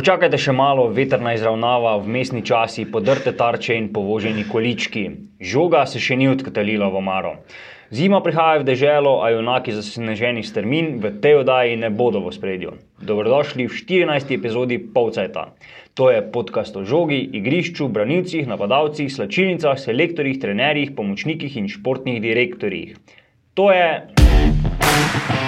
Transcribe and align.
Počakajte 0.00 0.38
še 0.40 0.52
malo, 0.56 0.86
veterna 0.96 1.34
izravnava, 1.36 1.90
vmesni 2.00 2.40
časi, 2.40 2.86
podrte 2.88 3.34
tarče 3.36 3.74
in 3.76 3.90
povoženi 3.92 4.46
količki. 4.48 5.02
Žoga 5.44 5.82
se 5.84 6.00
še 6.00 6.16
ni 6.16 6.24
odkotalila 6.30 6.86
v 6.88 6.96
omaro. 7.02 7.32
Zima 7.92 8.22
prihaja 8.24 8.62
v 8.62 8.66
deželo, 8.70 9.18
a 9.20 9.28
junaki 9.34 9.74
zasneženih 9.76 10.46
strmin 10.48 10.88
v 11.04 11.10
tej 11.20 11.42
oddaji 11.42 11.76
ne 11.82 11.90
bodo 11.92 12.24
v 12.24 12.32
spredju. 12.32 12.72
Dobrodošli 12.96 13.68
v 13.68 13.76
14. 13.76 14.32
epizodi 14.38 14.80
Polcajta. 14.80 15.50
To 16.00 16.08
je 16.08 16.24
podcast 16.32 16.80
o 16.80 16.86
žogi, 16.88 17.20
igrišču, 17.36 17.92
branilcih, 17.92 18.48
napadalcih, 18.48 19.12
slačilnicah, 19.12 19.76
selektorjih, 19.76 20.40
trenerjih, 20.40 20.96
pomočnikih 20.96 21.60
in 21.60 21.68
športnih 21.68 22.24
direktorjih. 22.24 22.96
To 23.52 23.68
je. 23.68 25.39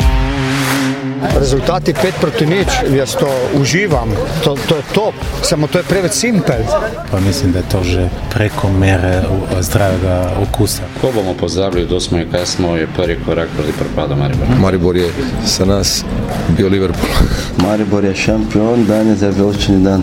Rezultati 1.39 1.93
5 1.93 2.13
proti 2.21 2.47
nič, 2.47 2.69
jaz 2.95 3.17
to 3.17 3.27
uživam, 3.55 4.09
to, 4.45 4.57
to 4.69 4.77
je 4.77 4.83
top, 4.95 5.15
samo 5.43 5.67
to 5.67 5.79
je 5.79 5.85
preveč 5.85 6.13
simpel. 6.13 6.63
Pa 7.11 7.21
mislim, 7.21 7.53
da 7.53 7.59
je 7.59 7.69
to 7.69 7.83
že 7.83 8.09
preko 8.31 8.71
mere 8.71 9.23
u- 9.31 9.63
zdravega 9.63 10.31
okusa. 10.43 10.83
Ko 11.01 11.13
bomo 11.13 11.35
pozabili, 11.35 11.87
kdo 11.87 12.01
smo 12.01 12.19
in 12.19 12.31
kaj 12.31 12.47
smo, 12.47 12.77
je 12.77 12.87
prvi 12.87 13.19
korak 13.25 13.49
proti 13.57 13.73
propadu 13.73 14.17
Maribora. 14.17 14.51
Maribor 14.61 14.97
je 14.97 15.11
za 15.45 15.65
nas 15.65 16.05
bio 16.49 16.69
Liverpool. 16.69 17.11
Maribor 17.67 18.05
je 18.05 18.15
šampion, 18.15 18.87
danes 18.87 19.23
je 19.23 19.31
veličini 19.31 19.85
dan. 19.85 20.03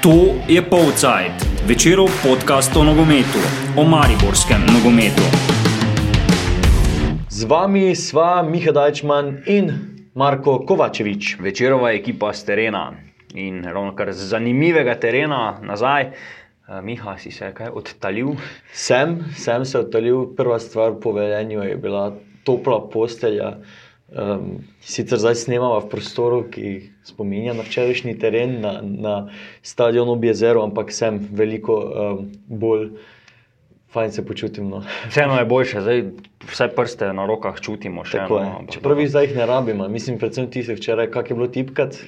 To 0.00 0.14
je 0.48 0.62
Polcajt, 0.62 1.32
večerov 1.66 2.08
podcast 2.22 2.76
o 2.76 2.84
nogometu, 2.84 3.38
o 3.76 3.84
mariborskem 3.84 4.60
nogometu. 4.68 5.22
Z 7.28 7.44
vami 7.44 7.96
sva 7.96 8.42
Miha 8.42 8.72
Dajčman 8.72 9.42
in 9.46 9.97
Marko 10.18 10.64
Kovačevič. 10.66 11.36
Večerova 11.38 11.92
ekipa 11.94 12.32
z 12.34 12.44
terena 12.44 12.90
in 13.38 13.62
ravno 13.62 13.92
kar 13.94 14.10
z 14.12 14.24
zanimivega 14.32 14.96
terena 14.98 15.60
nazaj. 15.62 16.08
Eh, 16.10 16.80
Miha, 16.82 17.14
si 17.22 17.30
se 17.30 17.52
kaj 17.54 17.70
odtalil? 17.70 18.32
Sem, 18.74 19.20
sem 19.38 19.64
se 19.64 19.78
odtalil, 19.78 20.24
prva 20.34 20.58
stvar 20.58 20.96
po 20.98 21.12
vedenju 21.14 21.62
je 21.62 21.76
bila 21.76 22.16
topla 22.44 22.80
postelja. 22.90 23.58
Um, 24.08 24.64
sicer 24.80 25.20
zdaj 25.20 25.36
snemamo 25.44 25.78
v 25.84 25.90
prostoru, 25.92 26.40
ki 26.50 26.90
spominja 27.04 27.54
na 27.54 27.62
včerajšnji 27.62 28.16
teren, 28.18 28.58
na, 28.64 28.72
na 28.82 29.14
stadionu 29.62 30.16
ob 30.16 30.24
jezeru, 30.24 30.64
ampak 30.64 30.90
sem 30.90 31.20
veliko 31.30 31.76
um, 31.78 32.24
bolj 32.48 32.88
fajn 33.92 34.12
se 34.12 34.26
počutim. 34.26 34.68
No. 34.68 34.82
Vseeno 35.08 35.38
je 35.38 35.44
boljše, 35.44 35.80
zdaj 35.80 36.04
vse 36.50 36.68
prste 36.76 37.12
na 37.12 37.26
rokah 37.26 37.60
čutimo. 37.60 38.04
Še, 38.04 38.24
Tako 38.24 38.38
je. 38.38 38.44
no, 38.44 38.58
ampak 38.60 38.74
Čeprav 38.74 39.06
zdaj 39.06 39.28
jih 39.28 39.36
ne 39.36 39.46
rabimo, 39.46 39.88
mislim, 39.88 40.18
predvsem 40.18 40.50
ti 40.50 40.62
se 40.62 40.76
včeraj, 40.76 41.10
kak 41.14 41.30
je 41.30 41.38
bilo 41.38 41.48
tipkat. 41.48 41.96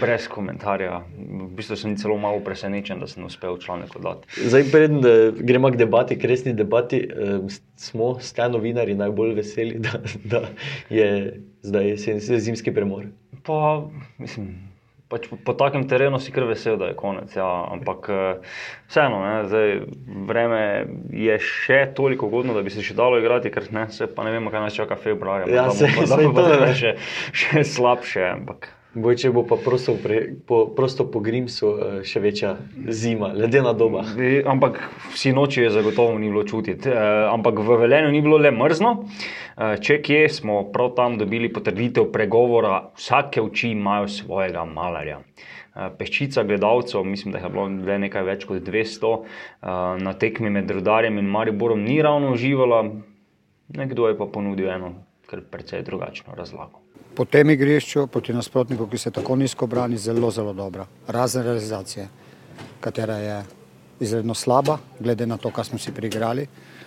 Brez 0.00 0.26
komentarja. 0.28 1.00
V 1.16 1.46
bistvu 1.56 1.76
sem 1.78 1.94
celo 1.96 2.18
malo 2.20 2.42
presenečen, 2.44 3.00
da 3.00 3.06
sem 3.08 3.24
uspel 3.24 3.56
članek 3.62 3.94
oddati. 3.96 4.28
Zdaj, 4.36 4.64
preden 4.72 5.00
da 5.00 5.12
gremo 5.32 5.70
k 5.72 5.80
debati, 5.80 6.18
k 6.18 6.28
resni 6.28 6.52
debati, 6.52 6.98
eh, 7.08 7.38
smo, 7.76 8.18
ste 8.20 8.48
novinari, 8.52 8.98
najbolj 8.98 9.32
veseli, 9.38 9.78
da, 9.86 10.02
da 10.24 10.42
je 10.92 11.40
zdaj 11.62 11.88
jesen, 11.94 12.20
zimski 12.20 12.74
premor. 12.74 13.06
Pa, 13.46 13.86
mislim, 14.18 14.68
pač 15.08 15.26
po, 15.26 15.36
po 15.40 15.52
takem 15.54 15.88
terenu 15.88 16.18
si 16.20 16.32
kar 16.32 16.44
vesel, 16.44 16.76
da 16.76 16.86
je 16.86 16.94
konec. 16.94 17.32
Ja. 17.32 17.46
Ampak 17.72 18.08
eh, 18.08 18.40
vseeno, 18.86 19.20
ne, 19.20 19.34
zdaj, 19.44 19.74
vreme 20.28 20.60
je 21.10 21.38
še 21.40 21.92
toliko 21.94 22.26
ugodno, 22.26 22.52
da 22.52 22.62
bi 22.62 22.70
se 22.70 22.82
še 22.82 22.94
dalo 22.94 23.18
igrati, 23.18 23.50
ker 23.50 23.66
ne, 23.72 23.86
se 23.88 24.06
pa 24.06 24.24
ne 24.24 24.30
vemo, 24.30 24.50
kaj 24.50 24.60
nas 24.60 24.76
čaka 24.76 24.96
februarja. 24.96 25.48
Ja, 25.48 25.66
bo- 25.66 25.74
saj- 25.74 25.94
morda 25.96 26.14
saj 26.14 26.24
bo 26.24 26.32
pa 26.32 26.42
to 26.42 26.48
je. 26.48 26.58
zdaj 26.58 26.74
še, 26.74 26.92
še 27.32 27.64
slabše. 27.66 28.26
Ampak, 28.30 28.68
Boj, 28.96 29.18
če 29.20 29.28
bo 29.36 29.42
pa 29.44 29.58
prosto, 29.60 29.92
pre, 30.00 30.22
po, 30.48 30.62
prosto 30.72 31.04
po 31.12 31.20
Grimsu 31.20 31.68
eh, 31.68 31.96
še 32.08 32.22
večja 32.24 32.54
zima, 32.88 33.28
ledena 33.36 33.74
doba. 33.76 34.00
Ampak 34.48 34.80
vsi 35.12 35.34
noči 35.36 35.60
je 35.66 35.72
zagotovo 35.74 36.16
ni 36.16 36.30
bilo 36.32 36.46
čutiti. 36.48 36.88
E, 36.88 37.02
ampak 37.28 37.60
v 37.60 37.76
Velenju 37.82 38.14
ni 38.14 38.22
bilo 38.24 38.38
le 38.40 38.48
mrzno. 38.48 38.94
E, 38.96 39.68
če 39.84 39.98
kje 40.00 40.22
smo 40.32 40.62
prav 40.72 40.94
tam 40.96 41.20
dobili 41.20 41.52
potrditev 41.52 42.08
pregovora, 42.14 42.78
vsake 42.96 43.44
oči 43.44 43.74
imajo 43.76 44.08
svojega 44.08 44.64
malarja. 44.64 45.20
E, 45.20 45.90
Peščica 46.00 46.48
gledalcev, 46.48 47.04
mislim, 47.04 47.36
da 47.36 47.44
je 47.44 47.52
bilo 47.52 47.68
le 47.68 48.00
nekaj 48.08 48.24
več 48.24 48.48
kot 48.48 48.64
200, 48.64 49.14
e, 49.20 49.78
na 50.00 50.16
tekmi 50.16 50.48
med 50.56 50.72
Rudarjem 50.80 51.20
in 51.20 51.28
Mariborom 51.28 51.84
ni 51.84 52.00
ravno 52.00 52.32
uživala, 52.32 52.86
nekdo 53.76 54.08
je 54.08 54.16
pa 54.16 54.32
ponudil 54.32 54.72
eno, 54.72 54.94
kar 55.28 55.44
precej 55.44 55.84
drugačno 55.84 56.32
razlago. 56.40 56.87
Po 57.18 57.24
tem 57.26 57.50
igrišču, 57.50 58.04
proti 58.06 58.30
nasprotniku, 58.30 58.84
ki 58.86 58.98
se 58.98 59.10
tako 59.10 59.34
nizko 59.36 59.66
brani, 59.66 59.96
zelo, 59.98 60.28
zelo 60.30 60.52
dobra. 60.54 60.84
Razen 61.10 61.42
realizacije, 61.42 62.04
katera 62.80 63.16
je 63.18 63.38
izredno 64.00 64.34
slaba, 64.34 64.76
glede 65.00 65.26
na 65.26 65.36
to, 65.36 65.50
kar 65.50 65.66
smo 65.66 65.80
si 65.82 65.90
priigrali. 65.90 66.44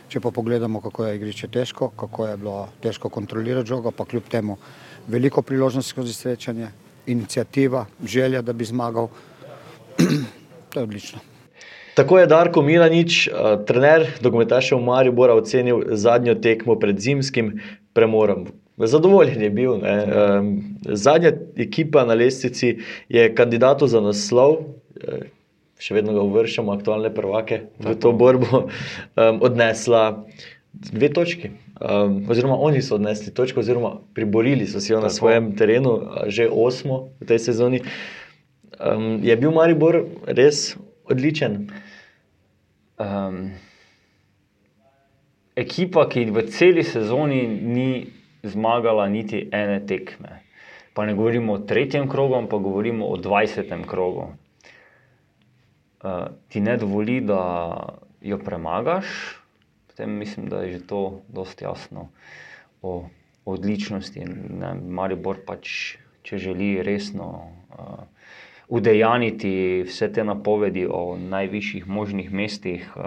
Če 0.08 0.22
pa 0.24 0.32
pogledamo, 0.32 0.80
kako 0.82 1.06
je 1.06 1.18
igrišče 1.18 1.50
težko, 1.52 1.90
kako 2.00 2.30
je 2.30 2.38
bilo 2.38 2.70
težko 2.80 3.12
kontrolirati 3.12 3.68
žogo, 3.68 3.92
pa 3.92 4.06
kljub 4.06 4.32
temu 4.32 4.56
veliko 5.08 5.42
priložnosti 5.42 5.92
skozi 5.92 6.14
srečanje, 6.14 6.72
inicijativa, 7.12 7.84
želja, 8.06 8.42
da 8.42 8.54
bi 8.54 8.66
zmagal. 8.72 9.12
to 10.72 10.80
je 10.80 10.84
odlično. 10.84 11.20
Tako 11.96 12.20
je 12.20 12.32
Darko 12.32 12.62
Milanič, 12.62 13.28
eh, 13.28 13.34
trener 13.68 14.08
nogometašev 14.24 14.80
Maribora, 14.80 15.36
ocenil 15.36 15.84
zadnjo 15.92 16.40
tekmo 16.40 16.80
pred 16.80 17.04
zimskim 17.04 17.58
premorom. 17.94 18.48
Zadovoljen 18.78 19.42
je 19.42 19.50
bil. 19.50 19.78
Ne. 19.78 19.96
Zadnja 20.96 21.32
ekipa 21.58 22.06
na 22.06 22.14
lestvici 22.14 22.78
je 23.10 23.28
kandidatu 23.36 23.88
za 23.88 24.02
naslov, 24.02 24.58
eh, 25.02 25.28
še 25.82 25.98
vedno 25.98 26.14
ga 26.14 26.22
uvrščamo, 26.22 26.72
aktualne 26.72 27.10
prvake 27.14 27.62
v 27.82 27.96
to 27.98 28.14
borbo, 28.14 28.68
odnesla 29.18 30.26
dve 30.74 31.10
točki. 31.10 31.52
Um, 31.82 32.30
oziroma, 32.30 32.56
oni 32.62 32.82
so 32.82 32.96
odnesli 32.96 33.34
točko, 33.34 33.60
oziroma 33.60 33.96
priborili 34.14 34.68
so 34.68 34.80
si 34.80 34.92
jo 34.92 35.00
na 35.02 35.10
Tako. 35.10 35.16
svojem 35.16 35.56
terenu, 35.58 35.98
že 36.28 36.46
osmo 36.46 37.10
v 37.20 37.26
tej 37.26 37.40
sezoni. 37.40 37.82
Um, 38.78 39.18
je 39.24 39.34
bil 39.38 39.52
Maribor 39.52 40.06
res 40.30 40.78
odličen? 41.10 41.72
Um, 43.02 43.58
ekipa, 45.58 46.06
ki 46.06 46.30
v 46.30 46.46
celi 46.54 46.86
sezoni 46.86 47.42
ni 47.50 47.90
zmagala 48.44 49.10
niti 49.10 49.50
ene 49.52 49.80
tekme. 49.88 50.42
Pa 50.94 51.06
ne 51.06 51.14
govorimo 51.14 51.54
o 51.54 51.60
tretjem 51.60 52.10
krogu, 52.10 52.36
ampak 52.36 52.62
govorimo 52.62 53.06
o 53.06 53.18
dvajsetem 53.18 53.84
krogu. 53.88 54.28
Uh, 56.02 56.34
ti 56.50 56.60
ne 56.62 56.78
dovoli, 56.78 57.22
da 57.22 57.42
jo 58.22 58.38
premagaš, 58.38 59.08
potem 59.88 60.12
mislim, 60.12 60.50
da 60.50 60.62
je 60.62 60.72
že 60.72 60.88
to 60.88 61.22
dosti 61.28 61.64
jasno 61.64 62.10
o, 62.82 63.06
odličnosti. 63.46 64.26
Ne, 64.50 64.74
Maribor 64.74 65.38
pač, 65.46 65.96
če 66.24 66.38
želi 66.38 66.82
resno 66.84 67.28
uh, 67.70 68.04
udejaniti 68.68 69.84
vse 69.88 70.12
te 70.14 70.24
napovedi 70.24 70.88
o 70.90 71.18
najvišjih 71.18 71.88
možnih 71.88 72.32
mestih, 72.32 72.92
uh, 72.96 73.04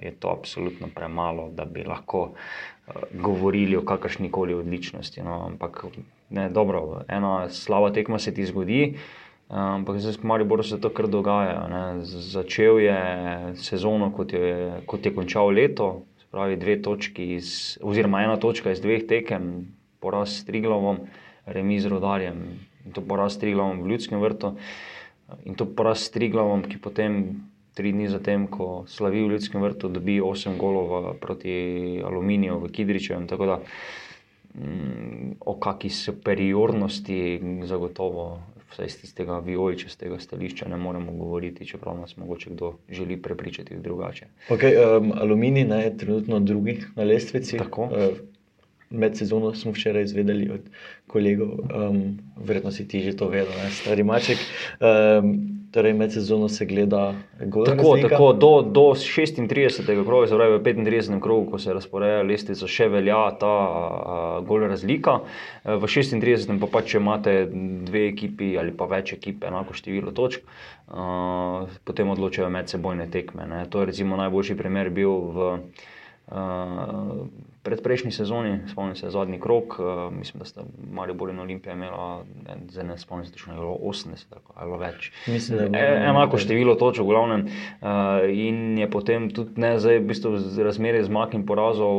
je 0.00 0.14
to 0.14 0.28
absolutno 0.28 0.88
premalo, 0.94 1.50
da 1.50 1.64
bi 1.64 1.84
lahko 1.84 2.32
govorili 3.12 3.76
o 3.76 3.84
kakršni 3.84 4.30
koli 4.30 4.54
odličnosti. 4.54 5.22
No. 5.22 5.42
Ampak, 5.46 5.84
ne, 6.30 6.48
dobro, 6.50 7.02
ena 7.08 7.48
slaba 7.50 7.92
tekma 7.92 8.18
se 8.18 8.34
ti 8.34 8.46
zgodi. 8.46 8.96
Ampak 9.48 10.00
zdaj 10.02 10.18
v 10.22 10.26
Mariboru 10.26 10.62
se 10.62 10.80
to 10.80 10.90
kar 10.90 11.06
dogaja. 11.06 11.68
Ne. 11.70 12.04
Začel 12.04 12.80
je 12.82 12.98
sezono, 13.54 14.10
kot 14.12 14.32
je, 14.32 14.82
kot 14.86 15.06
je 15.06 15.14
končal 15.14 15.50
leto, 15.54 16.02
pravi 16.30 16.56
dve 16.56 16.80
točki, 16.82 17.34
iz, 17.38 17.78
oziroma 17.82 18.22
ena 18.22 18.36
točka 18.36 18.74
iz 18.74 18.82
dveh 18.82 19.06
tekem, 19.06 19.70
poraz 20.02 20.40
s 20.40 20.44
Triglavom, 20.44 21.06
remi 21.46 21.78
z 21.80 21.88
Rodarjem 21.88 22.42
in 22.86 22.92
to 22.94 23.02
poraz 23.02 23.34
s 23.34 23.42
Triglavom 23.42 23.82
v 23.82 23.90
Ljudskem 23.90 24.20
vrtu. 24.22 24.54
In 25.44 25.58
to 25.58 25.66
poraz 25.66 26.06
s 26.06 26.10
Triglavom, 26.14 26.62
ki 26.62 26.78
potem 26.78 27.42
tri 27.76 27.92
dni 27.92 28.08
zatem, 28.08 28.46
ko 28.48 28.84
slavi 28.88 29.20
v 29.20 29.36
Ljudskem 29.36 29.60
vrtu, 29.60 29.90
dobi 29.92 30.16
8 30.24 30.56
golov 30.56 31.12
proti 31.20 31.52
Aluminiju 32.00 32.62
v 32.64 32.70
Kidriču. 32.72 33.18
Tako 33.28 33.46
da 33.46 33.56
mm, 34.56 35.36
o 35.44 35.54
kakšni 35.60 35.90
superiornosti 35.90 37.18
zagotovo, 37.68 38.40
vsaj 38.72 38.86
iz 38.86 38.96
tistega 39.00 39.38
vijoličastega 39.44 40.18
stališča, 40.18 40.68
ne 40.72 40.76
moremo 40.80 41.12
govoriti, 41.12 41.66
čeprav 41.68 42.00
nas 42.00 42.16
mogoče 42.16 42.50
kdo 42.50 42.72
želi 42.88 43.20
prepričati 43.22 43.76
drugače. 43.76 44.26
Okay, 44.48 44.72
um, 44.80 45.12
aluminij 45.12 45.68
ne, 45.68 45.82
je 45.84 45.98
trenutno 45.98 46.40
drugi 46.40 46.80
na 46.96 47.04
lestvici. 47.04 47.58
Tako. 47.58 47.84
Uh, 47.84 48.16
med 48.90 49.16
sezono 49.18 49.54
smo 49.54 49.72
včeraj 49.72 50.02
izvedeli 50.02 50.50
od 50.50 50.70
kolegov, 51.06 51.48
um, 51.48 52.18
verjetno 52.36 52.70
si 52.70 52.88
ti 52.88 53.02
že 53.02 53.16
to 53.16 53.28
vedel, 53.28 53.52
ne? 53.64 53.70
stari 53.70 54.04
maček. 54.04 54.38
Um, 54.80 55.56
torej, 55.76 55.92
med 55.92 56.12
sezono 56.12 56.48
se 56.48 56.64
gleda 56.66 57.14
gor. 57.40 57.66
Tako, 57.66 57.96
tako 58.02 58.32
do, 58.32 58.62
do 58.62 58.80
36. 58.80 60.04
kroga, 60.04 60.26
se 60.26 60.34
pravi 60.34 60.58
v 60.58 60.62
35. 60.62 61.20
krogu, 61.20 61.50
ko 61.50 61.58
se 61.58 61.74
razporeja 61.74 62.22
lestvica, 62.22 62.68
še 62.70 62.88
velja 62.88 63.18
ta 63.40 63.50
uh, 63.50 64.46
gol 64.46 64.64
razlika. 64.70 65.18
V 65.64 65.90
36. 65.90 66.54
pa 66.62 66.70
pač, 66.78 66.94
če 66.94 67.02
imate 67.02 67.34
dve 67.88 68.06
ekipi 68.12 68.54
ali 68.56 68.72
pa 68.72 68.88
več 68.90 69.12
ekip, 69.18 69.44
enako 69.44 69.76
število 69.76 70.14
točk, 70.16 70.46
uh, 70.88 71.66
potem 71.84 72.14
odločajo 72.14 72.48
medsebojne 72.54 73.10
tekme. 73.12 73.48
Ne? 73.50 73.66
To 73.68 73.82
je 73.82 73.90
recimo 73.92 74.16
najboljši 74.22 74.56
primer 74.56 74.90
bil 74.94 75.12
v. 75.36 75.52
Uh, 76.26 77.28
pred 77.66 77.82
prejšnji 77.82 78.12
sezoni, 78.14 78.58
spomnim 78.70 78.94
se 78.96 79.10
zadnji 79.10 79.40
krok, 79.42 79.78
uh, 79.78 79.86
mislim, 80.14 80.38
da 80.38 80.46
sta 80.46 80.64
Maribor 80.92 81.30
in 81.32 81.40
Olimpija 81.42 81.74
imela, 81.74 82.22
zdaj 82.70 82.84
ne 82.86 82.98
spomnim 82.98 83.26
se, 83.26 83.34
če 83.34 83.50
je 83.50 83.56
bilo 83.58 83.74
80 83.90 84.38
ali 84.54 84.78
več. 84.78 85.10
Mislim, 85.26 85.72
da 85.74 85.80
e, 85.80 85.96
enako 86.06 86.38
število 86.38 86.76
točk, 86.78 87.02
v 87.02 87.08
glavnem. 87.10 87.42
Uh, 87.46 88.22
in 88.30 88.78
je 88.78 88.86
potem 88.90 89.26
tudi 89.34 89.58
ne, 89.60 89.74
zdaj 89.82 89.98
v 89.98 90.06
bistvu 90.12 90.36
razmerje 90.62 91.08
zmag 91.08 91.34
in 91.34 91.42
porazov, 91.48 91.98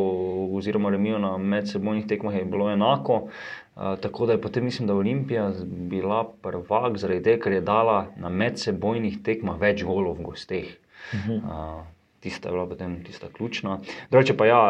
oziroma 0.55 0.93
remijo 0.95 1.19
na 1.19 1.35
medsebojnih 1.37 2.07
tekmah, 2.07 2.39
je 2.39 2.47
bilo 2.47 2.71
enako. 2.71 3.27
Uh, 3.27 3.97
tako 4.01 4.31
da 4.31 4.37
je 4.37 4.41
potem, 4.41 4.65
mislim, 4.65 4.87
da 4.87 4.95
Olimpija 4.95 5.51
bila 5.91 6.23
prvak 6.41 6.97
zaradi 6.97 7.27
tega, 7.27 7.43
ker 7.43 7.59
je 7.59 7.61
dala 7.67 7.99
na 8.15 8.31
medsebojnih 8.31 9.19
tekmah 9.27 9.59
več 9.59 9.83
golov 9.83 10.21
v 10.21 10.31
gosteh. 10.31 10.73
Uh 11.11 11.27
-huh. 11.27 11.43
uh, 11.43 11.85
tista 12.19 12.49
je 12.49 12.53
bila 12.53 12.65
potem 12.67 13.03
tista 13.03 13.27
ključna. 13.33 13.79
Drugače 14.11 14.37
pa 14.37 14.45
ja. 14.45 14.61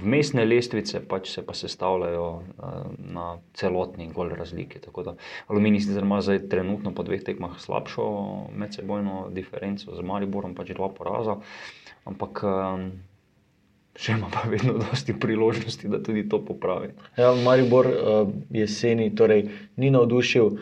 Vmesne 0.00 0.46
lestvice 0.48 1.02
pač 1.04 1.34
se 1.34 1.42
pa 1.44 1.52
sestavljajo 1.52 2.28
uh, 2.32 2.76
na 3.12 3.26
celotni 3.54 4.08
gol 4.14 4.30
razliki. 4.32 4.80
Tako 4.80 5.02
da 5.02 5.14
Aluminij 5.52 5.84
ima 6.00 6.20
zdaj 6.24 6.48
trenutno 6.48 6.94
po 6.94 7.04
dveh 7.04 7.20
tekmah 7.24 7.58
slabšo 7.60 8.06
medsebojno 8.56 9.28
diferenco, 9.30 9.92
z 9.94 10.00
Mariborom 10.00 10.54
pač 10.54 10.72
dva 10.72 10.88
poraza, 10.88 11.36
ampak 12.08 12.40
um, 12.40 12.86
še 13.92 14.16
ima 14.16 14.32
pa 14.32 14.48
vedno 14.48 14.78
dosti 14.80 15.12
priložnosti, 15.12 15.88
da 15.92 16.00
tudi 16.02 16.24
to 16.28 16.40
popravi. 16.40 16.94
Ja, 17.20 17.34
Maribor 17.44 17.90
uh, 17.92 18.32
jeseni 18.50 19.10
torej, 19.14 19.50
ni 19.76 19.92
navdušil, 19.92 20.56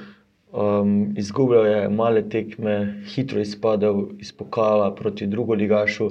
um, 0.50 0.94
izgubljal 1.14 1.70
je 1.70 1.88
male 1.88 2.26
tekme, 2.28 3.04
hitro 3.14 3.38
izpadel 3.40 4.08
iz 4.18 4.34
pokala 4.34 4.90
proti 4.94 5.30
drugo 5.30 5.54
ligašu. 5.54 6.10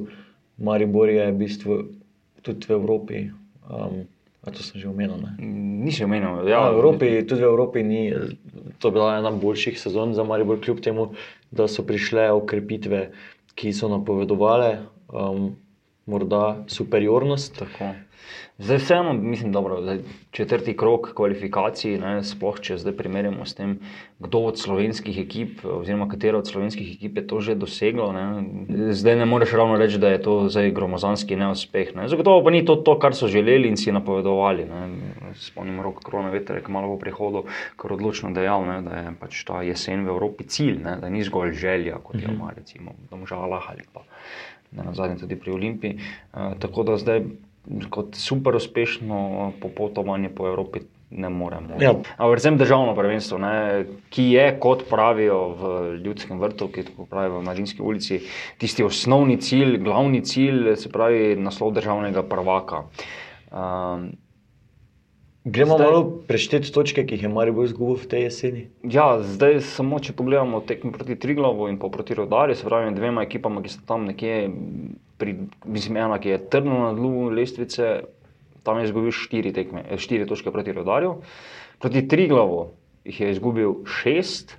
Maribor 0.57 1.11
je 1.11 1.31
v 1.31 1.39
bistvu 1.39 1.81
tudi 2.41 2.67
v 2.67 2.75
Evropi. 2.77 3.19
Um, 3.69 4.07
to 4.49 4.63
sem 4.63 4.81
že 4.81 4.89
omenil. 4.89 5.19
Ne? 5.21 5.31
Nisi 5.85 6.01
omenil, 6.01 6.47
ja, 6.49 6.71
v 6.71 6.79
Evropi, 6.79 7.07
tudi 7.27 7.43
v 7.43 7.49
Evropi 7.51 7.79
ni. 7.83 8.09
To 8.79 8.87
je 8.89 8.93
bila 8.95 9.19
ena 9.19 9.29
boljših 9.31 9.77
sezon 9.77 10.15
za 10.15 10.23
Maribor, 10.23 10.57
kljub 10.57 10.79
temu, 10.81 11.11
da 11.51 11.67
so 11.67 11.83
prišle 11.83 12.31
okrepitve, 12.31 13.11
ki 13.53 13.75
so 13.75 13.91
napovedovale 13.91 14.79
um, 15.11 15.53
morda 16.09 16.43
superiornost. 16.67 17.59
Tako. 17.59 17.93
Zdaj, 18.59 18.77
vseeno, 18.77 19.13
mislim, 19.13 19.51
da 19.51 19.59
je 19.91 20.01
četrti 20.31 20.77
krok 20.77 21.13
kvalifikacij, 21.15 21.93
ne, 21.97 22.23
sploh 22.27 22.57
če 22.59 22.75
zdaj 22.77 22.93
primerjamo 22.97 23.45
s 23.47 23.55
tem, 23.55 23.77
kdo 24.19 24.41
od 24.49 24.59
slovenskih 24.59 25.15
ekip, 25.21 25.61
oziroma 25.63 26.09
katera 26.11 26.41
od 26.41 26.47
slovenskih 26.47 26.89
ekip 26.97 27.17
je 27.17 27.23
to 27.27 27.39
že 27.39 27.55
doseglo. 27.55 28.09
Ne. 28.11 28.25
Zdaj 28.91 29.15
ne 29.15 29.25
moreš 29.25 29.53
ravno 29.55 29.77
reči, 29.79 29.97
da 29.97 30.11
je 30.11 30.19
to 30.25 30.33
zdaj 30.51 30.73
gromozanski 30.75 31.39
neuspeh. 31.39 31.93
Ne. 31.95 32.09
Zagotovo 32.11 32.43
pa 32.43 32.51
ni 32.51 32.65
to, 32.65 32.75
to, 32.75 32.97
kar 32.99 33.15
so 33.15 33.31
želeli 33.31 33.71
in 33.71 33.79
si 33.79 33.95
napovedovali. 33.95 34.67
Spomnim 35.39 35.79
rok 35.81 36.03
korona 36.03 36.33
veter, 36.35 36.59
ki 36.65 36.75
malo 36.75 36.91
po 36.91 36.99
prihodu, 36.99 37.45
kar 37.79 37.95
odločno 37.95 38.33
dejal, 38.35 38.67
ne, 38.67 38.81
da 38.83 39.05
je 39.05 39.15
pač 39.23 39.39
ta 39.47 39.63
jesen 39.63 40.03
v 40.03 40.11
Evropi 40.17 40.43
cilj, 40.43 40.83
ne, 40.83 40.97
da 40.99 41.07
ni 41.09 41.23
zgolj 41.23 41.55
želja, 41.55 42.03
kot 42.03 42.19
je 42.19 42.27
mhm. 42.27 42.35
ima 42.35 42.51
recimo 42.57 42.91
v 42.91 43.07
Domžalah 43.15 43.71
ali 43.71 43.87
pa 43.93 44.03
na 44.71 44.93
zadnje 44.93 45.17
tudi 45.23 45.39
pri 45.39 45.51
Olimpiji. 45.51 45.99
Uh, 46.33 46.53
tako 46.59 46.83
da 46.83 46.97
zdaj 46.97 47.23
kot 47.89 48.15
super 48.15 48.55
uspešno 48.55 49.51
popotovanje 49.61 50.29
po 50.29 50.47
Evropi. 50.47 50.79
Ne 51.09 51.29
moremo. 51.29 51.73
Ja. 51.81 51.95
Predvsem 52.17 52.57
državno 52.57 52.93
prvenstvo, 52.95 53.39
ne, 53.41 53.85
ki 54.13 54.27
je, 54.29 54.43
kot 54.61 54.83
pravijo 54.89 55.39
v 55.57 55.71
Ljudskem 56.05 56.37
vrtu, 56.37 56.67
ki 56.69 56.83
tako 56.85 57.07
pravijo 57.09 57.39
v 57.39 57.47
Mladinski 57.47 57.81
ulici, 57.81 58.19
tisti 58.61 58.85
osnovni 58.85 59.39
cilj, 59.41 59.79
glavni 59.81 60.21
cilj, 60.21 60.75
se 60.77 60.91
pravi 60.93 61.33
naslov 61.33 61.73
državnega 61.79 62.21
prvaka. 62.29 62.83
Um, 63.49 64.11
Gremo 65.49 65.75
zdaj, 65.75 65.87
malo 65.87 66.01
prešteti 66.27 66.71
točke, 66.73 67.03
ki 67.07 67.17
jih 67.17 67.23
je 67.25 67.29
Marijo 67.31 67.63
izgubil 67.65 67.97
v 67.97 68.07
tej 68.11 68.23
jeseni. 68.27 68.63
Ja, 68.83 69.17
zdaj 69.23 69.61
samo 69.65 69.97
če 70.03 70.13
pogledamo 70.13 70.61
tekmo 70.61 70.91
proti 70.93 71.17
Triglavu 71.17 71.69
in 71.71 71.79
proti 71.81 72.17
Rodarju, 72.17 72.57
se 72.59 72.67
pravi 72.67 72.93
dvema 72.93 73.25
ekipama, 73.25 73.63
ki 73.65 73.73
sta 73.73 73.87
tam 73.93 74.05
nekje 74.09 74.51
pri, 75.19 75.35
mislim, 75.65 75.97
ena, 75.97 76.19
ki 76.21 76.35
je 76.35 76.41
trdno 76.53 76.79
na 76.85 76.91
dnu 76.93 77.29
lestvice, 77.33 77.89
tam 78.63 78.79
je 78.79 78.89
izgubil 78.89 79.15
štiri, 79.15 79.53
tekme, 79.55 79.83
eh, 79.89 79.97
štiri 79.97 80.27
točke 80.29 80.53
proti 80.53 80.75
Rodarju. 80.75 81.17
Proti 81.81 82.05
Triglavu 82.07 82.69
jih 83.07 83.21
je 83.21 83.31
izgubil 83.33 83.79
šest, 83.89 84.57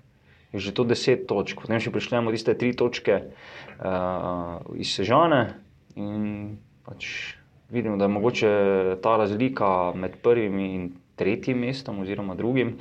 je 0.53 0.59
že 0.59 0.75
to 0.75 0.85
deset 0.85 1.29
točk. 1.31 1.61
Potem 1.63 1.79
še 1.79 1.95
prišljemo 1.95 2.35
tiste 2.35 2.57
tri 2.59 2.73
točke 2.75 3.21
uh, 3.23 4.59
iz 4.75 4.91
Sežane 4.91 5.55
in 5.95 6.57
pač 6.83 7.39
vidimo, 7.71 7.97
da 7.97 8.05
je 8.05 8.09
mogoče 8.09 8.51
ta 9.03 9.17
razlika 9.17 9.93
med 9.95 10.17
prvim 10.23 10.59
in 10.59 10.91
tretjim 11.17 11.59
mestom, 11.59 12.01
oziroma 12.01 12.35
drugim, 12.35 12.79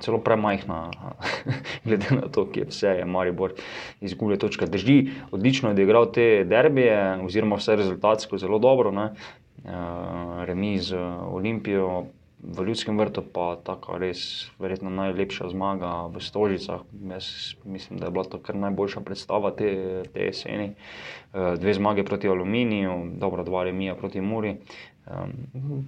celo 0.00 0.18
premajhna, 0.18 0.90
glede 1.84 2.06
na 2.12 2.28
to, 2.28 2.44
kje 2.52 2.66
vse 2.68 2.94
je 2.98 3.04
Maribor 3.04 3.54
izgubil. 4.00 4.36
Drži, 4.66 4.98
odlično 5.30 5.68
je 5.68 5.72
odigral 5.78 6.10
te 6.12 6.44
derbije, 6.44 7.22
oziroma 7.24 7.56
vse 7.56 7.76
rezultatsko 7.76 8.38
zelo 8.38 8.58
dobro, 8.58 8.90
ne? 8.90 9.10
remi 10.46 10.78
z 10.78 10.96
Olimpijo. 11.32 12.04
V 12.42 12.64
Ljudskem 12.64 12.98
vrtu 12.98 13.22
pa 13.32 13.58
tako 13.64 13.98
res, 14.00 14.48
verjetno 14.58 14.90
najlepša 14.90 15.50
zmaga 15.52 16.06
v 16.08 16.22
Stožicah. 16.24 16.80
Jaz 17.10 17.54
mislim, 17.64 17.98
da 18.00 18.08
je 18.08 18.14
bila 18.16 18.24
to 18.24 18.40
kar 18.40 18.56
najboljša 18.56 19.00
predstava 19.00 19.50
te, 19.50 20.02
te 20.12 20.24
jeseni. 20.30 20.72
Dve 21.32 21.74
zmage 21.74 22.04
proti 22.04 22.28
Aluminiju, 22.28 22.96
dobro, 23.20 23.44
dva 23.44 23.64
remija 23.68 23.94
proti 23.94 24.20
Muri, 24.20 24.56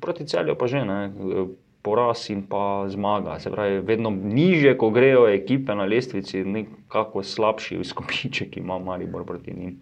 proti 0.00 0.26
celju 0.28 0.58
pa 0.58 0.66
že 0.66 0.84
ne 0.84 1.00
poraz 1.82 2.30
in 2.30 2.42
pa 2.46 2.84
zmaga. 2.88 3.38
Se 3.40 3.50
pravi, 3.50 3.80
vedno 3.80 4.10
niže, 4.10 4.76
ko 4.78 4.90
grejo 4.90 5.26
ekipe 5.28 5.74
na 5.74 5.84
lestvici, 5.84 6.44
nekako 6.44 7.22
slabši 7.22 7.80
izkupiček 7.80 8.56
ima 8.56 8.78
Maribor 8.78 9.26
proti 9.26 9.54
njim. 9.56 9.80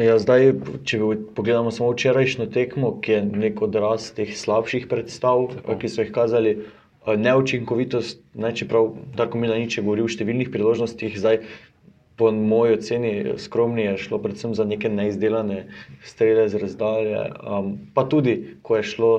Ja, 0.00 0.16
zdaj, 0.18 0.54
če 0.88 0.98
pogledamo 1.36 1.70
samo 1.74 1.90
včerajšnjo 1.92 2.46
tekmo, 2.54 2.94
ki 3.04 3.12
je 3.12 3.24
nek 3.44 3.60
odraz 3.62 4.10
teh 4.16 4.30
slabših 4.36 4.86
predstav, 4.88 5.50
Tako. 5.58 5.76
ki 5.76 5.90
so 5.92 6.06
jih 6.06 6.12
kazali, 6.14 6.54
neučinkovitost, 7.06 8.22
ne, 8.34 8.52
čeprav 8.56 8.94
tako 9.16 9.38
mi 9.38 9.48
na 9.48 9.58
nič 9.60 9.78
govori 9.80 10.04
o 10.04 10.08
številnih 10.08 10.50
priložnostih, 10.52 11.16
zdaj 11.20 11.40
po 12.20 12.28
moji 12.32 12.76
oceni 12.76 13.12
skromni 13.40 13.86
je 13.86 13.94
šlo 14.02 14.18
predvsem 14.20 14.52
za 14.56 14.66
neke 14.68 14.90
neizdelane 14.92 15.62
strele 16.04 16.48
z 16.52 16.60
razdalje, 16.60 17.22
um, 17.40 17.72
pa 17.96 18.04
tudi, 18.04 18.58
ko 18.62 18.76
je 18.76 18.88
šlo 18.92 19.12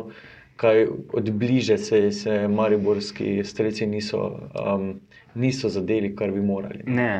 kaj 0.61 0.85
od 1.17 1.31
bliže 1.41 1.77
se, 1.81 2.11
se 2.13 2.47
mariborski 2.47 3.41
strelci 3.43 3.87
niso, 3.89 4.21
um, 4.53 4.99
niso 5.33 5.69
zadeli, 5.73 6.13
kar 6.15 6.31
bi 6.31 6.41
morali. 6.45 6.85
Ne. 6.85 7.13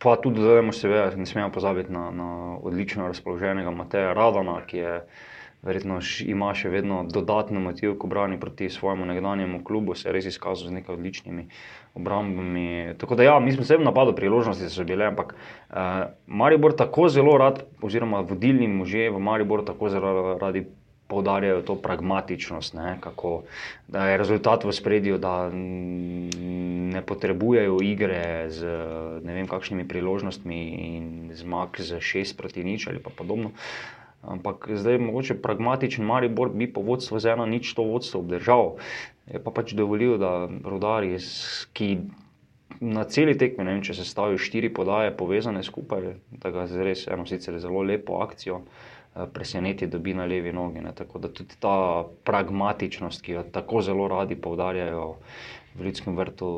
Pa 0.00 0.16
tudi, 0.16 0.40
da 0.40 0.54
vemo, 0.56 0.72
seveda, 0.72 1.10
ne 1.16 1.26
smemo 1.28 1.50
pozabiti 1.52 1.92
na, 1.92 2.10
na 2.10 2.56
odlično 2.62 3.08
razpoloženega 3.10 3.70
Mateja 3.70 4.14
Radona, 4.16 4.62
ki 4.66 4.78
je 4.78 4.94
verjetno 5.62 5.98
ima 6.24 6.54
še 6.56 6.70
vedno 6.72 7.02
dodatne 7.04 7.60
motive, 7.60 7.92
ko 8.00 8.08
brani 8.08 8.38
proti 8.40 8.70
svojemu 8.72 9.10
nekdanjemu 9.10 9.60
klubu, 9.64 9.94
se 9.94 10.08
je 10.08 10.14
res 10.16 10.28
izkazal 10.30 10.70
z 10.70 10.78
nekaj 10.78 10.96
odličnimi 10.96 11.46
obrambami. 12.00 12.94
Tako 12.98 13.18
da, 13.20 13.28
ja, 13.28 13.38
mi 13.44 13.52
smo 13.52 13.66
se 13.68 13.76
v 13.76 13.84
napadu 13.84 14.14
priložnosti 14.16 14.70
so 14.72 14.86
bile, 14.88 15.10
ampak 15.12 15.34
uh, 15.36 15.76
Maribor 16.26 16.72
tako 16.76 17.10
zelo 17.12 17.36
rad, 17.38 17.60
oziroma 17.82 18.24
vodilni 18.24 18.70
možje 18.72 19.10
v 19.10 19.20
Mariboru 19.20 19.68
tako 19.68 19.92
zelo 19.92 20.38
radi 20.40 20.64
poudarjajo 21.10 21.62
to 21.66 21.74
pragmatičnost, 21.74 22.74
ne, 22.78 22.94
kako, 23.02 23.42
da 23.88 24.06
je 24.06 24.18
rezultat 24.18 24.64
v 24.64 24.72
spredju, 24.72 25.18
da 25.18 25.50
ne 26.90 27.02
potrebujejo 27.06 27.78
igre 27.86 28.50
z 28.50 28.66
ne 29.22 29.36
vem 29.38 29.48
kakšnimi 29.48 29.86
priložnostmi 29.88 30.60
in 30.90 31.06
zmag 31.38 31.78
z 31.78 32.02
šest 32.02 32.36
proti 32.36 32.66
nič 32.66 32.90
ali 32.90 32.98
pa 32.98 33.14
podobno. 33.14 33.54
Ampak 34.22 34.68
zdaj 34.76 34.92
je 34.94 34.98
mogoče 34.98 35.34
pragmatičen 35.42 36.04
Maribor 36.04 36.50
bi 36.52 36.68
po 36.72 36.82
vodstvu 36.84 37.18
z 37.18 37.32
eno 37.32 37.46
nič 37.46 37.72
to 37.74 37.82
vodstvo 37.82 38.20
obdržal. 38.20 38.76
Je 39.32 39.40
pa 39.40 39.50
pač 39.50 39.72
dovolil, 39.72 40.18
da 40.20 40.50
rodari, 40.64 41.16
ki 41.72 41.88
na 42.80 43.04
celi 43.04 43.36
tekmi, 43.38 43.64
ne 43.64 43.76
vem, 43.76 43.82
če 43.84 43.94
se 43.96 44.04
stavijo 44.04 44.40
štiri 44.40 44.68
podaje 44.74 45.12
povezane 45.16 45.62
skupaj, 45.64 46.14
da 46.30 46.52
ga 46.52 46.66
zres 46.68 47.06
eno 47.08 47.26
sicer 47.28 47.56
zelo 47.60 47.82
lepo 47.82 48.20
akcijo 48.20 48.60
eh, 48.60 49.24
preseneti 49.32 49.86
dobi 49.86 50.14
na 50.14 50.28
levi 50.28 50.52
nogi. 50.52 50.84
Ne. 50.84 50.92
Tako 50.96 51.18
da 51.18 51.32
tudi 51.32 51.56
ta 51.60 52.04
pragmatičnost, 52.24 53.22
ki 53.24 53.38
jo 53.38 53.46
tako 53.52 53.80
zelo 53.84 54.08
radi 54.08 54.36
poudarjajo 54.36 55.14
v 55.74 55.86
ljudskem 55.86 56.16
vrtu, 56.18 56.48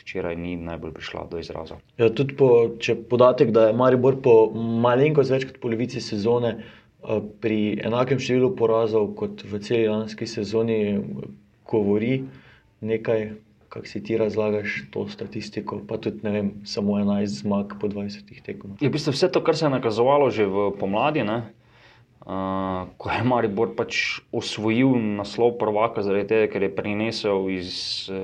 včeraj 0.00 0.36
ni 0.36 0.56
najbolj 0.56 0.94
prišla 0.96 1.26
do 1.30 1.38
izraza. 1.38 1.76
Ja, 2.00 2.08
tudi 2.08 2.36
po, 2.36 2.70
če 2.80 2.96
podatek, 3.10 3.52
da 3.52 3.68
je 3.68 3.76
Maribor 3.76 4.16
po 4.24 4.34
malenkost 4.56 5.32
več 5.34 5.46
kot 5.50 5.60
polovici 5.62 6.00
sezone 6.00 6.54
eh, 6.56 7.20
pri 7.44 7.60
enakem 7.84 8.22
številu 8.22 8.54
porazov 8.56 9.12
kot 9.20 9.44
v 9.44 9.60
celi 9.64 9.86
lanski 9.90 10.28
sezoni, 10.30 10.80
govori 11.70 12.24
nekaj, 12.80 13.28
kako 13.70 13.86
si 13.86 14.02
ti 14.02 14.16
razlagaš 14.18 14.80
to 14.90 15.04
statistiko, 15.08 15.78
pa 15.86 16.00
tudi 16.02 16.24
ne 16.26 16.32
vem, 16.34 16.48
samo 16.64 16.96
11 16.98 17.44
zmag 17.44 17.76
po 17.80 17.88
20 17.92 18.40
tekmah. 18.42 18.80
Je 18.80 18.88
v 18.88 18.94
bistvu 18.96 19.14
vse 19.14 19.28
to, 19.30 19.44
kar 19.44 19.56
se 19.56 19.68
je 19.68 19.74
nakazovalo 19.76 20.30
že 20.34 20.48
v 20.48 20.70
pomladi. 20.80 21.22
Ne? 21.22 21.52
Uh, 22.20 22.84
ko 23.00 23.08
je 23.08 23.22
Maribor 23.24 23.70
pač 23.72 24.20
osvojil 24.28 24.92
naslov 25.16 25.54
prvaka, 25.56 26.04
zaradi 26.04 26.28
tega, 26.28 26.50
ker 26.52 26.66
je 26.66 26.68
prinesel 26.76 27.48
iz 27.48 27.70
uh, 28.12 28.20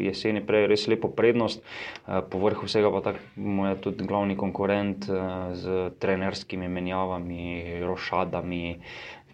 jeseni 0.00 0.40
prej 0.40 0.64
res 0.70 0.86
lepo 0.88 1.10
prednost, 1.12 1.60
uh, 1.60 2.24
povrh 2.24 2.64
vsega 2.64 2.88
pa 2.88 3.02
tak, 3.04 3.20
je 3.36 3.74
tudi 3.84 4.08
glavni 4.08 4.32
konkurent 4.40 5.04
uh, 5.12 5.52
z 5.52 5.92
trenerskimi 6.00 6.72
menjavami, 6.72 7.84
rošadami, 7.84 8.80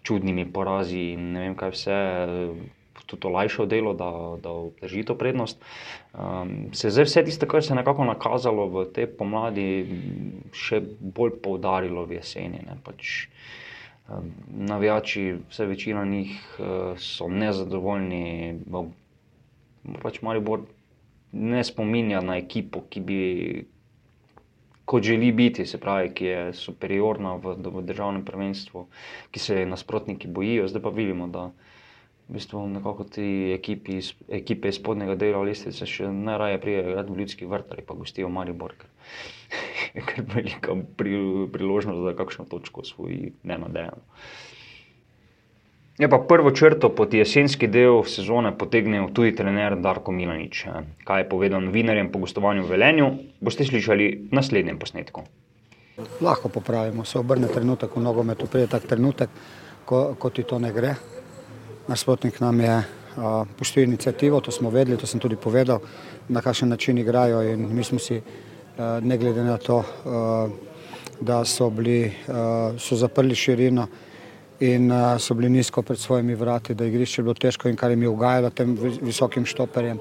čudnimi 0.03 0.43
porazi 0.43 1.15
in 1.15 1.31
ne 1.31 1.47
vem 1.47 1.55
kaj 1.55 1.75
vse. 1.77 1.97
Uh, 2.27 2.69
Tudi 3.11 3.27
olajšal 3.27 3.67
delo, 3.67 3.91
da, 3.97 4.07
da 4.39 4.51
obdrži 4.69 5.01
to 5.03 5.17
prednost. 5.19 5.59
Um, 6.15 6.69
se 6.71 6.87
je 6.87 7.03
vse 7.03 7.23
tisto, 7.27 7.47
kar 7.49 7.59
se 7.59 7.73
je 7.73 7.79
nekako 7.81 8.05
nakazalo 8.07 8.69
v 8.71 8.85
tej 8.93 9.09
pomladi, 9.19 9.65
še 10.55 10.79
bolj 11.01 11.33
poudarilo 11.43 12.05
v 12.07 12.21
jeseni. 12.21 12.61
Pač, 12.85 13.25
navijači, 14.47 15.35
vse 15.49 15.65
večina 15.65 16.05
njih 16.05 16.59
uh, 16.59 16.97
so 16.97 17.27
nezadovoljni. 17.27 18.59
Pač 20.01 20.21
Maribor 20.21 20.61
ne 21.31 21.63
spominja 21.63 22.21
na 22.21 22.37
ekipo, 22.37 22.83
ki 22.89 23.01
bi, 23.01 23.19
kot 24.85 25.03
želi 25.03 25.31
biti, 25.31 25.65
se 25.65 25.79
pravi, 25.79 26.11
ki 26.13 26.25
je 26.25 26.53
superiorna 26.53 27.35
v, 27.35 27.55
v 27.63 27.83
državnem 27.87 28.25
prvenstvu, 28.25 28.85
ki 29.31 29.39
se 29.39 29.65
nasprotniki 29.65 30.27
bojijo. 30.27 30.67
Zdaj 30.67 30.81
pa 30.81 30.89
vidimo, 30.89 31.27
da 31.27 31.47
v 32.27 32.37
bistvu 32.37 32.67
nekako 32.67 33.03
ti 33.03 33.27
ekipi, 33.55 33.99
ekipe 34.29 34.69
iz 34.69 34.79
spodnjega 34.79 35.15
dela 35.19 35.41
listice 35.43 35.87
še 35.87 36.11
najraje 36.11 36.61
prijajo 36.63 37.03
v 37.09 37.17
ljudski 37.19 37.47
vrt 37.49 37.73
ali 37.75 37.83
pa 37.83 37.97
gostijo 37.97 38.29
Maribor. 38.29 38.75
kar 40.07 40.25
velika 40.35 40.75
priložnost, 41.51 42.01
da 42.05 42.15
kakšno 42.15 42.45
točko 42.45 42.83
svoji 42.83 43.33
ne 43.43 43.57
nadejamo. 43.57 44.01
Je 45.97 46.09
pa 46.09 46.17
prvo 46.27 46.51
črto 46.51 46.89
pod 46.95 47.13
jesenski 47.13 47.67
del 47.67 48.03
sezone 48.07 48.55
potegnil 48.57 49.11
tudi 49.13 49.35
trener 49.35 49.75
Darko 49.77 50.11
Milanič. 50.11 50.63
Kaj 51.03 51.21
je 51.21 51.29
povedal 51.29 51.61
novinarjem 51.61 52.09
po 52.11 52.19
gostovanju 52.19 52.63
v 52.63 52.71
Velenju, 52.73 53.09
boste 53.41 53.67
slišali 53.67 54.07
v 54.31 54.35
naslednjem 54.35 54.79
posnetku. 54.79 55.23
Lahko 56.21 56.49
popravimo, 56.49 57.05
se 57.05 57.19
obrne 57.19 57.47
trenutek 57.47 57.95
v 57.95 58.01
nogometu, 58.01 58.47
pride 58.47 58.71
tak 58.71 58.87
trenutek, 58.89 59.29
ko, 59.85 60.15
ko 60.17 60.29
ti 60.29 60.47
to 60.47 60.57
ne 60.59 60.71
gre. 60.73 60.95
Nasprotnik 61.91 62.39
nam 62.41 62.61
je 62.61 62.81
pustil 63.59 63.83
inicijativo, 63.83 64.39
to 64.41 64.51
smo 64.51 64.71
vedeli, 64.71 64.97
to 64.97 65.05
sem 65.05 65.19
tudi 65.19 65.35
povedal, 65.35 65.83
na 66.29 66.41
kakšen 66.41 66.69
način 66.69 66.97
igrajo 66.97 67.43
in 67.43 67.67
mi 67.75 67.83
smo 67.83 67.99
si 67.99 68.17
Eh, 68.17 68.50
ne 69.01 69.17
glede 69.17 69.43
na 69.43 69.57
to, 69.57 69.79
eh, 69.79 70.49
da 71.21 71.45
so, 71.45 71.69
bili, 71.69 72.03
eh, 72.03 72.13
so 72.77 72.95
zaprli 72.95 73.35
širino 73.35 73.87
in 74.59 74.91
so 75.19 75.33
bili 75.33 75.49
nizko 75.49 75.81
pred 75.81 75.99
svojimi 75.99 76.35
vrati, 76.35 76.73
da 76.73 76.83
je 76.83 76.89
igrišče 76.89 77.23
bilo 77.23 77.33
težko 77.33 77.69
in 77.69 77.75
kar 77.75 77.91
jim 77.91 78.01
je 78.01 78.09
ugajalo 78.09 78.49
tem 78.49 78.77
visokim 79.01 79.45
štoperjem, 79.45 79.99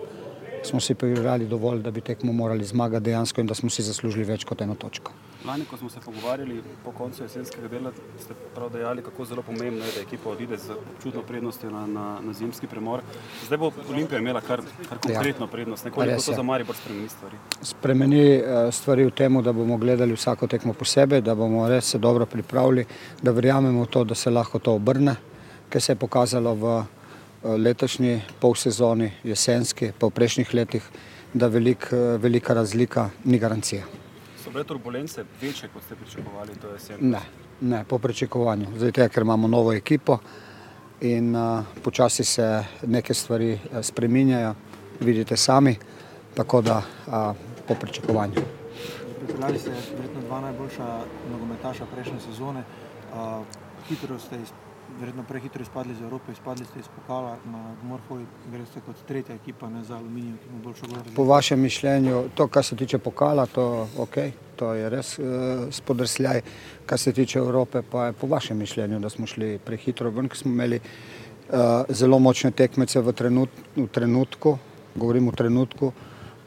smo 0.63 0.81
si 0.81 0.95
prigrali 0.95 1.47
dovolj, 1.49 1.81
da 1.81 1.91
bi 1.91 2.01
tekmo 2.01 2.33
morali 2.33 2.65
zmagati 2.65 3.05
dejansko 3.05 3.41
in 3.41 3.47
da 3.47 3.55
smo 3.55 3.71
si 3.71 3.83
zaslužili 3.83 4.25
več 4.25 4.45
kot 4.45 4.61
eno 4.61 4.75
točko. 4.75 5.13
Lani, 5.47 5.64
ko 5.64 5.76
smo 5.76 5.88
se 5.88 6.00
pogovarjali 6.04 6.62
po 6.85 6.92
koncu 6.92 7.23
jesenskega 7.23 7.68
dela, 7.68 7.92
ste 8.20 8.35
prav 8.54 8.70
dejali, 8.70 9.02
kako 9.02 9.25
zelo 9.25 9.42
pomembno 9.42 9.85
je, 9.85 9.92
da 9.92 10.00
ekipa 10.00 10.30
odide 10.30 10.56
z 10.59 10.75
občutno 10.94 11.23
prednostjo 11.23 11.70
na, 11.70 11.87
na, 11.87 12.18
na 12.20 12.32
zimski 12.32 12.66
premor. 12.66 13.00
Zdaj 13.47 13.59
bo 13.59 13.70
Olimpija 13.90 14.18
imela 14.18 14.40
kar, 14.40 14.61
kar 14.88 14.99
ja. 14.99 15.14
konkretno 15.14 15.47
ja. 15.47 15.50
prednost. 15.50 15.85
Nekoliko 15.85 16.23
to 16.23 16.32
za 16.32 16.42
Maribor 16.42 16.76
spremeni 16.76 17.09
stvari. 17.09 17.37
Spremeni 17.62 18.20
eh, 18.20 18.73
stvari 18.73 19.04
v 19.04 19.11
tem, 19.11 19.42
da 19.42 19.52
bomo 19.52 19.76
gledali 19.76 20.12
vsako 20.12 20.47
tekmo 20.47 20.73
posebej, 20.73 21.20
da 21.20 21.35
bomo 21.35 21.68
res 21.68 21.88
se 21.88 21.99
dobro 21.99 22.26
pripravili, 22.26 22.85
da 23.23 23.30
verjamemo 23.30 23.85
v 23.85 23.87
to, 23.87 24.04
da 24.04 24.14
se 24.14 24.30
lahko 24.30 24.59
to 24.59 24.75
obrne, 24.76 25.16
ker 25.70 25.82
se 25.82 25.92
je 25.92 25.97
pokazalo 25.97 26.54
v 26.54 26.76
eh, 26.82 27.56
letošnji 27.56 28.20
polsezoni, 28.40 29.12
jesenski, 29.25 29.92
pa 29.99 30.06
v 30.06 30.16
prejšnjih 30.20 30.54
letih, 30.54 30.92
da 31.32 31.49
velik, 31.49 31.88
eh, 31.92 32.18
velika 32.18 32.54
razlika 32.54 33.09
ni 33.25 33.38
garancija. 33.38 33.88
So 34.50 34.52
bile 34.52 34.64
turbulence 34.64 35.25
večje, 35.40 35.69
kot 35.75 35.83
ste 35.83 35.95
pričakovali? 35.95 36.52
Ne, 37.00 37.21
ne, 37.61 37.85
po 37.88 37.99
pričakovanju. 37.99 38.66
Zdaj, 38.76 38.92
te, 38.92 39.09
ker 39.09 39.23
imamo 39.23 39.49
novo 39.49 39.73
ekipo 39.73 40.19
in 41.00 41.37
uh, 41.37 41.64
počasi 41.85 42.25
se 42.25 42.64
neke 42.83 43.14
stvari 43.14 43.52
uh, 43.52 43.78
spreminjajo, 43.83 44.54
vidite 45.00 45.37
sami, 45.37 45.76
tako 46.35 46.62
da 46.62 46.76
uh, 46.78 47.37
po 47.69 47.75
pričakovanju. 47.75 48.42
Pripravili 49.26 49.59
ste 49.59 49.71
verjetno 49.71 50.21
dva 50.26 50.40
najboljša 50.40 50.99
nogometaša 51.33 51.87
prejšnje 51.95 52.21
sezone. 52.21 52.64
Uh, 53.14 53.47
hitro 53.88 54.19
ste 54.19 54.35
izpeljali 54.35 54.70
verjetno 54.99 55.23
prehitro 55.28 55.62
izpadli 55.62 55.92
iz 55.92 56.00
Evrope, 56.00 56.32
izpadli 56.32 56.64
ste 56.64 56.80
iz 56.80 56.88
pokala 56.97 57.37
na 57.52 57.75
Morfoli, 57.82 58.25
greste 58.52 58.80
kot 58.87 58.97
tretja 59.09 59.35
ekipa, 59.35 59.68
ne 59.68 59.85
za 59.85 59.97
aluminij, 59.97 60.32
ki 60.42 60.49
ima 60.50 60.62
boljšo 60.64 60.87
gor. 60.87 61.11
Po 61.16 61.25
vašem 61.25 61.61
mišljenju, 61.61 62.23
to, 62.35 62.47
kar 62.49 62.64
se 62.64 62.76
tiče 62.76 62.99
pokala, 62.99 63.47
to, 63.47 63.88
okay, 63.99 64.32
to 64.56 64.73
je 64.75 64.90
res 64.90 65.18
uh, 65.18 65.26
spodrsljaj, 65.70 66.42
kar 66.87 66.99
se 66.99 67.12
tiče 67.12 67.38
Evrope, 67.38 67.82
pa 67.82 68.06
je 68.06 68.12
po 68.12 68.26
vašem 68.26 68.59
mišljenju, 68.59 69.00
da 69.00 69.11
smo 69.11 69.26
šli 69.26 69.59
prehitro 69.64 70.11
ven, 70.11 70.28
ker 70.28 70.38
smo 70.38 70.52
imeli 70.52 70.80
uh, 70.80 71.85
zelo 71.88 72.18
močne 72.18 72.50
tekmece 72.50 73.00
v, 73.00 73.12
trenut, 73.12 73.61
v 73.76 73.87
trenutku, 73.87 74.59
govorim 74.94 75.28
v 75.28 75.37
trenutku, 75.37 75.92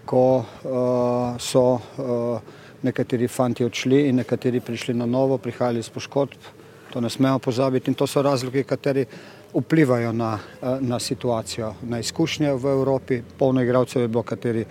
ko 0.06 0.26
uh, 0.40 1.40
so 1.40 1.64
uh, 1.74 2.60
nekateri 2.84 3.28
fanti 3.28 3.66
odšli 3.66 4.08
in 4.10 4.20
nekateri 4.20 4.60
prišli 4.60 4.94
na 4.94 5.06
novo, 5.06 5.38
prihajali 5.38 5.80
iz 5.80 5.90
poškodb. 5.90 6.63
To 6.94 7.02
ne 7.02 7.10
smemo 7.10 7.40
pozabiti 7.40 7.90
in 7.90 7.96
to 7.96 8.06
so 8.08 8.22
razlogi, 8.22 8.64
kateri 8.64 9.06
vplivajo 9.54 10.12
na, 10.14 10.40
eh, 10.62 10.78
na 10.82 11.00
situacijo, 11.00 11.74
na 11.82 12.00
izkušnje 12.00 12.54
v 12.54 12.66
Evropi. 12.66 13.22
Polno 13.38 13.62
igralcev 13.62 14.02
je 14.02 14.08
bilo, 14.08 14.24
kateri 14.24 14.66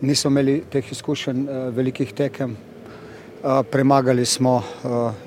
niso 0.00 0.28
imeli 0.28 0.64
teh 0.70 0.92
izkušenj 0.92 1.48
eh, 1.48 1.70
velikih 1.70 2.12
tekem. 2.12 2.52
Eh, 2.52 3.62
premagali 3.70 4.26
smo, 4.26 4.62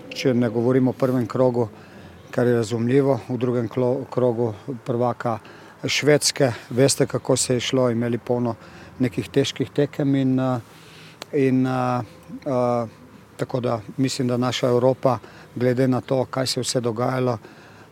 če 0.10 0.34
ne 0.34 0.50
govorimo 0.50 0.92
o 0.92 0.94
prvem 0.94 1.26
krogu, 1.28 1.68
kar 2.32 2.48
je 2.48 2.56
razumljivo, 2.56 3.20
v 3.30 3.38
drugem 3.38 3.70
krogu 4.10 4.54
prvaka 4.86 5.40
Švedske. 5.86 6.52
Veste, 6.70 7.08
kako 7.08 7.38
se 7.38 7.54
je 7.54 7.60
šlo, 7.60 7.90
imeli 7.90 8.18
polno 8.18 8.56
nekih 9.00 9.30
težkih 9.30 9.70
tekem 9.70 10.16
in, 10.16 10.40
in 11.34 11.68
tako 13.38 13.60
da 13.60 13.82
mislim, 13.98 14.28
da 14.28 14.38
naša 14.38 14.68
Evropa 14.68 15.20
glede 15.56 15.88
na 15.88 16.02
to, 16.02 16.26
kaj 16.26 16.48
se 16.48 16.60
je 16.60 16.64
vse 16.64 16.82
dogajalo, 16.82 17.38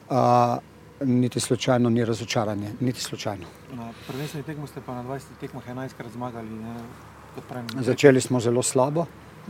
a, 0.09 0.57
niti 1.01 1.39
slučajno 1.39 1.89
ni 1.89 2.05
razočaranje. 2.05 2.71
Niti 2.79 3.01
slučajno. 3.01 3.45
Na 3.73 3.91
prvenstveni 4.07 4.45
tekmo 4.45 4.67
ste 4.67 4.81
pa 4.85 4.95
na 4.95 5.03
20 5.03 5.21
tekmah 5.39 5.67
11 5.67 5.89
krat 5.97 6.11
zmagali. 6.11 6.49
Začeli 7.79 8.21
smo 8.21 8.39
zelo 8.39 8.63
slabo, 8.63 9.05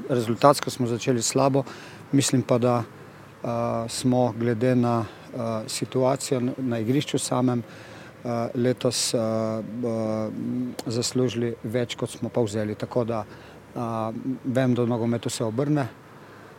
rezultatsko 0.09 0.69
smo 0.69 0.87
začeli 0.87 1.21
slabo, 1.21 1.63
mislim 2.11 2.41
pa, 2.41 2.57
da 2.57 2.83
a, 3.43 3.85
smo 3.89 4.33
glede 4.39 4.75
na 4.75 5.05
a, 5.37 5.63
situacijo 5.67 6.41
na 6.57 6.79
igrišču 6.79 7.17
samem 7.17 7.63
a, 8.23 8.47
letos 8.55 9.13
a, 9.13 9.19
a, 9.19 10.29
zaslužili 10.85 11.55
več, 11.63 11.95
kot 11.95 12.09
smo 12.09 12.29
pa 12.29 12.41
vzeli. 12.41 12.75
Tako 12.75 13.03
da 13.03 13.25
a, 13.75 14.11
vem, 14.45 14.73
da 14.73 14.83
v 14.83 14.87
nogometu 14.87 15.29
se 15.29 15.43
obrne 15.43 15.87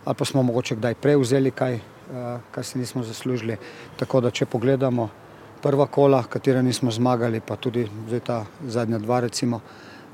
ali 0.05 0.15
pa 0.15 0.25
smo 0.25 0.43
mogoče 0.43 0.77
kdaj 0.77 0.95
prej 0.95 1.17
vzeli 1.17 1.51
kaj, 1.51 1.75
eh, 1.75 1.81
kar 2.51 2.65
si 2.65 2.79
nismo 2.79 3.03
zaslužili. 3.03 3.57
Tako 3.97 4.21
da, 4.21 4.31
če 4.31 4.47
pogledamo 4.47 5.09
prva 5.63 5.87
kola, 5.87 6.23
katera 6.23 6.63
nismo 6.63 6.91
zmagali, 6.91 7.41
pa 7.41 7.57
tudi 7.57 7.89
zdaj 8.09 8.21
ta 8.21 8.45
zadnja 8.67 8.99
dva, 8.99 9.21
recimo, 9.21 9.61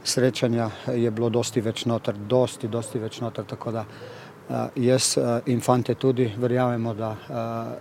srečanja, 0.05 0.71
je 0.95 1.11
bilo 1.11 1.29
dosti 1.29 1.61
več 1.61 1.85
noter, 1.87 2.15
dosti, 2.15 2.69
dosti 2.69 2.99
več 2.99 3.21
noter. 3.21 3.45
Tako 3.45 3.73
da 3.73 3.85
eh, 3.85 4.69
jaz 4.87 5.17
eh, 5.19 5.41
in 5.47 5.61
fante 5.61 5.95
tudi 5.95 6.31
verjamemo, 6.39 6.95
da 6.95 7.17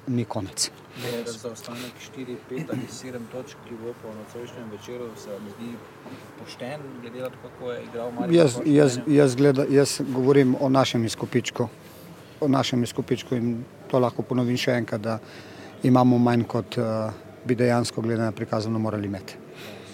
ni 0.08 0.26
konec. 0.26 0.72
Za 1.26 1.52
ostanek 1.52 1.94
4, 2.16 2.36
5 2.50 2.74
ali 2.74 2.88
7 2.92 3.30
točk, 3.32 3.58
ki 3.68 3.78
bo 3.84 3.94
po 4.02 4.10
nocojšnjem 4.18 4.72
večeru, 4.72 5.08
se 5.16 5.38
mi 5.46 5.52
zdi 5.52 5.70
pošten, 6.40 6.82
glede 7.02 7.22
na 7.22 7.30
to, 7.30 7.38
kako 7.44 7.72
je 7.72 7.84
igral 7.84 8.12
Marijo. 8.12 8.42
Jaz, 8.42 8.58
jaz, 8.66 8.98
jaz, 9.08 9.38
jaz 9.70 10.02
govorim 10.10 10.56
o 10.60 10.70
našem 10.70 11.06
izkupičku 11.06 11.70
o 12.40 12.48
našem 12.48 12.84
izkupičku 12.84 13.36
in 13.36 13.64
to 13.88 14.00
lahko 14.00 14.22
ponovim 14.22 14.58
še 14.58 14.78
enkrat, 14.80 15.02
da 15.02 15.18
imamo 15.84 16.18
manj, 16.18 16.44
kot 16.48 16.78
uh, 16.78 17.14
bi 17.46 17.56
dejansko 17.56 18.02
gledano 18.02 18.32
prikazano 18.32 18.80
morali 18.80 19.08
imeti. 19.08 19.38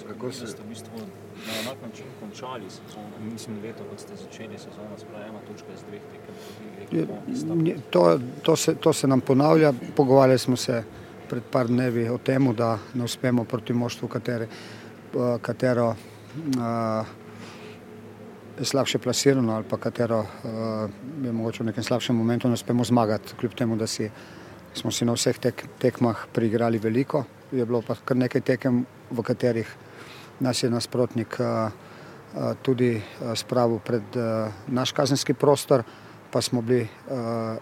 Kako 0.08 0.32
ste 0.32 0.46
v 0.46 0.70
bistvu 0.70 1.00
na 1.48 1.54
enak 1.62 1.82
način 1.88 2.06
končali 2.20 2.70
sezono? 2.70 3.24
Mislim, 3.32 3.58
leto, 3.64 3.84
kot 3.90 4.00
ste 4.00 4.16
začeli 4.16 4.58
sezono, 4.58 4.98
spravi 4.98 5.30
ena 5.30 5.42
točka 5.48 5.74
iz 5.74 5.84
dveh 5.90 6.02
tekem. 6.12 7.84
To, 7.92 8.20
to, 8.42 8.56
se, 8.56 8.75
to 8.75 8.94
se 8.94 9.08
nam 9.08 9.22
ponavlja. 9.22 9.74
Pogovarjali 9.96 10.40
smo 10.40 10.58
se 10.58 10.84
pred 11.30 11.44
par 11.52 11.68
dnevi 11.68 12.10
o 12.10 12.18
tem, 12.18 12.54
da 12.56 12.78
ne 12.94 13.04
uspemo 13.04 13.44
proti 13.44 13.74
moštvu, 13.74 14.08
kateri, 14.08 14.48
katero 15.42 15.88
uh, 15.90 17.25
slabše 18.62 18.97
plasirano 18.97 19.55
ali 19.55 19.65
pa 19.69 19.77
katero 19.77 20.19
uh, 20.19 20.89
je 21.24 21.31
mogoče 21.31 21.63
v 21.63 21.65
nekem 21.65 21.83
slabšem 21.83 22.15
momentu 22.15 22.47
ne 22.47 22.53
uspemo 22.53 22.83
zmagati, 22.83 23.35
kljub 23.39 23.53
temu, 23.53 23.75
da 23.75 23.88
si, 23.88 24.09
smo 24.74 24.91
si 24.91 25.05
na 25.05 25.13
vseh 25.13 25.38
tek, 25.39 25.65
tekmah 25.79 26.27
priigrali 26.33 26.79
veliko. 26.79 27.24
Je 27.51 27.65
bilo 27.65 27.81
pa 27.81 27.95
kar 27.95 28.17
nekaj 28.17 28.41
tekem, 28.41 28.85
v 29.12 29.21
katerih 29.24 29.67
nas 30.39 30.63
je 30.63 30.69
nasprotnik 30.69 31.39
uh, 31.39 31.71
uh, 32.35 32.55
tudi 32.62 32.95
uh, 32.95 33.33
spravil 33.35 33.79
pred 33.79 34.03
uh, 34.15 34.51
naš 34.67 34.91
kazenski 34.91 35.33
prostor, 35.33 35.83
pa 36.31 36.41
smo 36.41 36.62
bili 36.62 36.88
uh, 36.88 37.57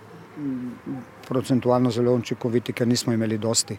procentualno 1.28 1.92
zelo 1.92 2.14
učinkoviti, 2.14 2.74
ker 2.74 2.88
nismo 2.88 3.14
imeli 3.14 3.38
dosti. 3.38 3.78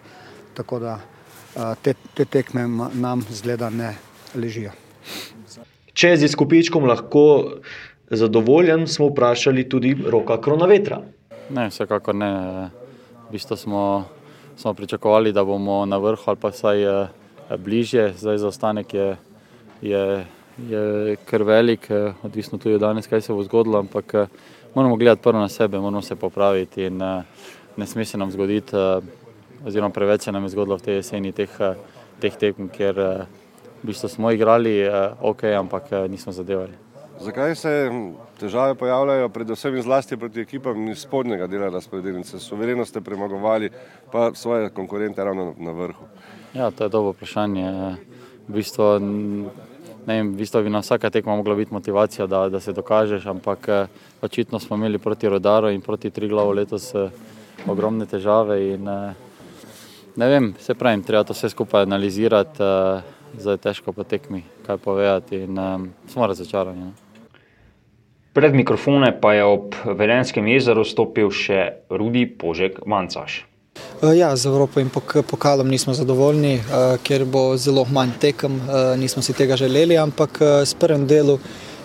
Tako 0.55 0.79
da 0.79 0.95
uh, 0.95 1.75
te, 1.83 1.95
te 2.15 2.25
tekme 2.25 2.69
nam 2.95 3.23
zgleda 3.31 3.71
ne 3.71 3.95
ležijo. 4.35 4.71
Če 5.95 6.17
z 6.19 6.27
izkupičkom 6.27 6.89
lahko 6.91 7.25
zadovoljen, 8.11 8.89
smo 8.91 9.13
vprašali 9.13 9.69
tudi 9.71 9.93
roka 9.95 10.41
kronovetra. 10.43 10.99
Ne, 11.55 11.69
vsekakor 11.71 12.17
ne. 12.19 12.31
V 13.29 13.37
bistvu 13.37 13.57
smo, 13.57 13.83
smo 14.59 14.73
pričakovali, 14.75 15.33
da 15.33 15.45
bomo 15.47 15.85
na 15.87 16.01
vrhu 16.03 16.25
ali 16.27 16.41
pa 16.41 16.51
vsaj 16.51 16.83
eh, 16.83 17.13
bližje. 17.59 18.09
Zdaj 18.19 18.41
zaostanek 18.43 18.95
je, 18.95 19.07
je, 19.83 20.03
je 20.67 21.15
kar 21.31 21.47
velik, 21.47 21.87
eh, 21.91 22.11
odvisno 22.27 22.59
tudi 22.59 22.75
od 22.75 22.83
danes, 22.83 23.07
kaj 23.07 23.23
se 23.23 23.33
bo 23.33 23.47
zgodilo, 23.47 23.79
ampak 23.79 24.15
eh, 24.15 24.27
moramo 24.75 24.99
gledati 24.99 25.23
prvo 25.23 25.41
na 25.41 25.49
sebe, 25.49 25.79
moramo 25.79 26.03
se 26.03 26.17
popraviti 26.17 26.91
in 26.91 26.99
ne 27.77 27.87
sme 27.87 28.05
se 28.05 28.19
nam 28.19 28.35
zgoditi, 28.35 28.75
oziroma 29.67 29.95
preveč 29.95 30.27
se 30.27 30.33
nam 30.33 30.43
je 30.43 30.57
zgodilo 30.59 30.77
v 30.77 30.83
tej 30.83 30.95
jeseni 30.95 31.33
teh, 31.33 31.51
teh 32.19 32.35
tekm, 32.35 32.67
ker 32.67 32.99
v 33.85 33.93
bistvu 33.93 34.09
smo 34.09 34.31
igrali 34.33 34.81
ok, 35.21 35.45
ampak 35.45 35.93
nismo 36.09 36.33
zadevali. 36.33 36.73
Zakaj 37.21 37.55
se 37.55 37.91
težave 38.41 38.75
pojavljajo, 38.75 39.29
predvsem 39.29 39.77
in 39.77 39.83
zlasti 39.83 40.17
proti 40.17 40.41
ekipam 40.41 40.89
iz 40.89 41.05
spodnjega 41.05 41.47
dela 41.47 41.69
razpredelnice? 41.69 42.41
Suvereno 42.41 42.85
ste 42.85 43.01
premagovali 43.01 43.71
pa 44.13 44.31
svoje 44.35 44.71
konkurente 44.71 45.25
ravno 45.25 45.55
na 45.59 45.73
vrhu. 45.73 46.09
Ja, 46.55 46.71
to 46.71 46.85
je 46.85 46.91
dobro 46.91 47.13
vprašanje. 47.13 47.71
V 48.49 48.57
bistvu, 48.57 48.99
ne 50.07 50.17
vem, 50.17 50.33
v 50.33 50.37
bistvu 50.41 50.65
bi 50.65 50.73
na 50.73 50.81
vsaka 50.81 51.11
tekma 51.11 51.37
mogla 51.37 51.55
biti 51.55 51.75
motivacija, 51.75 52.27
da, 52.27 52.49
da 52.49 52.61
se 52.61 52.73
dokažeš, 52.73 53.27
ampak 53.27 53.69
očitno 54.23 54.61
smo 54.61 54.77
imeli 54.77 54.99
proti 54.99 55.29
Rodaru 55.29 55.71
in 55.71 55.81
proti 55.81 56.11
Triglavu 56.11 56.57
letos 56.57 56.95
ogromne 57.69 58.07
težave 58.07 58.59
in 58.75 58.89
ne 60.17 60.29
vem, 60.29 60.55
se 60.59 60.75
pravim, 60.75 61.03
treba 61.03 61.25
to 61.25 61.33
vse 61.33 61.49
skupaj 61.51 61.83
analizirati, 61.83 62.63
zdaj 63.39 63.57
težko 63.57 63.93
po 63.93 64.05
tekmi 64.05 64.43
kaj 64.67 64.79
povedati 64.79 65.37
in 65.37 65.59
smo 66.09 66.27
razočarani. 66.27 66.85
Ne? 66.85 66.93
Pred 68.35 68.55
mikrofone 68.55 69.13
pa 69.21 69.35
je 69.35 69.45
ob 69.45 69.75
Velenskem 69.85 70.47
jezeru 70.47 70.85
stopil 70.85 71.31
še 71.31 71.87
Rudi 71.91 72.27
Požek 72.27 72.81
Mancaš. 72.87 73.45
Ja, 74.03 74.37
z 74.37 74.47
Evropo 74.47 74.81
in 74.83 74.91
pokalom 74.91 75.71
nismo 75.71 75.95
zadovoljni, 75.95 76.59
ker 77.07 77.25
bo 77.25 77.57
zelo 77.57 77.87
manj 77.91 78.19
tekem, 78.21 78.59
nismo 78.99 79.23
si 79.23 79.35
tega 79.35 79.57
želeli, 79.57 79.99
ampak 79.99 80.43
s 80.67 80.75
prvim 80.75 81.07
delom 81.07 81.39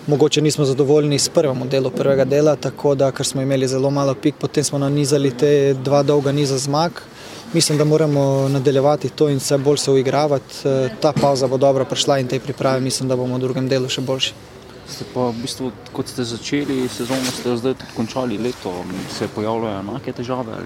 mogoče 0.06 0.42
nismo 0.42 0.64
zadovoljni 0.64 1.18
s 1.18 1.28
prvim 1.28 1.68
delom 1.68 1.92
prvega 1.92 2.24
dela, 2.24 2.56
tako 2.56 2.94
da 2.94 3.12
ker 3.12 3.26
smo 3.26 3.42
imeli 3.42 3.68
zelo 3.68 3.90
malo 3.90 4.14
pik, 4.14 4.34
potem 4.40 4.64
smo 4.64 4.78
nanizali 4.78 5.30
te 5.30 5.74
dva 5.74 6.02
dolga 6.02 6.32
niza 6.32 6.58
zmag. 6.58 6.98
Mislim, 7.52 7.78
da 7.78 7.84
moramo 7.84 8.48
nadaljevati 8.48 9.08
to 9.08 9.28
in 9.28 9.40
se 9.40 9.58
bolj 9.58 9.76
se 9.76 9.90
uigravati. 9.90 10.54
Ta 11.00 11.12
pauza 11.12 11.46
bo 11.46 11.56
dobro 11.56 11.84
prišla 11.84 12.18
in 12.18 12.28
te 12.28 12.38
priprave 12.40 12.80
mislim, 12.80 13.08
da 13.08 13.16
bomo 13.16 13.36
v 13.36 13.40
drugem 13.40 13.68
delu 13.68 13.88
še 13.88 14.00
boljši. 14.00 14.34
Ste 14.90 15.04
pa 15.14 15.28
v 15.30 15.42
bistvu, 15.42 15.70
kot 15.92 16.08
ste 16.08 16.24
začeli 16.24 16.84
sezono, 16.88 17.26
ste 17.34 17.56
zdaj 17.56 17.74
tudi 17.74 17.96
končali 17.96 18.38
leto, 18.38 18.70
se 19.18 19.28
pojavljajo 19.34 19.80
enake 19.80 20.12
težave. 20.12 20.62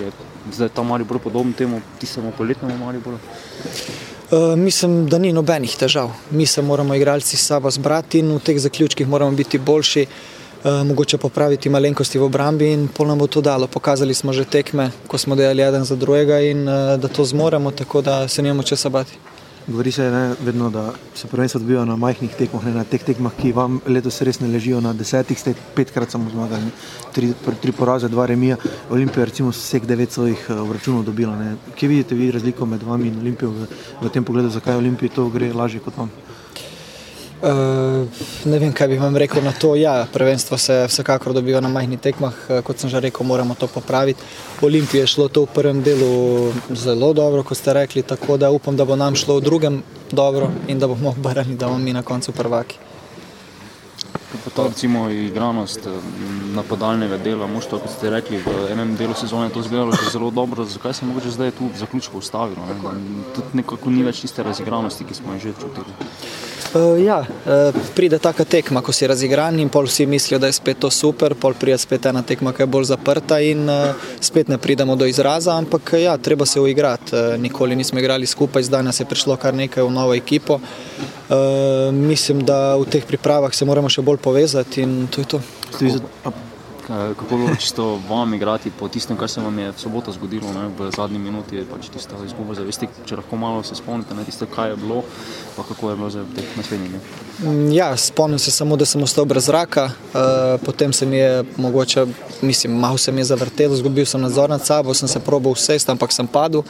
Je 0.00 0.10
zdaj 0.56 0.72
ta 0.72 0.82
Maribor 0.82 1.20
podoben 1.20 1.52
temu, 1.52 1.82
tistemu 2.00 2.32
poletnemu 2.36 2.76
Mariboru? 2.84 3.20
Uh, 4.30 4.56
mislim, 4.56 5.06
da 5.08 5.18
ni 5.18 5.32
nobenih 5.32 5.76
težav. 5.76 6.12
Mi 6.30 6.46
se 6.46 6.62
moramo 6.62 6.94
igralci 6.94 7.36
s 7.36 7.46
sabo 7.52 7.70
zbrati 7.70 8.24
in 8.24 8.32
v 8.36 8.40
teh 8.44 8.60
zaključkih 8.60 9.08
moramo 9.08 9.36
biti 9.36 9.58
boljši, 9.58 10.06
uh, 10.08 10.37
mogoče 10.64 11.18
popraviti 11.18 11.68
malenkosti 11.68 12.18
v 12.18 12.24
obrambi 12.24 12.72
in 12.72 12.88
pol 12.88 13.06
nam 13.06 13.18
bo 13.18 13.26
to 13.26 13.40
dalo. 13.40 13.66
Pokazali 13.66 14.14
smo 14.14 14.32
že 14.32 14.44
tekme, 14.44 14.90
ko 15.06 15.18
smo 15.18 15.36
delali 15.36 15.62
eden 15.62 15.84
za 15.84 15.96
drugega 15.96 16.40
in 16.40 16.68
uh, 16.68 16.96
da 17.00 17.08
to 17.08 17.24
zmoremo, 17.24 17.70
tako 17.70 18.02
da 18.02 18.28
se 18.28 18.42
nimamo 18.42 18.62
česa 18.62 18.88
bati. 18.88 19.18
Govori 19.68 19.92
se 19.92 20.10
ne, 20.10 20.34
vedno, 20.40 20.70
da 20.70 20.92
se 21.14 21.28
prvenstvo 21.28 21.60
odvija 21.60 21.84
na 21.84 21.96
majhnih 21.96 22.34
tekmah, 22.34 22.64
ne 22.64 22.70
na 22.72 22.84
teh 22.84 23.02
tekmah, 23.04 23.32
ki 23.36 23.52
vam 23.52 23.80
letos 23.86 24.22
res 24.24 24.40
ne 24.40 24.48
ležijo 24.48 24.80
na 24.80 24.94
desetih, 24.96 25.36
ste 25.38 25.52
petkrat 25.76 26.10
samo 26.10 26.30
zmagali, 26.32 26.70
tri, 27.12 27.34
tri 27.60 27.72
poraze, 27.72 28.08
dva 28.08 28.26
remija. 28.26 28.56
Olimpija 28.90 29.26
je 29.26 29.50
vseh 29.50 29.84
devet 29.84 30.12
svojih 30.12 30.46
obračunov 30.50 31.04
dobila. 31.04 31.36
Ne. 31.36 31.56
Kje 31.76 31.88
vidite 31.88 32.14
vi 32.14 32.30
razliko 32.30 32.66
med 32.66 32.82
vami 32.82 33.08
in 33.08 33.20
Olimpijo 33.20 33.50
v, 33.50 33.68
v 34.00 34.08
tem 34.08 34.24
pogledu, 34.24 34.48
zakaj 34.48 34.76
Olimpiji 34.76 35.12
to 35.14 35.28
gre 35.28 35.52
lažje 35.52 35.84
kot 35.84 36.00
vam? 36.00 36.08
Uh, 37.38 38.08
ne 38.50 38.58
vem, 38.58 38.72
kaj 38.74 38.88
bi 38.90 38.96
vam 38.98 39.16
rekel 39.16 39.44
na 39.44 39.52
to. 39.54 39.76
Ja, 39.78 40.06
prvenstvo 40.12 40.58
se 40.58 40.80
vsekakor 40.90 41.32
dobiva 41.32 41.60
na 41.62 41.68
majhnih 41.70 42.00
tekmah, 42.02 42.34
kot 42.66 42.82
sem 42.82 42.90
že 42.90 43.00
rekel, 43.00 43.26
moramo 43.26 43.54
to 43.54 43.68
popraviti. 43.70 44.22
Olimpije 44.62 45.06
je 45.06 45.12
šlo 45.14 45.28
to 45.28 45.46
v 45.46 45.54
prvem 45.54 45.82
delu 45.82 46.50
zelo 46.74 47.12
dobro, 47.14 47.46
kot 47.46 47.58
ste 47.58 47.72
rekli, 47.78 48.02
tako 48.02 48.36
da 48.36 48.50
upam, 48.50 48.76
da 48.76 48.84
bo 48.84 48.96
nam 48.96 49.14
šlo 49.14 49.38
v 49.38 49.46
drugem 49.46 49.82
dobro 50.10 50.50
in 50.66 50.78
da 50.78 50.90
bomo 50.90 51.14
obrali, 51.14 51.54
da 51.54 51.70
bomo 51.70 51.78
mi 51.78 51.92
na 51.92 52.02
koncu 52.02 52.32
prvaki. 52.32 52.78
Pa 54.44 54.50
ta 54.50 54.66
recimo 54.68 55.06
igranost 55.10 55.86
napadalnega 56.54 57.16
dela, 57.22 57.46
moštva, 57.46 57.78
kot 57.78 57.90
ste 57.94 58.10
rekli, 58.10 58.42
v 58.42 58.66
enem 58.74 58.96
delu 58.98 59.14
sezone 59.14 59.48
to 59.54 59.62
izgledalo 59.62 59.94
zelo 60.12 60.30
dobro, 60.30 60.64
zakaj 60.64 60.94
se 60.94 61.06
mogoče 61.06 61.30
zdaj 61.30 61.50
tu 61.50 61.70
v 61.70 61.78
zaključku 61.78 62.18
ustavilo? 62.18 62.66
Ne? 62.66 62.76
Tudi 63.34 63.62
nekako 63.62 63.90
ni 63.90 64.02
več 64.02 64.20
tiste 64.26 64.42
razigranosti, 64.42 65.06
ki 65.06 65.14
smo 65.14 65.38
jo 65.38 65.46
že 65.46 65.54
čutili. 65.62 65.94
Uh, 66.74 66.98
ja, 67.04 67.20
uh, 67.20 67.74
pride 67.94 68.18
taka 68.18 68.44
tekma, 68.44 68.82
ko 68.84 68.92
si 68.92 69.06
razigran 69.08 69.58
in 69.60 69.70
pol 69.72 69.86
vsi 69.88 70.06
mislijo, 70.06 70.38
da 70.38 70.50
je 70.50 70.56
spet 70.58 70.78
to 70.82 70.90
super, 70.90 71.34
pol 71.34 71.54
pride 71.54 71.78
spet 71.78 72.06
ena 72.10 72.22
tekma, 72.22 72.52
ki 72.52 72.62
je 72.62 72.66
bolj 72.66 72.90
zaprta 72.90 73.40
in 73.40 73.64
uh, 73.68 74.08
spet 74.20 74.48
ne 74.52 74.58
pridemo 74.58 74.96
do 74.96 75.06
izraza, 75.08 75.56
ampak 75.56 75.94
ja, 76.02 76.16
treba 76.16 76.46
se 76.46 76.60
uigrati. 76.60 77.14
Uh, 77.16 77.38
nikoli 77.40 77.76
nismo 77.76 77.98
igrali 77.98 78.26
skupaj, 78.26 78.68
zdaj 78.68 78.82
nas 78.82 79.00
je 79.00 79.06
prišlo 79.06 79.36
kar 79.36 79.54
nekaj 79.54 79.84
v 79.84 79.94
novo 79.94 80.14
ekipo. 80.14 80.60
Uh, 81.28 81.94
mislim, 81.94 82.44
da 82.44 82.76
v 82.76 82.84
teh 82.90 83.06
pripravah 83.06 83.54
se 83.54 83.64
moramo 83.64 83.88
še 83.88 84.02
bolj 84.02 84.20
povezati 84.22 84.82
in 84.82 85.06
to 85.10 85.24
je 85.24 85.32
to. 85.36 85.42
Kako 86.88 87.34
je 87.34 87.44
bilo 87.44 87.56
čisto 87.56 88.00
vam 88.08 88.34
igrati 88.34 88.70
po 88.70 88.88
tistem, 88.88 89.16
kar 89.16 89.28
se 89.28 89.40
vam 89.40 89.58
je 89.58 89.72
v 89.72 89.78
soboto 89.78 90.12
zgodilo, 90.12 90.52
ne, 90.52 90.68
v 90.78 90.90
zadnji 90.96 91.18
minuti, 91.18 91.60
pač 91.68 91.90
tista 91.92 92.16
izguba 92.24 92.54
zavesti, 92.56 92.88
če 93.04 93.18
lahko 93.20 93.36
malo 93.36 93.62
se 93.62 93.76
spomnite 93.76 94.16
na 94.16 94.24
tisto, 94.24 94.46
kaj 94.48 94.70
je 94.70 94.76
bilo, 94.80 95.02
pa 95.56 95.66
kako 95.68 95.90
je 95.90 95.96
bilo 95.96 96.10
zdaj 96.10 96.24
v 96.24 96.38
teh 96.38 96.56
naslednjih. 96.56 97.10
Ja, 97.76 97.96
spomnim 97.96 98.38
se 98.38 98.50
samo, 98.50 98.76
da 98.76 98.88
sem 98.88 99.04
ostal 99.04 99.28
brez 99.28 99.50
zraka, 99.50 99.90
uh, 99.92 100.56
potem 100.64 100.92
se 100.92 101.06
mi 101.06 101.20
je 101.20 101.44
mogoče, 101.56 102.06
mislim, 102.40 102.80
malo 102.80 102.98
se 102.98 103.12
mi 103.12 103.20
je 103.20 103.30
zavrtelo, 103.34 103.74
izgubil 103.74 104.06
sem 104.06 104.20
nadzor 104.20 104.50
nad 104.50 104.64
sabo, 104.66 104.94
sem 104.94 105.08
se 105.08 105.20
probal 105.20 105.52
usesti, 105.52 105.90
ampak 105.90 106.12
sem 106.12 106.26
padel. 106.26 106.64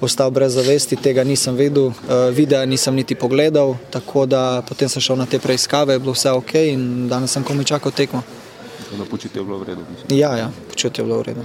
Ostal 0.00 0.30
brez 0.30 0.54
zavesti, 0.54 0.96
tega 0.96 1.24
nisem 1.26 1.56
videl, 1.58 1.90
uh, 1.90 2.28
videa 2.30 2.62
nisem 2.66 2.94
niti 2.94 3.18
pogledal, 3.18 3.74
tako 3.90 4.26
da 4.26 4.62
potem 4.68 4.88
sem 4.88 5.02
šel 5.02 5.18
na 5.18 5.26
te 5.26 5.42
preiskave, 5.42 5.98
je 5.98 5.98
bilo 5.98 6.14
vse 6.14 6.30
ok 6.30 6.54
in 6.70 7.08
danes 7.10 7.34
sem 7.34 7.42
komi 7.42 7.66
čakal 7.66 7.90
tekmo. 7.90 8.22
Da 8.96 9.04
počutje 9.10 9.40
je 9.40 9.44
bilo 9.44 9.58
v 9.58 9.64
redu. 9.64 9.80
Ja, 10.08 10.36
ja, 10.36 10.50
počutje 10.68 11.02
je 11.02 11.06
bilo 11.06 11.18
v 11.18 11.22
redu. 11.22 11.40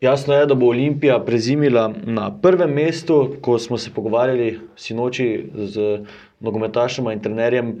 Jasno 0.00 0.34
je, 0.34 0.46
da 0.46 0.54
bo 0.54 0.66
Olimpija 0.66 1.20
prezimila 1.24 1.92
na 2.04 2.30
prvem 2.42 2.70
mestu, 2.70 3.36
ko 3.40 3.58
smo 3.58 3.78
se 3.78 3.90
pogovarjali 3.94 4.60
sinoči 4.76 5.46
z 5.54 6.04
nogometašem 6.40 7.10
in 7.10 7.20
trenerjem. 7.20 7.76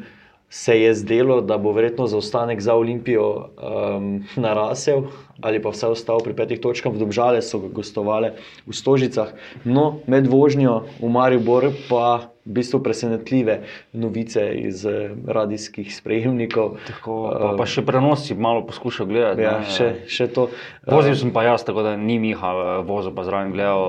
Se 0.48 0.76
je 0.80 0.94
zdelo, 0.94 1.40
da 1.40 1.58
bo 1.58 1.72
verjetno 1.72 2.06
zaostanek 2.06 2.60
za 2.60 2.74
Olimpijo 2.74 3.26
um, 3.26 4.24
narasel, 4.36 5.02
ali 5.40 5.62
pa 5.62 5.72
vse 5.74 5.86
ostalo 5.86 6.22
pri 6.22 6.36
petih 6.36 6.60
točkah, 6.60 6.92
v 6.94 7.02
Dobžale 7.02 7.42
so 7.42 7.58
gostovali 7.58 8.30
v 8.66 8.76
Stožicah, 8.76 9.34
no 9.64 9.98
med 10.06 10.30
vožnjo 10.30 10.84
v 11.00 11.10
Maribor 11.10 11.72
pa 11.90 12.33
v 12.44 12.52
bistvu 12.52 12.82
presenetljive 12.84 13.62
novice 13.92 14.54
iz 14.54 14.84
eh, 14.86 15.10
radijskih 15.26 15.96
sprejemnikov. 15.96 16.76
Tako, 16.86 17.14
pa, 17.32 17.52
pa 17.58 17.66
še 17.66 17.84
prenos 17.86 18.26
si 18.28 18.36
malo 18.36 18.66
poskušal 18.68 19.08
gledati. 19.08 19.46
Ja, 19.46 19.54
ne, 19.62 19.70
še, 19.72 19.88
še 20.10 20.28
to. 20.28 20.50
Vozil 20.84 21.16
sem 21.16 21.32
pa 21.32 21.46
jaz, 21.46 21.64
tako 21.64 21.86
da 21.86 21.94
ni 21.96 22.18
Miha 22.20 22.52
eh, 22.52 22.82
vozil, 22.84 23.14
pa 23.16 23.24
zraven 23.24 23.54
gledal 23.56 23.84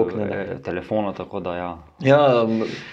da. 0.00 0.56
telefona. 0.64 1.12
Da, 1.12 1.52
ja. 1.56 1.70
Ja, 2.04 2.20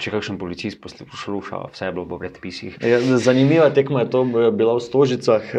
Če 0.03 0.11
kakšen 0.11 0.35
policist 0.41 0.81
posluša, 0.83 1.63
vse 1.71 1.87
je 1.87 1.95
bilo 1.95 2.05
po 2.09 2.19
predpisih. 2.19 2.75
Ja, 2.83 2.99
zanimiva 3.23 3.71
tekma 3.71 4.03
je 4.03 4.11
to 4.11 4.27
eh, 4.27 4.51
bila 4.51 4.75
v 4.75 4.83
Stožicah. 4.83 5.55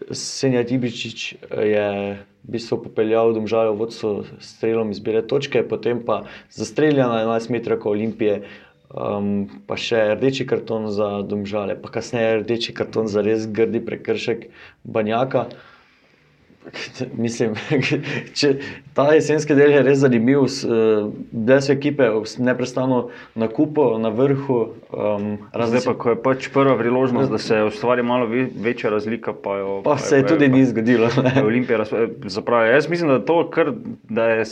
Eh, 0.00 0.14
Senja 0.16 0.64
Tibičič 0.64 1.34
je 1.50 1.88
v 2.40 2.48
bistvu 2.48 2.80
popeljal 2.88 3.36
domžale 3.36 3.70
v 3.70 3.78
vodstvo 3.84 4.24
s 4.40 4.56
strelom 4.56 4.90
iz 4.90 5.00
bele 5.00 5.20
točke, 5.22 5.62
potem 5.62 6.00
pa 6.00 6.24
zastreljena 6.48 7.22
11 7.28 7.52
metrov 7.52 7.84
Olimpije, 7.84 8.48
um, 8.88 9.44
pa 9.68 9.76
še 9.76 10.16
rdeči 10.16 10.48
karton 10.48 10.88
za 10.88 11.20
domžale, 11.22 11.76
pa 11.76 11.92
kasneje 11.92 12.40
rdeči 12.40 12.72
karton 12.72 13.12
za 13.12 13.20
res 13.20 13.44
grdi 13.44 13.84
prekršek 13.84 14.48
Banjaka. 14.84 15.50
Mislim, 17.16 17.54
če 18.38 18.50
ta 18.94 19.06
jesenski 19.14 19.54
del 19.54 19.72
je 19.72 19.82
res 19.82 19.98
zanimiv, 19.98 20.44
eh, 20.44 21.06
bile 21.32 21.56
so 21.60 21.72
ekipe 21.72 22.06
neprestano 22.38 22.98
na 23.34 23.48
kupu, 23.48 23.98
na 23.98 24.08
vrhu. 24.10 24.58
Um, 24.90 25.26
Zdaj 25.54 25.84
pa, 25.84 25.94
ko 25.94 26.10
je 26.10 26.18
pač 26.18 26.48
prva 26.48 26.76
priložnost, 26.76 27.30
da 27.30 27.38
se 27.38 27.62
ustvari 27.62 28.02
malo 28.02 28.26
ve- 28.26 28.48
večja 28.54 28.90
razlika, 28.90 29.32
pa, 29.34 29.56
jo, 29.56 29.80
Pa 29.82 29.96
se 29.98 30.16
je 30.16 30.26
tudi 30.26 30.48
ni 30.48 30.64
zgodilo. 30.64 31.08
Olimpija 31.42 31.84
zapravi. 32.26 32.70
Jaz 32.70 32.88
mislim, 32.88 33.10
da, 33.10 33.18
to 33.20 33.50
kar, 33.50 33.72
da 34.04 34.28
je 34.30 34.44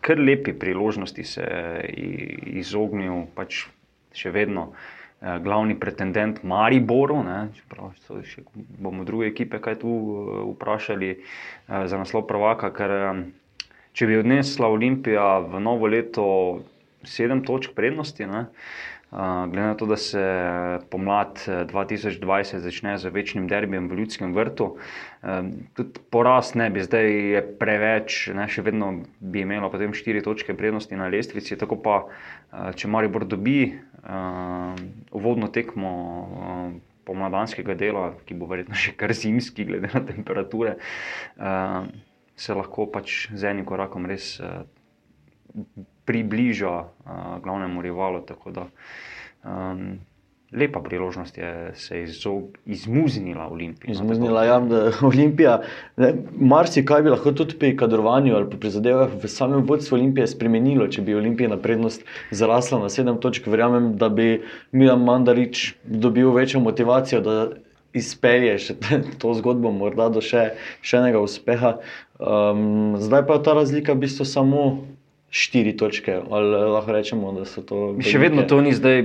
kar 0.00 0.18
lepi 0.18 0.52
priložnosti 0.52 1.24
se 1.24 1.46
i- 1.88 2.58
izognil 2.58 3.26
pač 3.34 3.64
še 4.12 4.30
vedno. 4.30 4.72
eh, 4.72 4.97
Glavni 5.20 5.74
pretendent 5.74 6.44
Mariboru, 6.46 7.16
ne, 7.26 7.38
čeprav 7.56 7.90
so 8.06 8.20
še, 8.22 8.44
bomo 8.54 9.02
druge 9.02 9.26
ekipe 9.26 9.58
kaj 9.58 9.80
tu 9.80 9.90
eh, 9.90 10.36
vprašali 10.52 11.08
eh, 11.10 11.22
za 11.90 11.98
naslov 11.98 12.28
prvaka, 12.30 12.70
ker 12.70 12.94
eh, 12.94 13.24
če 13.98 14.06
bi 14.06 14.20
odnesla 14.20 14.70
Olimpija 14.70 15.26
v 15.42 15.58
novo 15.58 15.90
leto 15.90 16.28
sedem 17.02 17.42
točk 17.46 17.74
prednosti, 17.74 18.26
ne, 18.30 18.44
glede 19.10 19.66
na 19.66 19.74
to, 19.74 19.86
da 19.86 19.96
se 19.96 20.22
pomlad 20.90 21.42
eh, 21.48 21.64
2020 21.66 22.58
začne 22.58 22.98
z 22.98 23.10
večnim 23.10 23.48
derbijem 23.48 23.88
v 23.88 23.98
Ljudskem 23.98 24.34
vrtu, 24.34 24.76
tudi 25.74 26.00
porast 26.10 26.54
ne 26.54 26.70
bi 26.70 26.84
zdaj 26.84 27.08
je 27.32 27.42
preveč, 27.58 28.28
ne, 28.36 28.46
še 28.48 28.62
vedno 28.62 28.92
bi 29.18 29.42
imela 29.42 29.70
potem 29.72 29.96
štiri 29.96 30.22
točke 30.22 30.54
prednosti 30.54 30.94
na 30.96 31.08
lestvici. 31.08 31.56
Tako 31.58 31.80
pa, 31.82 31.96
če 32.76 32.88
Maribor 32.88 33.24
dobi 33.26 33.72
uvodno 35.12 35.48
tekmo 35.52 35.90
uh, 35.90 36.72
pomladanskega 37.08 37.74
dela, 37.74 38.12
ki 38.28 38.36
bo 38.38 38.46
verjetno 38.50 38.76
še 38.78 38.94
kar 38.98 39.14
zimski, 39.16 39.66
glede 39.68 39.90
na 39.94 40.04
temperature, 40.06 40.76
uh, 41.40 41.88
se 42.38 42.54
lahko 42.54 42.86
pač 42.92 43.26
z 43.34 43.52
enim 43.52 43.66
korakom 43.68 44.06
res. 44.06 44.36
Uh, 44.40 44.66
približa 46.08 46.70
uh, 46.70 47.38
glavnemu 47.42 47.82
rivalu. 47.82 48.20
Tako 48.24 48.50
da 48.50 48.66
um, 49.44 49.98
lepa 50.52 50.80
priložnost 50.80 51.38
je 51.38 51.72
se 51.74 52.02
izog, 52.02 52.58
izmuznila 52.66 53.48
Olimpija. 53.50 53.92
Izmuznila 53.92 54.42
je 54.44 54.48
ja, 54.48 54.62
Olimpija. 55.02 55.60
ne, 55.96 56.14
Marsikaj 56.40 57.02
bi 57.02 57.10
lahko 57.10 57.32
tudi 57.32 57.58
pri 57.58 57.76
kadrovanju 57.76 58.36
ali 58.36 58.50
pri 58.50 58.58
prizadevah 58.58 59.12
v 59.22 59.28
samem 59.28 59.66
vodstvu 59.68 59.94
Olimpije 59.96 60.26
spremenilo, 60.26 60.88
če 60.88 61.02
bi 61.02 61.14
Olimpija 61.14 61.48
na 61.52 61.60
prednost 61.60 62.04
zrasla 62.30 62.80
na 62.80 62.88
sedem 62.88 63.20
točk. 63.20 63.46
Verjamem, 63.46 63.96
da 63.96 64.08
bi 64.08 64.42
Milan 64.72 65.04
Mandarič 65.04 65.74
dobil 65.84 66.32
večjo 66.32 66.60
motivacijo, 66.60 67.20
da 67.20 67.48
izpelje 67.92 68.58
še 68.58 68.74
te- 68.80 69.02
to 69.18 69.34
zgodbo, 69.34 69.72
morda 69.72 70.08
do 70.08 70.20
še, 70.24 70.52
še 70.80 71.00
enega 71.02 71.20
uspeha. 71.20 71.78
Um, 72.18 72.96
zdaj 73.00 73.26
pa 73.26 73.36
je 73.36 73.42
ta 73.44 73.54
razlika 73.54 73.92
v 73.92 74.04
bistvu 74.06 74.24
samo 74.24 74.64
štiri 75.30 75.76
točke, 75.76 76.20
ali 76.30 76.46
lahko 76.66 76.92
rečemo, 76.92 77.32
da 77.32 77.44
so 77.44 77.62
to. 77.62 77.96
Še 78.00 78.18
vedno 78.18 78.42
velike- 78.42 78.48
to 78.48 78.60
ni 78.60 78.72
zdaj 78.72 79.04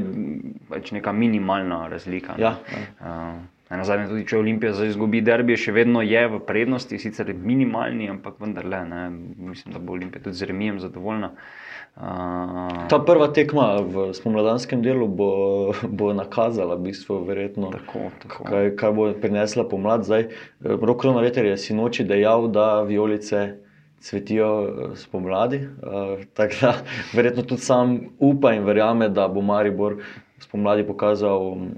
pač 0.69 0.91
neka 0.91 1.11
minimalna 1.11 1.87
razlika. 1.87 2.35
ne. 2.37 2.43
Ja, 2.43 2.57
Uh, 2.99 3.41
Na 3.69 3.83
zadnje, 3.83 4.05
tudi 4.07 4.27
če 4.27 4.37
Olimpija 4.37 4.73
zdaj 4.73 4.87
izgubi 4.87 5.21
derbi, 5.21 5.55
še 5.57 5.71
vedno 5.71 6.01
je 6.01 6.27
v 6.27 6.39
prednosti, 6.39 6.93
sicer 6.99 7.33
minimalni, 7.33 8.05
ampak 8.07 8.35
vendarle. 8.39 8.85
Ne. 8.85 9.09
Mislim, 9.39 9.73
da 9.73 9.79
bo 9.79 9.93
Olimpija 9.93 10.21
tudi 10.21 10.35
z 10.35 10.43
remijem 10.43 10.77
zadovoljna. 10.79 11.31
Uh, 11.95 12.87
Ta 12.89 12.99
prva 12.99 13.27
tekma 13.27 13.77
v 13.79 14.13
spomladanskem 14.13 14.81
delu 14.81 15.07
bo, 15.07 15.29
bo 15.83 16.13
nakazala, 16.13 16.75
v 16.75 16.83
bistvu, 16.83 17.23
verjetno, 17.23 17.71
tako, 17.71 18.11
tako. 18.19 18.43
Kaj, 18.43 18.75
kaj 18.75 18.91
bo 18.91 19.13
prinesla 19.13 19.63
pomlad. 19.63 20.03
Zdaj, 20.03 20.29
Rokrona 20.61 21.21
veter 21.21 21.45
je 21.45 21.57
sinoči 21.59 22.03
dejal, 22.03 22.47
da 22.47 22.81
vijolice 22.81 23.57
cvetijo 24.03 24.49
eh, 24.63 24.95
spomladi. 24.95 25.57
Uh, 25.57 26.23
tako 26.37 26.53
da 26.61 26.73
verjetno 27.13 27.43
tudi 27.43 27.61
sam 27.61 27.99
upa 28.19 28.53
in 28.53 28.63
verjame, 28.63 29.09
da 29.09 29.27
bo 29.27 29.41
Maribor 29.41 29.95
spomladi 30.39 30.83
pokazal 30.83 31.55
mm, 31.55 31.69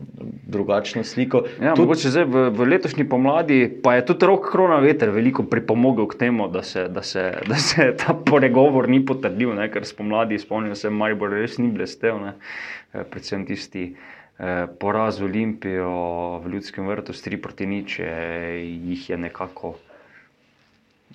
drugačno 0.48 1.04
sliko. 1.04 1.44
Ja, 1.62 1.76
Tudi- 1.76 1.82
mogoče 1.82 2.10
zdaj 2.10 2.26
v, 2.26 2.50
v 2.50 2.68
letošnji 2.70 3.06
pomladi 3.10 3.60
pa 3.84 3.96
je 3.96 4.06
tudi 4.06 4.26
rok 4.26 4.50
korona 4.52 4.80
veter 4.82 5.10
veliko 5.14 5.44
pripomogel 5.44 6.08
k 6.08 6.18
temu, 6.26 6.48
da 6.48 6.64
se, 6.64 6.88
da 6.90 7.04
se, 7.04 7.28
da 7.52 7.56
se 7.56 7.94
ta 7.98 8.18
pregovor 8.26 8.90
ni 8.90 9.04
potrdil, 9.06 9.54
ne, 9.54 9.70
ker 9.72 9.86
spomladi, 9.86 10.40
spomnim 10.42 10.76
se, 10.76 10.90
Maribor 10.90 11.34
res 11.38 11.60
ni 11.62 11.70
blestev, 11.72 12.18
ne, 12.24 12.34
eh, 12.94 13.04
predvsem 13.04 13.46
tisti 13.46 13.86
eh, 13.94 14.66
poraz 14.80 15.22
Olimpijo 15.22 15.94
v 16.42 16.56
Ljudskem 16.56 16.90
vrtu 16.90 17.14
s 17.14 17.22
3 17.28 17.42
proti 17.42 17.70
nič, 17.70 18.00
eh, 18.02 18.66
jih 18.66 19.10
je 19.14 19.22
nekako, 19.28 19.76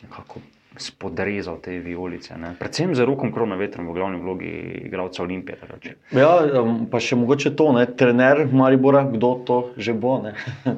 nekako 0.05 0.47
spodrezal 0.77 1.59
te 1.61 1.79
vijolice. 1.79 2.37
Ne. 2.39 2.55
Predvsem 2.59 2.95
za 2.95 3.05
rokom 3.05 3.33
korona 3.33 3.57
vetrom 3.57 3.89
v 3.89 3.93
glavni 3.93 4.21
vlogi 4.21 4.51
igralca 4.85 5.23
Olimpije. 5.23 5.59
drugače. 5.61 5.95
Ja, 6.13 6.31
em, 6.55 6.87
pa 6.87 7.01
še 7.01 7.17
mogoče 7.17 7.55
to, 7.57 7.73
ne, 7.73 7.87
trener 7.87 8.47
Maribora, 8.47 9.05
kdo 9.05 9.35
to 9.45 9.71
že 9.77 9.93
bo. 9.93 10.23
ne. 10.23 10.35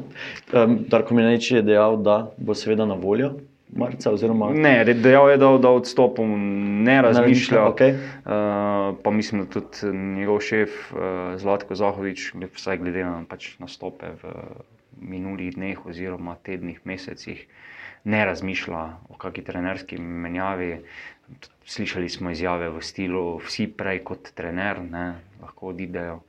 Em, 0.52 0.78
Darko 0.88 1.14
Minanič 1.14 1.50
je 1.50 1.62
dejal, 1.62 1.96
da 1.96 2.32
bo 2.36 2.54
seveda 2.54 2.86
na 2.86 2.94
voljo 2.94 3.32
marca. 3.72 4.10
Oziroma, 4.12 4.50
Ne, 4.52 4.84
dejal 4.84 5.30
je, 5.30 5.36
da, 5.36 5.58
da 5.58 5.70
odstopom 5.70 6.28
ne 6.84 7.02
razmišlja. 7.02 7.68
okej. 7.68 7.90
Uh, 7.92 8.32
pa 9.02 9.10
mislim, 9.10 9.44
da 9.44 9.46
tudi 9.50 9.96
njegov 9.96 10.40
šef 10.40 10.92
uh, 10.92 10.98
Zlatko 11.36 11.74
Zahovič, 11.74 12.32
vsaj 12.52 12.78
glede 12.78 13.04
na 13.04 13.24
pač 13.28 13.56
nastope 13.58 14.12
v 14.22 14.28
minulih 15.00 15.54
dneh 15.54 15.86
oziroma 15.86 16.36
tednih, 16.42 16.80
mesecih, 16.84 17.46
ne 18.04 18.24
razmišlja 18.24 18.84
o 19.08 19.18
kakšni 19.18 19.44
trenerski 19.44 19.98
menjavi. 19.98 20.76
Slišali 21.64 22.08
smo 22.08 22.30
izjave 22.30 22.68
v 22.68 22.82
stilu, 22.82 23.38
vsi 23.46 23.66
prej 23.66 24.02
kot 24.04 24.32
trener, 24.36 24.82
ne, 24.82 25.14
lahko 25.40 25.70
odidejo. 25.72 26.20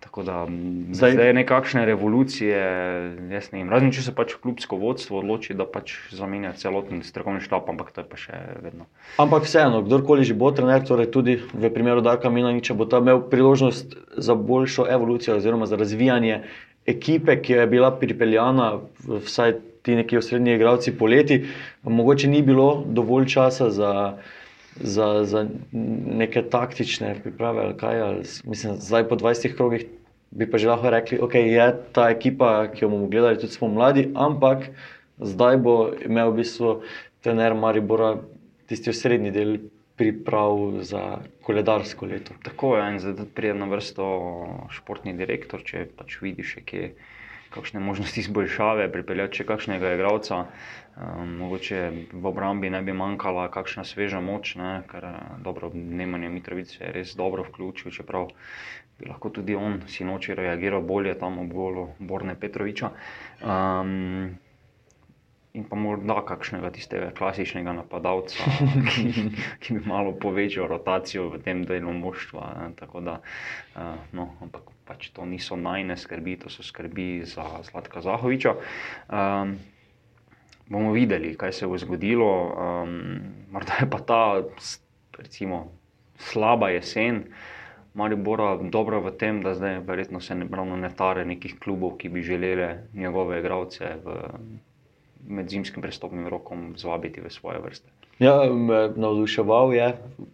Tako 0.00 0.22
da 0.22 0.46
Zdaj- 0.96 1.12
zdaj, 1.12 1.32
nekakšne 1.32 1.84
revolucije, 1.84 2.56
jaz 3.30 3.52
ne 3.52 3.58
vem. 3.58 3.68
Razen 3.70 3.92
če 3.92 4.02
se 4.02 4.14
pač 4.16 4.32
klubsko 4.40 4.78
vodstvo 4.80 5.18
odloči, 5.20 5.52
da 5.54 5.66
pač 5.68 5.92
zamenja 6.08 6.54
celoten 6.56 7.02
strokovni 7.04 7.44
štab, 7.44 7.68
ampak 7.68 7.92
to 7.92 8.00
je 8.00 8.08
pa 8.08 8.16
še 8.16 8.32
vedno. 8.64 8.88
Ampak 9.20 9.44
vseeno, 9.44 9.82
kdorkoli 9.84 10.24
že 10.24 10.32
bo 10.34 10.48
trener, 10.56 10.80
torej 10.80 11.12
tudi 11.12 11.36
v 11.36 11.68
primeru 11.68 12.00
Darka 12.00 12.32
Minaniča, 12.32 12.72
bo 12.72 12.88
tam 12.88 13.02
imel 13.02 13.20
priložnost 13.28 13.92
za 14.16 14.34
boljšo 14.34 14.88
evolucijo 14.88 15.36
oziroma 15.36 15.68
za 15.68 15.76
razvijanje 15.76 16.48
ekipe, 16.86 17.36
ki 17.36 17.52
je 17.52 17.66
bila 17.66 17.92
pripeljana, 17.92 18.80
vsaj 19.04 19.60
ti 19.82 19.94
neki 19.96 20.18
osrednji 20.18 20.54
igralci 20.54 20.92
poleti. 20.98 21.44
Mogoče 21.82 22.28
ni 22.28 22.42
bilo 22.42 22.84
dovolj 22.86 23.26
časa 23.26 23.70
za, 23.70 24.18
za, 24.76 25.24
za 25.24 25.46
neke 26.22 26.42
taktične 26.42 27.14
priprave 27.22 27.64
ali 27.64 27.76
kaj. 27.76 28.00
Ali, 28.00 28.22
mislim, 28.44 28.76
zdaj 28.80 29.08
po 29.08 29.16
20 29.16 29.56
krogih 29.56 29.86
bi 30.30 30.50
pa 30.50 30.58
že 30.58 30.68
lahko 30.68 30.90
rekli, 30.90 31.18
da 31.18 31.24
okay, 31.26 31.50
je 31.50 31.66
ta 31.92 32.10
ekipa, 32.10 32.68
ki 32.74 32.84
jo 32.84 32.88
bomo 32.88 33.08
gledali, 33.10 33.38
tudi 33.38 33.52
smo 33.52 33.68
mladi, 33.68 34.10
ampak 34.14 34.70
zdaj 35.18 35.56
bo 35.56 35.90
imel 36.06 36.30
v 36.30 36.42
bistvu 36.42 36.74
trener 37.20 37.54
Maribora 37.54 38.16
tisti 38.70 38.90
osrednji 38.90 39.30
del 39.34 39.58
priprav 39.98 40.80
za 40.86 41.18
koledarsko 41.42 42.06
leto. 42.06 42.32
Tako 42.42 42.76
je, 42.76 42.84
in 42.92 43.00
zdaj 43.02 43.26
pride 43.34 43.54
na 43.58 43.66
vrsto 43.68 44.06
športni 44.72 45.12
direktor, 45.18 45.64
če 45.66 45.88
pač 45.96 46.20
vidiš, 46.22 46.54
kje 46.64 46.94
kakšne 47.50 47.80
možnosti 47.80 48.20
izboljšave, 48.20 48.88
pripeljati 48.92 49.40
še 49.40 49.46
kakšnega 49.48 49.94
igralca. 49.96 50.44
Um, 51.00 51.36
mogoče 51.40 51.80
v 52.12 52.26
obrambi 52.26 52.70
ne 52.70 52.82
bi 52.82 52.92
manjkala 52.92 53.48
kakšna 53.54 53.86
sveža 53.88 54.20
moč, 54.20 54.54
ne, 54.60 54.82
ker 54.90 55.06
eh, 55.06 55.16
dobro, 55.44 55.70
Nemanja 55.74 56.28
Mitrovic 56.28 56.74
je 56.76 56.90
res 56.92 57.14
dobro 57.16 57.46
vključil, 57.46 57.94
čeprav 57.94 58.28
bi 58.98 59.08
lahko 59.08 59.30
tudi 59.32 59.56
on 59.56 59.80
sinoči 59.88 60.34
reagiral 60.36 60.82
bolje 60.84 61.14
tam 61.18 61.38
ob 61.40 61.52
golu 61.54 61.88
Borne 61.98 62.34
Petroviča. 62.36 62.90
Um, 63.40 64.36
in 65.56 65.64
pa 65.66 65.78
morda 65.78 66.20
kakšnega 66.26 66.70
tistega 66.74 67.08
klasičnega 67.16 67.72
napadalca, 67.80 68.50
ki, 68.90 69.30
ki 69.62 69.78
bi 69.78 69.80
malo 69.88 70.12
povečal 70.14 70.68
rotacijo 70.70 71.30
v 71.32 71.40
tem 71.46 71.64
delu 71.66 71.94
moštva. 71.96 72.50
Ne, 72.60 72.68
tako 72.78 73.02
da, 73.02 73.16
uh, 73.74 73.96
no, 74.14 74.34
ampak 74.44 74.68
pač 74.90 75.12
to 75.14 75.22
niso 75.22 75.54
najne 75.54 75.94
skrbi, 75.94 76.34
to 76.42 76.50
so 76.50 76.66
skrbi 76.66 77.22
za 77.22 77.62
Zlatka 77.62 78.02
Zahoviča. 78.02 78.56
Um, 79.06 79.54
bomo 80.66 80.90
videli, 80.90 81.36
kaj 81.38 81.54
se 81.54 81.70
bo 81.70 81.78
zgodilo. 81.78 82.30
Um, 82.50 82.98
morda 83.54 83.78
je 83.78 83.86
pa 83.90 84.02
ta, 84.02 84.22
recimo, 85.14 85.70
slaba 86.18 86.74
jesen. 86.74 87.30
Maribora 87.94 88.54
dobro 88.70 89.00
v 89.02 89.14
tem, 89.18 89.40
da 89.42 89.54
zdaj 89.54 89.80
verjetno 89.86 90.20
se 90.22 90.34
ne, 90.34 90.46
ne 90.46 90.90
tare 90.94 91.24
nekih 91.26 91.58
klubov, 91.62 91.96
ki 91.98 92.08
bi 92.08 92.22
želeli 92.22 92.68
njegove 92.94 93.38
igralce 93.38 93.94
v 94.04 94.18
med 95.26 95.50
zimskim 95.50 95.82
prestopnim 95.82 96.28
rokom 96.28 96.74
zvabiti 96.78 97.20
v 97.20 97.30
svoje 97.30 97.58
vrste. 97.62 97.99
Ja, 98.20 98.44
navduševal 98.96 99.72
je 99.74 99.86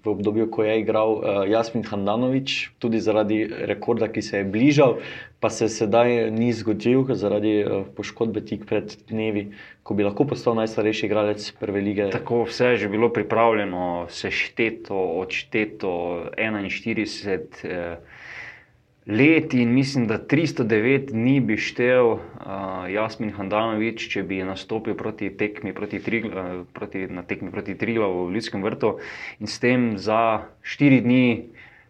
v 0.04 0.10
obdobju, 0.10 0.50
ko 0.50 0.64
je 0.66 0.80
igral 0.80 1.12
uh, 1.12 1.22
Jasmin 1.46 1.84
Handanovič, 1.86 2.74
tudi 2.82 2.98
zaradi 2.98 3.46
rekorda, 3.46 4.08
ki 4.10 4.22
se 4.26 4.40
je 4.40 4.44
bližal, 4.44 4.96
pa 5.38 5.50
se 5.54 5.68
sedaj 5.70 6.32
ni 6.34 6.50
zgodil 6.50 7.06
zaradi 7.14 7.62
uh, 7.62 7.86
poškodbe 7.94 8.42
tik 8.42 8.66
pred 8.66 8.90
dnevi, 9.06 9.52
ko 9.86 9.94
bi 9.94 10.02
lahko 10.02 10.26
postal 10.26 10.58
najstarejši 10.58 11.06
igralec 11.06 11.46
prve 11.60 11.80
lige. 11.80 12.10
Tako 12.10 12.42
vse 12.50 12.74
je 12.74 12.82
že 12.82 12.90
bilo 12.90 13.12
pripravljeno, 13.14 14.10
sešteto, 14.10 14.98
odšteto 15.22 15.94
41. 16.34 17.38
Uh, 17.70 18.16
let 19.06 19.54
in 19.54 19.74
mislim, 19.74 20.06
da 20.06 20.18
309 20.18 21.10
dni 21.10 21.40
bi 21.40 21.56
štel 21.56 22.06
uh, 22.06 22.20
Jasmin 22.90 23.30
Handanovič, 23.30 24.08
če 24.10 24.22
bi 24.26 24.40
nastopil 24.42 24.96
proti 24.98 25.30
tekmi 25.30 25.74
proti, 25.74 26.00
uh, 26.26 26.64
proti, 26.74 27.06
na 27.06 27.22
tekmi 27.22 27.52
proti 27.54 27.76
Trilavu 27.78 28.26
v 28.26 28.34
Ljudskem 28.34 28.64
vrtu 28.66 28.96
in 29.38 29.46
s 29.46 29.62
tem 29.62 29.94
za 29.98 30.48
4 30.62 31.00
dni 31.06 31.44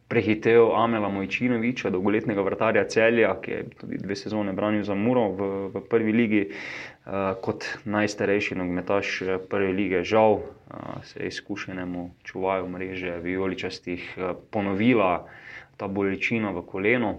prehitev 0.09 0.71
Amela 0.77 1.09
Mojčinoviča, 1.09 1.91
dolgoletnega 1.91 2.45
vrtarja 2.47 2.85
Celja, 2.85 3.33
ki 3.43 3.51
je 3.51 3.63
tudi 3.81 3.99
dve 3.99 4.17
sezone 4.17 4.53
branil 4.53 4.85
za 4.85 4.95
Muro 4.95 5.31
v, 5.33 5.49
v 5.75 5.83
prvi 5.89 6.13
ligi. 6.13 6.45
Uh, 7.07 7.33
kot 7.41 7.65
najstarejši 7.87 8.59
nogometaš 8.59 9.23
prve 9.49 9.73
lige, 9.73 10.05
žal 10.05 10.41
uh, 10.43 11.01
se 11.07 11.23
je 11.23 11.33
izkušenemu 11.33 12.11
čuvaju 12.29 12.69
mreže 12.69 13.19
vijoličastih 13.23 14.05
uh, 14.19 14.37
ponovila 14.51 15.25
ta 15.77 15.89
bolečina 15.89 16.53
v 16.57 16.63
kolenu, 16.67 17.13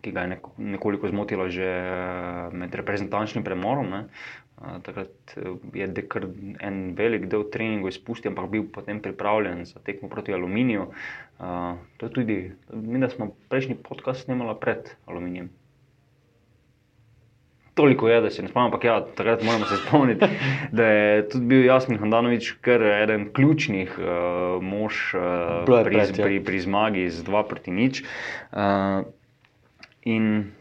ki 0.00 0.12
ga 0.16 0.24
je 0.24 0.38
nekoliko 0.56 1.08
zmotila 1.08 1.48
že 1.52 1.68
eh, 1.68 2.48
med 2.52 2.74
reprezentančnim 2.74 3.44
premorom. 3.44 3.90
Ne. 3.90 4.00
Eh, 4.60 4.78
takrat 4.86 5.12
eh, 5.36 5.56
je 5.84 6.06
kar 6.08 6.28
en 6.60 6.94
velik 6.96 7.28
del 7.28 7.44
treninga 7.52 7.92
izpustil, 7.92 8.32
ampak 8.32 8.48
bil 8.50 8.64
potem 8.72 9.02
pripravljen 9.04 9.66
za 9.68 9.82
tekmo 9.84 10.08
proti 10.08 10.32
aluminiju. 10.32 10.92
To 11.98 12.06
je 12.06 12.12
tudi, 12.14 12.36
mi 12.70 13.10
smo 13.10 13.34
prejšnji 13.50 13.82
podcast 13.82 14.24
snimali 14.24 14.54
pred 14.60 14.94
aluminijem 15.10 15.50
toliko 17.74 18.08
je, 18.08 18.20
da 18.20 18.30
se 18.30 18.42
ne 18.42 18.48
spomnim, 18.48 18.72
ampak 18.72 18.84
ja, 18.84 19.00
takrat 19.16 19.42
moramo 19.42 19.66
se 19.66 19.76
spomniti, 19.82 20.26
da 20.78 20.86
je 20.86 21.28
tudi 21.28 21.46
bil 21.46 21.64
Jasmin 21.64 21.98
Handanovič, 21.98 22.52
ker 22.64 22.82
je 22.82 22.96
eden 23.02 23.28
ključnih 23.32 23.96
uh, 23.98 24.62
mož 24.62 25.14
uh, 25.14 25.64
pri, 25.66 25.84
pred, 25.84 26.18
ja. 26.18 26.24
pri, 26.24 26.42
pri 26.44 26.60
zmagi 26.60 27.08
z 27.10 27.24
2 27.26 27.46
proti 27.48 27.74
nič. 27.74 28.04
Uh, 28.52 29.06
in 30.04 30.52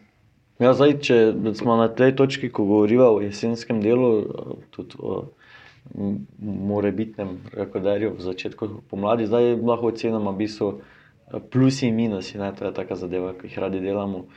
Ja, 0.61 0.71
zdaj, 0.77 0.99
če 1.01 1.15
smo 1.57 1.75
na 1.75 1.89
tej 1.91 2.13
točki, 2.15 2.47
ko 2.53 2.63
govorimo 2.69 3.07
o 3.17 3.21
jesenskem 3.23 3.81
delu, 3.81 4.11
tudi 4.71 4.99
o 5.01 5.33
morebitnem 6.39 7.39
rekorderju 7.51 8.13
v 8.15 8.21
začetku 8.23 8.69
pomladi, 8.87 9.27
zdaj 9.27 9.57
lahko 9.59 9.91
ocenimo 9.91 10.31
v 10.31 10.39
bistvu 10.45 10.69
plusi 11.51 11.89
in 11.89 11.97
minusi, 11.97 12.37
ne, 12.37 12.53
to 12.55 12.69
je 12.69 12.73
taka 12.77 12.95
zadeva, 12.95 13.33
ki 13.33 13.49
jih 13.49 13.57
radi 13.59 13.81
delamo. 13.83 14.27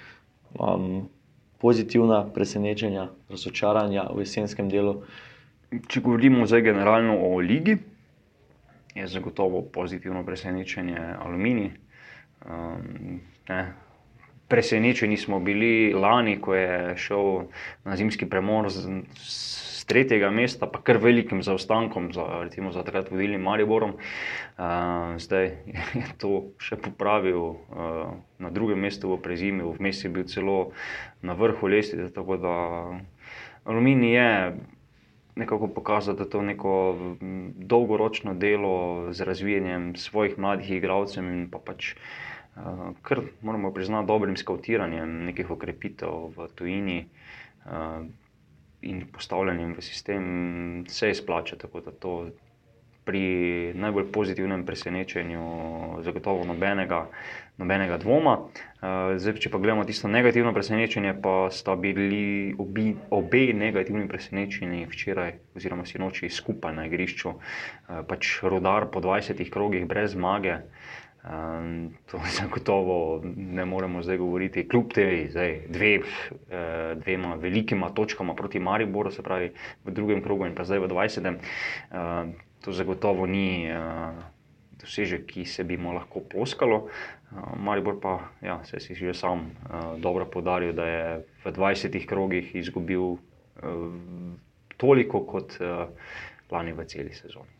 Um, 0.56 1.06
pozitivna 1.60 2.24
presenečenja, 2.34 3.08
razočaranja 3.28 4.08
v 4.14 4.24
jesenskem 4.24 4.68
delu. 4.68 5.00
Če 5.88 6.00
govorimo 6.00 6.46
zdaj 6.46 6.62
generalno 6.62 7.16
o 7.26 7.38
ligi, 7.40 7.76
je 8.96 9.06
zagotovo 9.06 9.62
pozitivno 9.62 10.24
presenečenje 10.24 11.00
aluminij. 11.20 11.72
Um, 12.46 13.20
Presenečeni 14.48 15.16
smo 15.16 15.40
bili 15.40 15.92
lani, 15.92 16.36
ko 16.40 16.54
je 16.54 16.96
šel 16.96 17.48
na 17.84 17.96
zimski 17.96 18.28
premor 18.30 18.70
z, 18.70 19.02
z 19.18 19.84
tretjega 19.86 20.30
mesta, 20.30 20.66
pa 20.66 20.82
kar 20.82 20.98
velikim 21.02 21.42
zaostankom 21.42 22.10
za, 22.14 22.26
recimo, 22.42 22.72
za 22.72 22.82
takrat 22.82 23.10
vodilnim 23.10 23.42
Mariborom. 23.42 23.96
Uh, 24.58 25.18
zdaj 25.18 25.50
je 26.00 26.06
to 26.18 26.32
še 26.62 26.78
popravil 26.78 27.42
uh, 27.42 28.14
na 28.38 28.50
drugem 28.50 28.82
mestu 28.82 29.14
v 29.14 29.20
prezimi, 29.22 29.66
vmes 29.66 30.04
je 30.04 30.10
bil 30.10 30.26
celo 30.30 30.58
na 31.22 31.38
vrhu 31.38 31.70
lestvice. 31.70 32.10
Tako 32.14 32.38
da 32.42 32.54
aluminij 33.66 34.14
je 34.14 34.30
nekako 35.36 35.68
pokazal, 35.68 36.16
da 36.16 36.24
je 36.24 36.30
to 36.30 36.42
neko 36.42 36.96
dolgoročno 37.56 38.34
delo 38.34 39.12
z 39.12 39.20
razvijanjem 39.20 39.94
svojih 39.96 40.38
mladih 40.38 40.70
igralcev 40.70 41.24
in 41.24 41.50
pa 41.50 41.58
pač 41.58 41.94
kar 43.02 43.20
moramo 43.42 43.72
priznati 43.74 44.06
dobrim 44.06 44.36
skautiranjem 44.36 45.24
nekih 45.24 45.50
okrepitev 45.50 46.32
v 46.36 46.48
tujini 46.54 46.98
in 48.86 49.06
postavljanjem 49.12 49.74
v 49.76 49.82
sistem, 49.82 50.24
se 50.88 51.10
izplača. 51.10 51.56
Tako 51.56 51.80
da 51.80 51.90
to 51.90 52.16
pri 53.06 53.72
najbolj 53.78 54.10
pozitivnem 54.12 54.64
presenečenju 54.66 55.42
zagotovo 56.02 56.44
nobenega, 56.44 57.04
nobenega 57.56 58.00
dvoma. 58.02 58.34
Zdaj, 59.16 59.36
če 59.44 59.50
pa 59.50 59.60
gledamo 59.62 59.84
tisto 59.86 60.10
negativno 60.10 60.50
presenečenje, 60.54 61.14
pa 61.22 61.46
sta 61.54 61.76
bili 61.78 62.54
obi, 62.58 62.96
obe 63.14 63.44
negativni 63.54 64.08
presenečenji 64.10 64.88
včeraj 64.90 65.36
oziroma 65.54 65.86
sinoči 65.86 66.30
skupaj 66.30 66.74
na 66.74 66.88
igrišču. 66.90 67.36
Pač 68.10 68.32
rodar 68.42 68.90
po 68.90 69.00
20 69.00 69.38
krogih 69.54 69.86
brez 69.86 70.18
zmage. 70.18 70.58
Um, 71.26 71.94
to 72.10 72.20
zagotovo 72.40 73.20
ne 73.36 73.64
moremo 73.64 74.02
zdaj 74.02 74.16
govoriti, 74.16 74.68
kljub 74.68 74.92
temu, 74.94 75.28
da 75.34 75.42
je 75.42 75.66
dve, 75.68 75.98
dvema 76.94 77.34
velikima 77.34 77.90
točkama 77.90 78.34
proti 78.34 78.58
Mariboru, 78.58 79.10
se 79.10 79.22
pravi 79.22 79.50
v 79.84 79.90
drugem 79.90 80.22
krogu 80.22 80.46
in 80.46 80.54
pa 80.54 80.64
zdaj 80.64 80.78
v 80.78 80.88
20. 80.88 81.34
Uh, 81.34 82.30
to 82.64 82.72
zagotovo 82.72 83.26
ni 83.26 83.66
uh, 83.70 84.14
dosežek, 84.80 85.26
ki 85.26 85.44
se 85.44 85.64
bi 85.64 85.76
mu 85.76 85.92
lahko 85.92 86.20
poskalo. 86.20 86.86
Uh, 86.86 87.58
Maribor 87.58 88.00
pa 88.00 88.18
ja, 88.42 88.64
se 88.64 88.76
je 88.76 88.94
že 88.94 89.14
sam 89.14 89.38
uh, 89.40 89.98
dobro 89.98 90.26
podaril, 90.26 90.72
da 90.72 90.86
je 90.86 91.26
v 91.44 91.52
20 91.52 92.06
krogih 92.06 92.54
izgubil 92.54 93.02
uh, 93.02 93.18
toliko 94.76 95.26
kot 95.26 95.58
uh, 95.60 95.88
lani 96.50 96.72
v 96.72 96.86
celi 96.86 97.12
sezoni. 97.14 97.50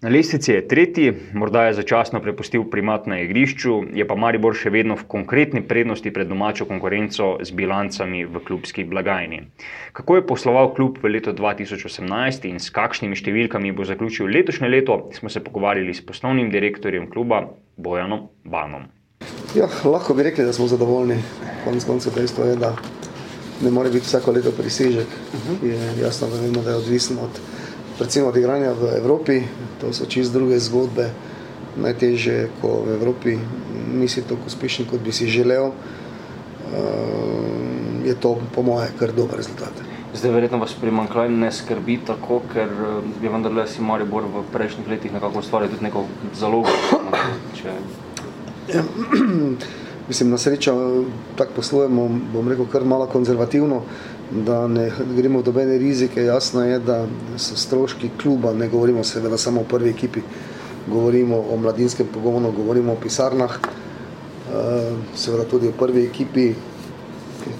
Na 0.00 0.08
lestvici 0.08 0.52
je 0.52 0.68
tretji, 0.68 1.12
morda 1.34 1.64
je 1.66 1.72
začasno 1.74 2.20
prepustil 2.22 2.62
primat 2.70 3.08
na 3.10 3.16
igrišču, 3.18 3.72
je 3.98 4.04
pa 4.06 4.14
Maribor 4.14 4.54
še 4.54 4.70
vedno 4.70 4.94
v 4.94 5.08
konkretni 5.10 5.58
prednosti 5.66 6.12
pred 6.14 6.30
domačo 6.30 6.68
konkurenco 6.70 7.32
z 7.42 7.56
bilancami 7.58 8.22
v 8.22 8.42
klubski 8.46 8.84
blagajni. 8.86 9.40
Kako 9.98 10.20
je 10.20 10.26
posloval 10.28 10.70
klub 10.78 11.02
v 11.02 11.10
letu 11.16 11.34
2018 11.34 12.46
in 12.46 12.62
s 12.62 12.70
kakšnimi 12.70 13.18
številkami 13.18 13.74
bo 13.74 13.88
zaključil 13.90 14.30
letošnje 14.30 14.70
leto, 14.70 15.00
smo 15.18 15.34
se 15.34 15.42
pogovarjali 15.42 15.90
s 15.90 16.06
poslovnim 16.06 16.54
direktorjem 16.54 17.10
kluba 17.10 17.48
Bojanom 17.74 18.28
Banom. 18.46 18.86
Ja, 19.58 19.66
lahko 19.82 20.14
bi 20.14 20.30
rekli, 20.30 20.46
da 20.46 20.54
smo 20.54 20.70
zadovoljni. 20.70 21.18
Konec 21.66 21.82
koncev 21.90 22.14
dejstvo 22.14 22.46
je, 22.46 22.54
da 22.54 22.76
ne 23.66 23.74
more 23.74 23.90
biti 23.90 24.06
vsako 24.06 24.38
leto 24.38 24.54
prisežek. 24.54 25.10
Uh 25.10 25.40
-huh. 25.42 25.72
Je 25.74 26.02
jasno, 26.06 26.30
da 26.30 26.38
vemo, 26.38 26.62
da 26.62 26.70
je 26.70 26.84
odvisno 26.86 27.26
od 27.26 27.57
predvsem 27.98 28.26
od 28.26 28.36
igranja 28.36 28.72
v 28.72 28.94
Evropi, 28.96 29.42
to 29.80 29.92
so 29.92 30.06
čist 30.06 30.32
druge 30.32 30.58
zgodbe, 30.62 31.10
najtežje, 31.78 32.48
ko 32.62 32.82
v 32.86 32.94
Evropi 32.94 33.38
nisi 33.94 34.22
tako 34.22 34.46
uspešen, 34.46 34.86
kot 34.86 35.00
bi 35.02 35.12
si 35.12 35.26
želel, 35.26 35.70
uh, 35.70 35.74
je 38.06 38.14
to 38.14 38.38
po 38.54 38.62
moje 38.62 38.88
kar 38.98 39.12
dober 39.12 39.36
rezultat. 39.36 39.72
Zdaj, 40.14 40.30
verjetno 40.32 40.58
vas 40.58 40.72
primankljaj 40.74 41.28
ne 41.28 41.52
skrbi 41.52 41.98
tako, 42.06 42.40
ker 42.52 42.70
je 43.22 43.28
eh, 43.28 43.32
vendarle 43.32 43.66
si 43.68 43.82
Maribor 43.82 44.24
v 44.24 44.42
prejšnjih 44.52 44.88
letih 44.88 45.12
nekako 45.12 45.38
ustvaril 45.42 45.68
tudi 45.68 45.84
neko 45.84 46.06
zalogo. 46.34 46.72
Če... 47.58 47.74
Ja, 48.72 48.82
mislim, 50.08 50.30
na 50.30 50.38
srečo 50.38 51.04
tako 51.36 51.60
poslujemo, 51.60 52.08
bom 52.32 52.48
rekel, 52.48 52.66
kar 52.72 52.84
malo 52.88 53.06
konzervativno 53.06 53.82
da 54.30 54.66
ne 54.68 54.90
gremo 55.16 55.40
v 55.40 55.42
dobene 55.42 55.78
rizike. 55.78 56.22
Jasno 56.24 56.64
je, 56.64 56.78
da 56.78 57.06
so 57.36 57.56
stroški 57.56 58.10
kluba, 58.22 58.52
ne 58.52 58.68
govorimo 58.68 59.04
seveda 59.04 59.38
samo 59.38 59.60
o 59.60 59.64
prvi 59.64 59.90
ekipi, 59.90 60.20
govorimo 60.88 61.44
o 61.50 61.56
mladinskem 61.56 62.06
pogonu, 62.14 62.52
govorimo 62.52 62.92
o 62.92 63.00
pisarnah, 63.02 63.58
eh, 63.58 64.92
seveda 65.16 65.44
tudi 65.44 65.68
o 65.68 65.72
prvi 65.78 66.04
ekipi. 66.04 66.52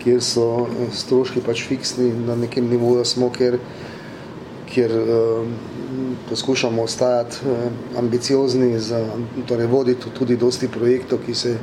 kjer 0.02 0.22
so 0.22 0.66
stroški 0.94 1.40
pač 1.46 1.62
fiksni, 1.68 2.10
na 2.26 2.36
nekem 2.36 2.68
nivoju 2.70 3.04
smo, 3.04 3.30
kjer, 3.32 3.58
kjer 4.68 4.92
poskušamo 6.28 6.82
ostajati 6.82 7.36
ambiciozni, 7.98 8.78
za, 8.80 9.00
torej 9.48 9.66
voditi 9.66 10.10
tudi 10.18 10.36
dosti 10.36 10.68
projektov, 10.68 11.22
ki 11.26 11.34
se, 11.34 11.56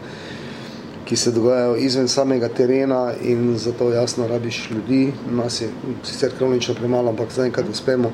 ki 1.06 1.16
se 1.16 1.32
dogajajo 1.32 1.76
izven 1.76 2.08
samega 2.08 2.50
terena 2.50 3.14
in 3.22 3.58
zato 3.58 3.92
jasno 3.92 4.28
rabiš 4.28 4.70
ljudi. 4.72 5.14
Nas 5.32 5.62
je 5.62 5.70
sicer 6.04 6.32
kronično 6.38 6.74
premalo, 6.74 7.10
ampak 7.10 7.32
zaenkrat 7.32 7.70
uspemo 7.70 8.12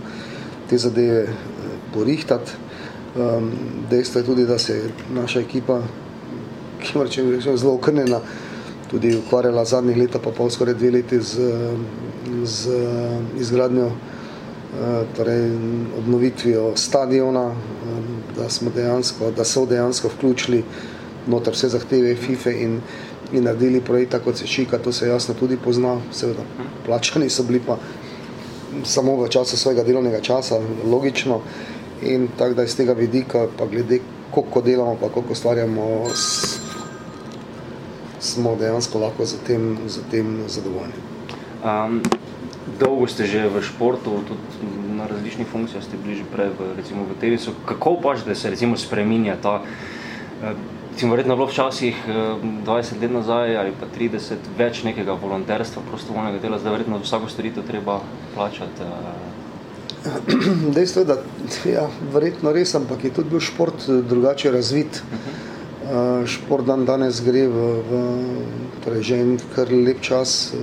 te 0.69 0.77
zadeve 0.77 1.27
porihtati. 1.93 2.51
Um, 3.15 3.51
dejstvo 3.89 4.19
je 4.19 4.25
tudi, 4.25 4.45
da 4.45 4.58
se 4.58 4.73
je 4.73 4.91
naša 5.13 5.39
ekipa, 5.39 5.82
ki 6.80 6.97
je 6.97 7.32
rečem, 7.32 7.58
zelo 7.58 7.73
okrnjena, 7.73 8.19
tudi 8.91 9.17
ukvarjala 9.17 9.65
zadnjih 9.65 9.97
leta, 9.97 10.19
pa 10.19 10.32
pol 10.32 10.49
skoraj 10.49 10.73
dve 10.73 10.91
leti 10.91 11.19
z, 11.21 11.51
z 12.43 12.71
izgradnjo, 13.39 13.88
uh, 13.88 13.95
torej 15.17 15.51
obnovitvijo 15.97 16.71
stadiona, 16.75 17.51
da, 18.38 18.47
dejansko, 18.75 19.32
da 19.32 19.43
so 19.43 19.65
dejansko 19.65 20.10
vključili 20.15 20.63
noter 21.27 21.53
vse 21.53 21.69
zahteve 21.69 22.15
FIFA 22.15 22.51
in, 22.51 22.79
in 23.31 23.43
naredili 23.43 23.81
projekt, 23.81 24.15
kot 24.23 24.38
se 24.38 24.47
šika, 24.47 24.77
to 24.77 24.91
se 24.91 25.07
jasno 25.07 25.36
tudi 25.39 25.57
pozna, 25.57 25.97
seveda 26.12 26.43
plačani 26.86 27.29
so 27.29 27.43
bili 27.43 27.62
pa 27.65 27.77
samo 28.84 29.15
v 29.19 29.29
času 29.29 29.57
svojega 29.57 29.84
delovnega 29.84 30.21
časa, 30.21 30.60
logično. 30.86 31.41
In 32.01 32.27
tako 32.38 32.53
da 32.53 32.63
iz 32.63 32.75
tega 32.75 32.93
vidika, 32.93 33.47
pa 33.57 33.65
glede 33.65 33.99
koliko 34.31 34.62
delamo, 34.62 34.95
pa 35.01 35.10
koliko 35.10 35.34
ustvarjamo, 35.34 36.07
smo 38.19 38.55
dejansko 38.55 38.99
lahko 38.99 39.25
za 39.25 39.38
tem, 39.47 39.77
za 39.88 40.01
tem 40.12 40.43
zadovoljni. 40.47 40.93
Um, 41.63 42.01
dolgo 42.79 43.07
ste 43.07 43.25
že 43.25 43.49
v 43.49 43.62
športu, 43.62 44.23
tudi 44.25 44.69
na 44.97 45.07
različnih 45.07 45.47
funkcijah 45.47 45.84
ste 45.84 45.97
bili 45.97 46.15
že 46.15 46.25
prej 46.31 46.49
v, 46.57 46.73
recimo, 46.77 47.05
v 47.05 47.17
tenisu. 47.21 47.53
Kako 47.65 47.97
pač, 48.01 48.25
da 48.25 48.36
se 48.36 48.49
recimo 48.49 48.77
spreminja 48.77 49.38
ta, 49.41 49.62
recimo, 50.91 51.12
verjetno 51.12 51.36
bilo 51.36 51.47
včasih 51.47 51.95
20 52.08 53.01
let 53.01 53.12
nazaj 53.12 53.58
ali 53.58 53.73
pa 53.80 53.88
30 53.99 54.36
več 54.58 54.84
nekega 54.84 55.13
volonterstva, 55.13 55.82
prostovoljnega 55.89 56.39
dela, 56.39 56.60
zdaj 56.60 56.71
verjetno 56.71 56.99
vsako 57.04 57.30
storitev 57.30 57.67
treba 57.67 57.99
plačati. 58.36 58.88
Dejstvo 60.75 61.01
je, 61.01 61.06
da 61.06 61.17
ja, 61.69 61.88
verjetno 62.13 62.51
res, 62.51 62.75
ampak 62.75 63.04
je 63.04 63.13
tudi 63.13 63.30
bil 63.30 63.39
šport 63.39 63.88
drugače 63.88 64.51
razvit. 64.51 65.04
Uh, 65.82 66.23
šport 66.25 66.65
dan 66.65 66.86
danes 66.86 67.19
gre 67.25 67.47
v, 67.51 67.67
v 67.89 68.01
torej 68.84 69.01
že 69.04 69.17
en 69.19 69.32
kar 69.56 69.71
lep 69.73 69.99
čas, 70.01 70.54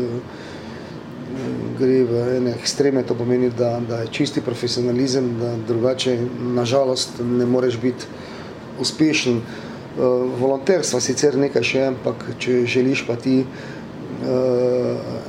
gre 1.79 1.99
v 2.07 2.23
ene 2.39 2.55
ekstreme, 2.57 3.03
to 3.07 3.15
pomeni, 3.15 3.51
da, 3.51 3.77
da 3.83 4.03
je 4.03 4.13
čisti 4.15 4.41
profesionalizem, 4.41 5.35
da 5.39 5.53
drugače 5.69 6.17
nažalost 6.55 7.21
ne 7.21 7.47
moreš 7.47 7.79
biti 7.83 8.07
uspešen. 8.81 9.43
Uh, 9.43 9.68
volonterstva 10.39 11.01
sicer 11.01 11.37
nekaj 11.39 11.65
še, 11.65 11.85
ampak 11.93 12.25
če 12.39 12.63
želiš 12.71 13.05
pa 13.07 13.17
ti 13.19 13.41
uh, 13.43 13.49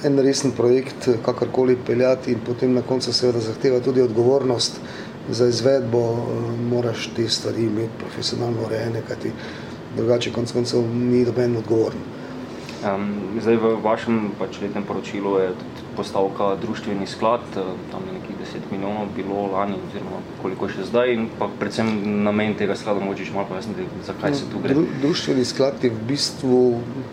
en 0.05 0.19
resen 0.25 0.53
projekt 0.57 1.09
kakorkoli 1.25 1.77
peljati 1.87 2.35
in 2.35 2.43
potem 2.45 2.73
na 2.77 2.81
koncu 2.85 3.13
seveda 3.13 3.41
zahteva 3.41 3.79
tudi 3.79 4.01
odgovornost 4.01 4.79
za 5.29 5.47
izvedbo, 5.49 6.03
uh, 6.13 6.53
moraš 6.69 7.09
te 7.15 7.27
stvari 7.29 7.65
imeti 7.65 7.99
profesionalno 7.99 8.65
urejene, 8.67 9.01
kajti 9.07 9.33
drugače 9.97 10.33
konc 10.33 10.51
koncev 10.53 10.85
ni 10.93 11.25
doben 11.25 11.57
odgovoren. 11.57 12.01
Um, 12.79 13.09
zdaj 13.41 13.57
v 13.59 13.73
vašem 13.83 14.29
pač 14.39 14.61
letnem 14.61 14.85
poročilu 14.87 15.39
je 15.41 15.49
postavka 15.97 16.53
društveni 16.61 17.07
sklad, 17.07 17.43
tam 17.91 18.05
je 18.07 18.13
nekih 18.13 18.28
10 18.49 18.71
milijonov 18.71 19.07
bilo 19.15 19.45
lani, 19.51 19.75
oziroma 19.87 20.21
koliko 20.41 20.69
še 20.69 20.85
zdaj, 20.89 21.13
in 21.13 21.27
pa 21.39 21.49
predvsem 21.59 21.89
namen 22.23 22.55
tega 22.57 22.75
sklada, 22.75 23.03
mogoče 23.03 23.27
še 23.29 23.35
malo 23.35 23.47
pojasniti, 23.51 23.85
zakaj 24.07 24.35
se 24.35 24.49
tu 24.51 24.61
gre. 24.63 24.73
Dru, 24.73 24.85
društveni 25.01 25.45
sklad 25.45 25.83
je 25.83 25.91
v 25.93 26.01
bistvu, 26.09 26.61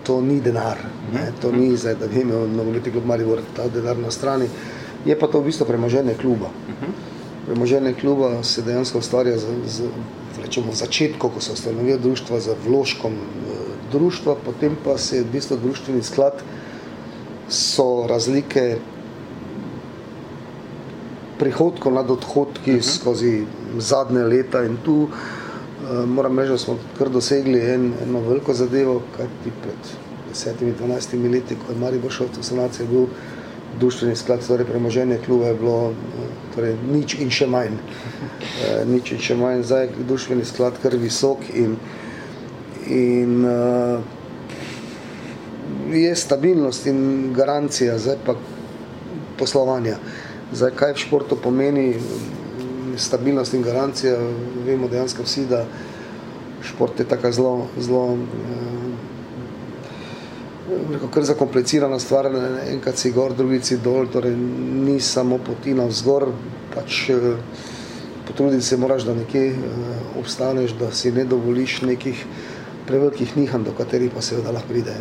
to 0.07 0.20
ni 0.25 0.40
denar, 0.40 0.81
ne, 1.12 1.29
to 1.42 1.53
ni 1.53 1.75
zdaj, 1.77 1.99
da 2.01 2.09
bi 2.12 2.25
imel 2.25 2.49
nogometni 2.53 2.94
klub 2.94 3.07
Maribor 3.07 3.44
ta 3.57 3.68
denar 3.72 4.01
na 4.01 4.11
strani, 4.14 4.49
je 5.07 5.18
pa 5.18 5.29
to 5.31 5.40
v 5.42 5.51
bistvu 5.51 5.68
premoženje 5.68 6.16
kluba. 6.20 6.51
Premoženje 7.46 7.94
kluba 8.01 8.42
se 8.42 8.62
dejansko 8.66 8.99
ustvarja 8.99 9.37
z, 9.38 9.53
z 9.70 9.90
rečemo, 10.42 10.75
začetku, 10.75 11.29
ko 11.31 11.40
se 11.40 11.53
ustanovijo 11.53 11.99
društva 11.99 12.40
za 12.40 12.57
vložkom 12.66 13.14
društva, 13.92 14.35
potem 14.44 14.77
pa 14.85 14.99
se 14.99 15.22
v 15.22 15.31
bistvu 15.33 15.57
društveni 15.62 16.03
sklad 16.03 16.42
so 17.49 18.07
razlike 18.11 18.77
prihodkov 21.38 21.92
nad 21.92 22.11
odhodki 22.11 22.72
uh 22.72 22.79
-huh. 22.79 22.99
skozi 22.99 23.44
zadnje 23.79 24.22
leta 24.22 24.62
in 24.64 24.77
tu 24.85 24.94
uh, 24.94 25.09
moram 26.07 26.38
reči, 26.38 26.51
da 26.51 26.59
smo 26.59 26.79
kar 26.99 27.09
dosegli 27.09 27.61
en, 27.61 27.92
eno 28.03 28.20
veliko 28.20 28.55
zadevo, 28.55 29.03
kajti 29.16 29.51
pred 29.62 29.96
desetimi, 30.29 30.72
dvanajstimi 30.79 31.29
leti, 31.29 31.55
ko 31.55 31.72
je 31.72 31.79
Maribor 31.79 32.12
šel 32.12 32.27
v 32.38 32.44
sanacijo, 32.44 32.85
je 32.85 32.88
bil 32.88 33.07
društveni 33.81 34.16
sklad, 34.16 34.46
torej 34.46 34.66
premoženje 34.66 35.18
kluba 35.27 35.46
je 35.46 35.55
bilo 35.55 35.92
torej, 36.55 36.77
nič 36.92 37.14
in 37.14 37.31
še 37.31 37.46
manj. 37.46 37.72
Uh, 37.72 38.88
nič 38.88 39.12
in 39.12 39.18
še 39.18 39.35
manj, 39.35 39.62
zdaj 39.62 39.83
je 39.83 39.90
društveni 40.09 40.44
sklad 40.44 40.72
kar 40.83 40.96
visok 40.96 41.38
in 41.55 41.77
in 42.87 43.44
uh, 43.44 44.01
je 45.92 46.16
stabilnost 46.16 46.87
in 46.87 47.33
garancija, 47.33 47.99
zdaj 47.99 48.16
pa 48.27 48.35
poslovanja. 49.38 49.96
Zdaj, 50.52 50.70
kaj 50.78 50.92
v 50.94 51.02
športu 51.02 51.37
pomeni 51.42 51.94
stabilnost 52.96 53.54
in 53.54 53.62
garancija, 53.62 54.14
vemo 54.66 54.88
dejansko 54.88 55.26
vsi, 55.26 55.46
da 55.50 55.64
šport 56.62 57.00
je 57.00 57.06
tako 57.09 57.32
zelo, 57.32 57.54
zelo 57.78 58.04
kar 61.14 61.24
zakomplicirana 61.24 61.98
stvar, 61.98 62.28
enkrat 62.70 62.98
si 62.98 63.11
gor, 63.11 63.35
drugi 63.35 63.61
si 63.62 63.78
dol, 63.78 64.06
torej 64.11 64.35
ni 64.37 65.00
samo 65.00 65.38
poti 65.38 65.74
navzgor, 65.74 66.28
pač 66.74 67.09
uh, 67.14 67.37
potruditi 68.26 68.64
se 68.66 68.76
moraš, 68.76 69.06
da 69.06 69.14
nekje 69.14 69.50
uh, 69.52 69.59
obstaneš, 70.20 70.74
da 70.80 70.90
si 70.90 71.12
ne 71.12 71.24
dovoliš 71.24 71.80
nekih 71.87 72.24
prevelikih 72.87 73.37
nihanj, 73.37 73.66
do 73.66 73.74
katerih 73.78 74.11
pa 74.14 74.22
seveda 74.22 74.54
lahko 74.54 74.74
pride. 74.74 74.94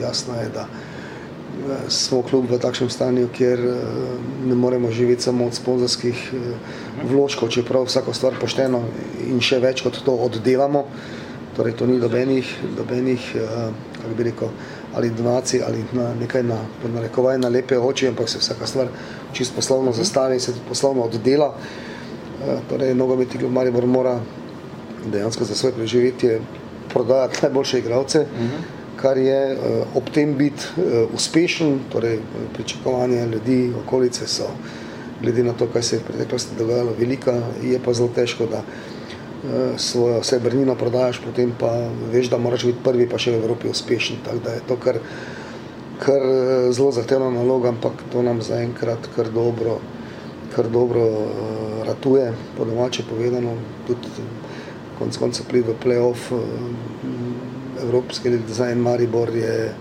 Jasno 0.00 0.34
je, 0.40 0.48
da 0.54 0.66
smo 1.88 2.22
kljub 2.22 2.50
v 2.50 2.58
takšnem 2.58 2.90
stanju, 2.90 3.28
kjer 3.34 3.60
ne 4.46 4.54
moremo 4.54 4.90
živeti 4.90 5.22
samo 5.22 5.46
od 5.46 5.54
sponzorskih 5.54 6.32
vložkov, 7.04 7.48
čeprav 7.48 7.84
vsako 7.86 8.14
stvar 8.14 8.38
pošteno 8.40 8.82
in 9.28 9.40
še 9.40 9.60
več 9.62 9.82
kot 9.84 10.00
to 10.04 10.14
oddelamo. 10.26 10.86
Torej, 11.56 11.74
to 11.76 11.86
ni 11.86 11.98
dobenih, 12.00 12.48
dobenih 12.76 13.24
kako 14.02 14.14
bi 14.16 14.24
rekel, 14.24 14.48
ali 14.94 15.10
donacij 15.10 15.60
ali 15.66 15.84
na 15.92 16.14
nekaj 16.20 16.42
na, 16.42 16.56
narekovaj 16.94 17.38
na 17.38 17.48
lepe 17.48 17.78
oči, 17.78 18.08
ampak 18.08 18.28
se 18.28 18.38
vsaka 18.38 18.66
stvar 18.66 18.88
čisto 19.32 19.56
poslovno 19.56 19.92
zastavi 19.92 20.34
in 20.34 20.40
se 20.40 20.52
tudi 20.52 20.64
poslovno 20.68 21.02
oddela. 21.02 21.54
Torej, 22.68 22.94
nogometni 22.94 23.40
klub 23.40 23.52
Maribor 23.52 23.86
mora 23.86 24.20
dejansko 25.12 25.44
za 25.44 25.54
svoje 25.54 25.74
preživetje 25.74 26.40
prodajati 26.92 27.38
najboljše 27.42 27.78
igralce, 27.78 28.20
uh 28.20 28.26
-huh. 28.26 28.81
Kar 29.02 29.18
je 29.18 29.40
uh, 29.52 29.96
ob 29.98 30.10
tem 30.14 30.36
biti 30.38 30.70
uh, 30.76 31.10
uspešen, 31.14 31.78
torej 31.92 32.20
pričakovanja 32.54 33.26
ljudi, 33.26 33.72
okolice 33.84 34.26
so, 34.26 34.48
glede 35.22 35.44
na 35.44 35.52
to, 35.52 35.66
kaj 35.66 35.82
se 35.82 35.96
je 35.96 36.00
v 36.00 36.08
preteklosti 36.10 36.58
dogajalo, 36.58 36.94
velika, 36.98 37.34
je 37.62 37.78
pa 37.84 37.92
zelo 37.92 38.10
težko, 38.14 38.46
da 38.46 38.62
svojo 39.76 40.22
srebrnino 40.22 40.74
prodajaš, 40.74 41.20
potem 41.24 41.52
pa 41.58 41.70
veš, 42.12 42.28
da 42.30 42.38
moraš 42.38 42.64
biti 42.64 42.78
prvi, 42.84 43.08
pa 43.10 43.18
še 43.18 43.32
v 43.34 43.40
Evropi 43.42 43.68
uspešen. 43.68 44.20
Tako 44.24 44.38
da 44.44 44.54
je 44.54 44.60
to 44.68 44.76
kar, 44.78 44.98
kar 45.98 46.26
zelo 46.70 46.92
zahtevna 46.94 47.30
naloga, 47.30 47.72
ampak 47.74 48.04
to 48.12 48.22
nam 48.22 48.42
zaenkrat 48.42 49.08
kar 49.16 49.32
dobro, 49.34 49.80
kar 50.54 50.68
dobro 50.70 51.08
ratuje, 51.86 52.30
po 52.56 52.64
domače 52.64 53.02
povedano. 53.10 53.56
Tudi, 53.86 54.26
konc 54.98 55.18
konca 55.18 55.42
priti 55.48 55.72
v 55.72 55.78
play-off 55.82 56.30
Za 58.48 58.70
en 58.70 58.78
Maribor 58.78 59.30
je 59.36 59.74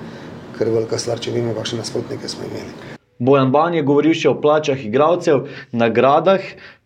kar 0.58 0.70
velika 0.70 0.98
stvar, 0.98 1.20
če 1.22 1.32
vemo, 1.32 1.54
kakšne 1.58 1.82
nasprotnike 1.82 2.30
smo 2.30 2.46
imeli. 2.50 2.98
Bojan 3.22 3.52
Ban 3.54 3.74
je 3.78 3.84
govoril 3.86 4.16
še 4.18 4.30
o 4.32 4.38
plačah 4.42 4.80
igralcev, 4.86 5.44
nagradah, 5.78 6.42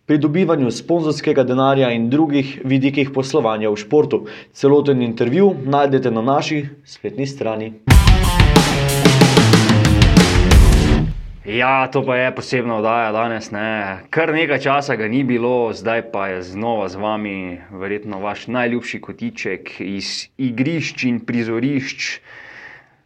pridobivanju 0.05 0.71
sponzorskega 0.71 1.43
denarja 1.47 1.89
in 1.95 2.09
drugih 2.11 2.59
vidikih 2.67 3.13
poslovanja 3.15 3.71
v 3.71 3.79
športu. 3.79 4.25
Celoten 4.53 5.01
intervju 5.01 5.53
najdete 5.65 6.11
na 6.11 6.21
naši 6.21 6.65
spletni 6.85 7.27
strani. 7.27 7.73
Ja, 11.55 11.87
to 11.87 12.03
pa 12.03 12.15
je 12.15 12.35
posebna 12.35 12.75
oddaja 12.77 13.11
danes. 13.15 13.47
Ne. 13.51 14.03
Kar 14.11 14.33
nekaj 14.35 14.59
časa 14.59 14.95
ga 14.99 15.07
ni 15.07 15.21
bilo, 15.23 15.71
zdaj 15.73 16.01
pa 16.11 16.27
je 16.27 16.41
znova 16.43 16.89
z 16.91 16.99
vami, 16.99 17.35
verjetno 17.71 18.19
vaš 18.19 18.47
najljubši 18.51 18.99
kotiček 19.01 19.69
iz 19.79 20.27
igrišč 20.37 21.05
in 21.07 21.19
prizorišč. 21.25 22.19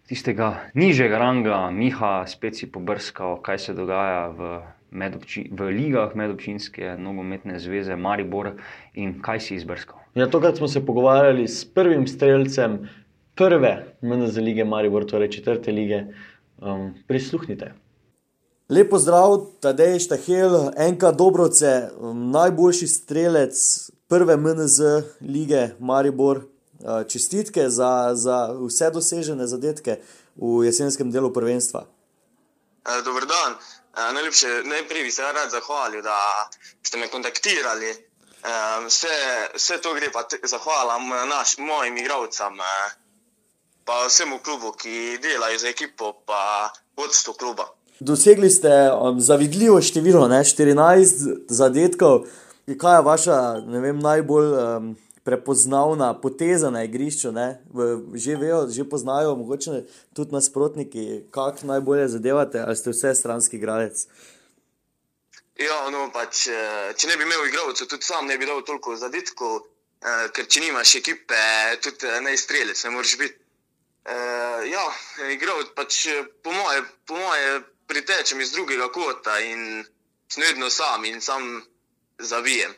tistega 0.10 0.48
nižjega 0.74 1.20
ranga, 1.22 1.70
Miha, 1.70 2.26
spet 2.26 2.58
si 2.58 2.72
pobrskal, 2.72 3.38
kaj 3.46 3.60
se 3.60 3.76
dogaja 3.78 4.24
v, 4.34 4.48
medobči, 4.92 5.44
v 5.54 5.68
ligah 5.70 6.16
medobčinske 6.18 6.96
nogometne 6.98 7.60
zveze 7.60 7.96
Maribor 7.96 8.56
in 8.96 9.20
kaj 9.22 9.40
si 9.40 9.60
izbrskal. 9.60 10.00
Ja, 10.16 10.26
tokrat 10.26 10.58
smo 10.58 10.68
se 10.68 10.82
pogovarjali 10.86 11.46
s 11.48 11.62
prvim 11.74 12.08
streljcem 12.08 12.80
prve 13.36 13.76
MNZ 14.02 14.42
lige 14.42 14.66
Maribor, 14.66 15.06
torej 15.06 15.30
četrte 15.38 15.72
lige. 15.72 16.02
Um, 16.58 16.96
prisluhnite. 17.08 17.72
Lepo 18.70 19.00
zdrav, 19.00 19.46
Tadej 19.60 20.00
Štahel, 20.00 20.72
enka 20.78 21.12
Dobroce, 21.12 21.90
najboljši 22.34 22.88
strelec 22.88 23.56
prve 24.08 24.38
MNZ 24.38 24.80
lige 25.22 25.70
Maribor. 25.80 26.38
Uh, 26.80 27.04
čestitke 27.08 27.70
za, 27.70 28.12
za 28.16 28.56
vse 28.56 28.88
dosežene 28.90 29.48
zadetke 29.48 29.98
v 30.36 30.64
jesenskem 30.66 31.12
delu 31.12 31.34
prvenstva. 31.34 31.82
Uh, 32.88 33.04
Dobro 33.04 33.26
dan. 33.26 33.52
Uh, 33.54 34.14
najlepše, 34.14 34.48
najprej 34.64 35.04
bi 35.04 35.12
se 35.12 35.22
rad 35.22 35.52
zahvalil, 35.52 36.02
da 36.02 36.48
ste 36.84 36.98
me 36.98 37.08
kontaktirali. 37.08 38.06
Vse, 38.86 39.12
vse 39.56 39.82
to 39.84 39.92
gre 39.94 40.08
pa 40.12 40.24
te- 40.24 40.40
zahvala 40.44 40.96
m- 40.96 41.28
naš, 41.30 41.58
mojim 41.58 41.98
igravcem, 41.98 42.56
pa 43.86 44.06
vsemu 44.08 44.40
klubu, 44.40 44.72
ki 44.72 45.20
delajo 45.22 45.60
za 45.60 45.68
ekipo, 45.68 46.14
pa 46.26 46.70
vodstvo 46.96 47.34
kluba. 47.34 47.68
Dosegli 48.00 48.50
ste 48.50 48.70
um, 48.92 49.22
zavidljivo 49.22 49.82
število, 49.82 50.28
ne, 50.28 50.40
14 50.44 51.46
zadetkov. 51.50 52.26
Kaj 52.78 52.98
je 52.98 53.02
vaša 53.02 53.38
vem, 53.68 54.00
najbolj 54.00 54.54
um, 54.54 54.96
prepoznavna 55.24 56.14
poteza 56.22 56.70
na 56.70 56.84
igrišču? 56.84 57.34
že 58.16 58.36
vejo, 58.36 58.68
že 58.70 58.90
poznajo, 58.90 59.36
mogoče 59.36 59.84
tudi 60.14 60.32
nasprotniki, 60.32 61.24
kako 61.32 61.68
najbolje 61.68 62.08
zadevate, 62.08 62.60
ali 62.60 62.76
ste 62.76 62.90
vse 62.90 63.16
stranski 63.16 63.58
igralec. 63.58 64.08
Ja, 65.60 65.90
no, 65.92 66.08
pač, 66.14 66.48
eh, 66.48 66.94
če 66.96 67.08
ne 67.08 67.18
bi 67.20 67.28
imel 67.28 67.50
igralcev, 67.50 67.88
tudi 67.92 68.06
sam 68.08 68.28
ne 68.28 68.38
bi 68.38 68.48
dal 68.48 68.62
toliko 68.64 68.96
zadetkov, 68.96 69.60
eh, 70.00 70.30
ker 70.32 70.48
če 70.48 70.64
nimaš 70.64 70.96
ekipe, 70.96 71.36
tudi 71.84 72.08
eh, 72.08 72.22
ne 72.22 72.38
strelec, 72.38 72.84
ne 72.84 72.96
moreš 72.96 73.18
biti. 73.20 73.40
Uh, 74.10 74.64
ja, 74.66 74.86
igral, 75.36 75.60
pač, 75.76 76.08
eh, 76.08 76.24
po 76.42 76.54
moje, 76.56 76.82
po 77.06 77.20
moje 77.20 77.60
pritečem 77.90 78.42
iz 78.42 78.52
drugega 78.52 78.88
kota 78.92 79.40
in 79.42 79.84
sem 80.30 80.44
vedno 80.46 80.70
sam 80.70 81.06
in 81.06 81.22
sam 81.22 81.42
zavijem. 82.20 82.72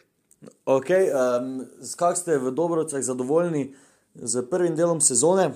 Okay, 0.66 1.12
um, 1.12 1.66
Kako 1.96 2.16
ste 2.16 2.38
v 2.38 2.52
Dobrovcah 2.52 3.02
zadovoljni 3.02 3.76
z 4.16 4.50
prvim 4.50 4.76
delom 4.76 5.02
sezone? 5.02 5.52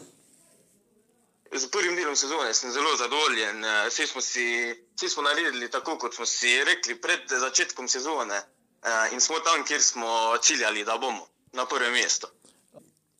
Z 1.55 1.71
prvim 1.71 1.95
delom 1.95 2.15
sezone 2.15 2.53
sem 2.53 2.71
zelo 2.71 2.91
zadovoljen. 2.97 3.65
Eh, 3.65 3.87
Vsi 3.89 4.07
smo, 4.07 4.21
si, 4.21 4.45
vsi 4.95 5.09
smo 5.09 5.23
naredili 5.23 5.71
tako, 5.71 5.97
kot 5.97 6.13
smo 6.15 6.25
si 6.25 6.63
rekli 6.63 7.01
pred 7.01 7.19
začetkom 7.29 7.87
sezone. 7.87 8.35
eh, 8.83 9.13
In 9.13 9.21
smo 9.21 9.39
tam, 9.39 9.63
kjer 9.65 9.81
smo 9.81 10.07
ciljali, 10.41 10.83
da 10.85 10.97
bomo 10.97 11.27
na 11.53 11.65
prvem 11.65 11.93
mestu. 11.93 12.27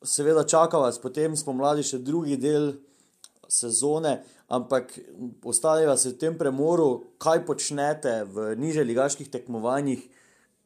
Seveda 0.03 0.43
čaka 0.47 0.77
vas 0.77 1.01
potem 1.01 1.37
spomladi 1.37 1.83
še 1.83 1.97
drugi 1.97 2.37
del 2.37 2.73
sezone, 3.49 4.19
ampak 4.47 4.93
ostali 5.43 5.85
vas 5.85 6.05
v 6.05 6.17
tem 6.17 6.37
premoru, 6.37 7.15
kaj 7.17 7.45
počnete 7.45 8.25
v 8.29 8.55
niže 8.59 8.85
ligaških 8.85 9.29
tekmovanjih, 9.29 10.05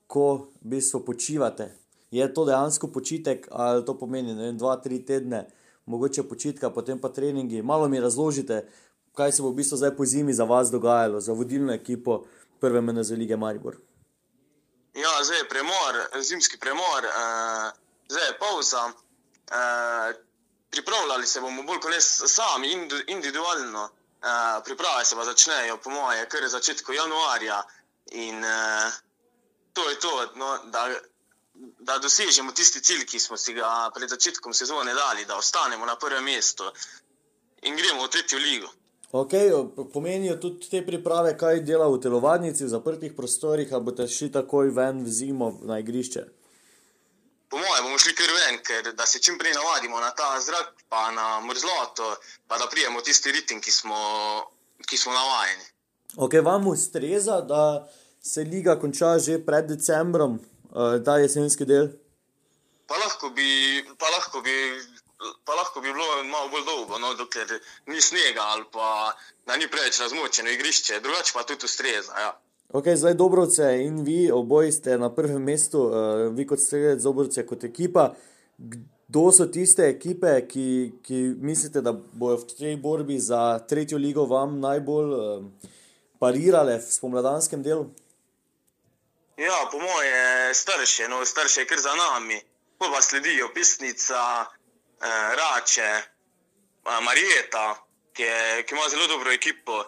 ko 0.09 0.49
v 0.61 0.75
bistvu 0.75 1.05
počivate. 1.05 1.71
Je 2.11 2.25
to 2.33 2.45
dejansko 2.45 2.89
počitek 2.89 3.47
ali 3.51 3.85
to 3.85 3.93
pomeni 3.93 4.33
vem, 4.33 4.57
dva, 4.57 4.75
tri 4.81 4.99
tedne, 5.05 5.45
mogoče 5.85 6.25
počitka, 6.25 6.73
potem 6.73 6.99
pa 6.99 7.09
treningi. 7.09 7.61
Malo 7.61 7.87
mi 7.87 8.01
razložite, 8.01 8.65
kaj 9.13 9.31
se 9.31 9.41
bo 9.41 9.53
v 9.53 9.61
bistvu 9.61 9.77
zdaj 9.77 9.95
po 9.95 10.05
zimi 10.05 10.33
za 10.33 10.43
vas 10.43 10.71
dogajalo, 10.71 11.21
za 11.21 11.33
vodilno 11.33 11.73
ekipo 11.73 12.25
prve 12.59 12.81
MNZ 12.81 13.11
lige 13.11 13.37
Maribor. 13.37 13.77
Ja, 14.97 15.23
zdaj 15.23 15.37
je 15.37 15.49
premor, 15.49 15.93
zimski 16.25 16.57
premor, 16.57 17.05
uh, 17.05 17.69
zdaj 18.09 18.25
je 18.27 18.37
pauza. 18.41 18.83
Uh, 19.49 20.28
pripravljali 20.69 21.27
se 21.27 21.41
bomo 21.41 21.63
bolj 21.63 21.79
kot 21.79 21.91
ne 21.91 22.01
sami, 22.01 22.67
indu- 22.67 23.03
individualno. 23.07 23.89
Uh, 24.19 24.63
priprave 24.65 25.05
se 25.05 25.15
pa 25.15 25.25
začnejo, 25.25 25.77
po 25.77 25.89
moje, 25.89 26.25
kar 26.29 26.43
je 26.43 26.49
začetku 26.49 26.93
januarja. 26.93 27.63
In 28.11 28.43
uh, 28.43 28.91
to 29.73 29.89
je 29.89 29.99
to, 29.99 30.11
no, 30.35 30.57
da, 30.65 30.87
da 31.79 31.97
dosežemo 31.97 32.51
tisti 32.51 32.81
cilj, 32.81 33.05
ki 33.05 33.19
smo 33.19 33.37
si 33.37 33.53
ga 33.53 33.91
pred 33.95 34.09
začetkom 34.09 34.53
sezone 34.53 34.93
dali, 34.93 35.25
da 35.25 35.37
ostanemo 35.37 35.85
na 35.85 35.95
prvem 35.95 36.23
mestu 36.23 36.67
in 37.61 37.75
gremo 37.75 38.03
v 38.03 38.09
tretjo 38.09 38.39
ligo. 38.39 38.67
Okay, 39.11 39.49
pomenijo 39.93 40.35
tudi 40.35 40.69
te 40.69 40.83
priprave, 40.85 41.33
kaj 41.37 41.63
dela 41.65 41.87
v 41.89 41.97
telovadnici, 41.97 42.63
v 42.63 42.69
zaprtih 42.69 43.15
prostorih, 43.17 43.71
ali 43.73 43.83
boste 43.83 44.05
šli 44.07 44.29
takoj 44.31 44.69
ven 44.69 45.01
v 45.03 45.09
zimo 45.09 45.47
na 45.65 45.79
igrišče. 45.79 46.25
Po 47.49 47.57
mojem, 47.57 47.83
bomo 47.83 47.97
šli 47.97 48.13
kar 48.15 48.29
ven, 48.29 48.59
ker 48.63 48.91
da 48.93 49.05
se 49.05 49.19
čim 49.19 49.37
prej 49.37 49.53
navadimo 49.53 49.99
na 49.99 50.11
ta 50.11 50.35
zrak, 50.41 50.73
pa 50.89 51.11
na 51.11 51.39
mrzloto, 51.41 52.15
pa 52.47 52.57
da 52.57 52.67
prijemo 52.69 53.01
tisti 53.01 53.31
ritem, 53.31 53.61
ki 53.61 53.71
smo, 53.71 53.97
ki 54.85 54.97
smo 54.97 55.13
navajeni. 55.13 55.65
Okay, 56.15 56.45
vam 56.45 56.67
ustreza, 56.67 57.41
da 57.41 57.89
se 58.21 58.43
liga 58.43 58.79
konča 58.79 59.17
že 59.19 59.39
pred 59.45 59.65
decembrom, 59.65 60.37
uh, 60.37 61.01
ta 61.05 61.17
jesenski 61.17 61.65
del? 61.65 61.89
Pa 62.89 62.97
lahko 62.97 63.29
bi, 63.29 63.49
pa 63.97 64.09
lahko 64.09 64.41
bi, 64.41 64.55
pa 65.45 65.55
lahko 65.55 65.81
bi 65.81 65.93
bilo 65.93 66.23
malo 66.23 66.49
bolj 66.53 66.65
dolgo, 66.65 66.99
no, 66.99 67.13
dokler 67.13 67.59
ni 67.85 68.01
snega 68.01 68.45
ali 68.53 68.65
pa 68.71 69.13
da 69.45 69.57
ni 69.57 69.67
preveč 69.67 69.99
razmočeno 69.99 70.49
igrišče, 70.49 70.99
drugače 70.99 71.33
pa 71.33 71.43
tudi 71.43 71.65
ustreza. 71.65 72.13
Ja. 72.19 72.31
Okay, 72.69 72.95
zdaj 72.95 73.13
Dobrovce 73.13 73.63
in 73.81 74.03
vi, 74.05 74.31
oboji 74.31 74.71
ste 74.71 74.97
na 74.97 75.09
prvem 75.15 75.41
mestu, 75.43 75.79
uh, 75.89 76.35
vi 76.37 76.45
kot 76.47 76.61
strelec 76.61 77.01
Dobrovce, 77.01 77.45
kot 77.45 77.63
ekipa. 77.63 78.11
Kdo 78.57 79.31
so 79.33 79.47
tiste 79.49 79.87
ekipe, 79.89 80.35
ki, 80.47 80.65
ki 81.01 81.21
mislite, 81.41 81.81
da 81.81 81.93
bodo 81.93 82.43
v 82.43 82.57
tej 82.59 82.75
borbi 82.77 83.17
za 83.17 83.57
tretjo 83.65 83.97
ligo 83.97 84.27
vam 84.29 84.59
najbolj 84.61 85.15
uh, 85.17 85.71
parirale 86.21 86.77
v 86.77 86.93
spomladanskem 86.93 87.63
delu? 87.65 87.89
Ja, 89.39 89.65
po 89.71 89.79
moje 89.79 90.53
starše, 90.53 91.07
no, 91.09 91.25
starše 91.25 91.61
je 91.61 91.65
kar 91.65 91.79
za 91.79 91.95
nami. 91.95 92.37
Pol 92.77 92.91
pa 92.91 93.01
sledijo 93.01 93.49
Pisnica, 93.53 94.45
eh, 95.01 95.35
Rače, 95.35 95.91
eh, 96.85 97.01
Marijeta, 97.01 97.79
ki, 98.13 98.23
je, 98.23 98.63
ki 98.63 98.75
ima 98.75 98.89
zelo 98.89 99.07
dobro 99.07 99.31
ekipo. 99.31 99.83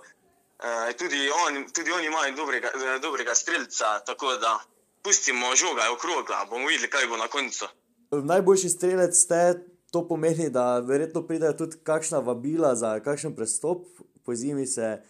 Eh, 0.62 0.93
tudi, 0.97 1.30
on, 1.47 1.66
tudi 1.74 1.91
oni 1.91 2.05
imajo 2.05 2.36
dobrega, 2.36 2.68
eh, 2.68 2.99
dobrega 3.01 3.36
streljca, 3.36 3.99
tako 4.05 4.36
da 4.38 4.59
pustimo 5.03 5.55
žoga 5.55 5.91
okrogla, 5.93 6.45
bomo 6.49 6.68
videli, 6.68 6.89
kaj 6.89 7.07
bo 7.07 7.18
na 7.18 7.28
koncu. 7.28 7.66
Najboljši 8.12 8.70
strelec 8.70 9.18
ste, 9.18 9.66
to 9.91 10.07
pomeni, 10.07 10.49
da 10.49 10.80
verjetno 10.80 11.24
pridejo 11.28 11.53
tudi 11.53 11.78
kakšna 11.84 12.20
vabila 12.20 12.76
za 12.76 12.99
kakšen 12.99 13.36
prestop, 13.36 13.88
po 14.26 14.36
zimi 14.36 14.68
se, 14.68 15.01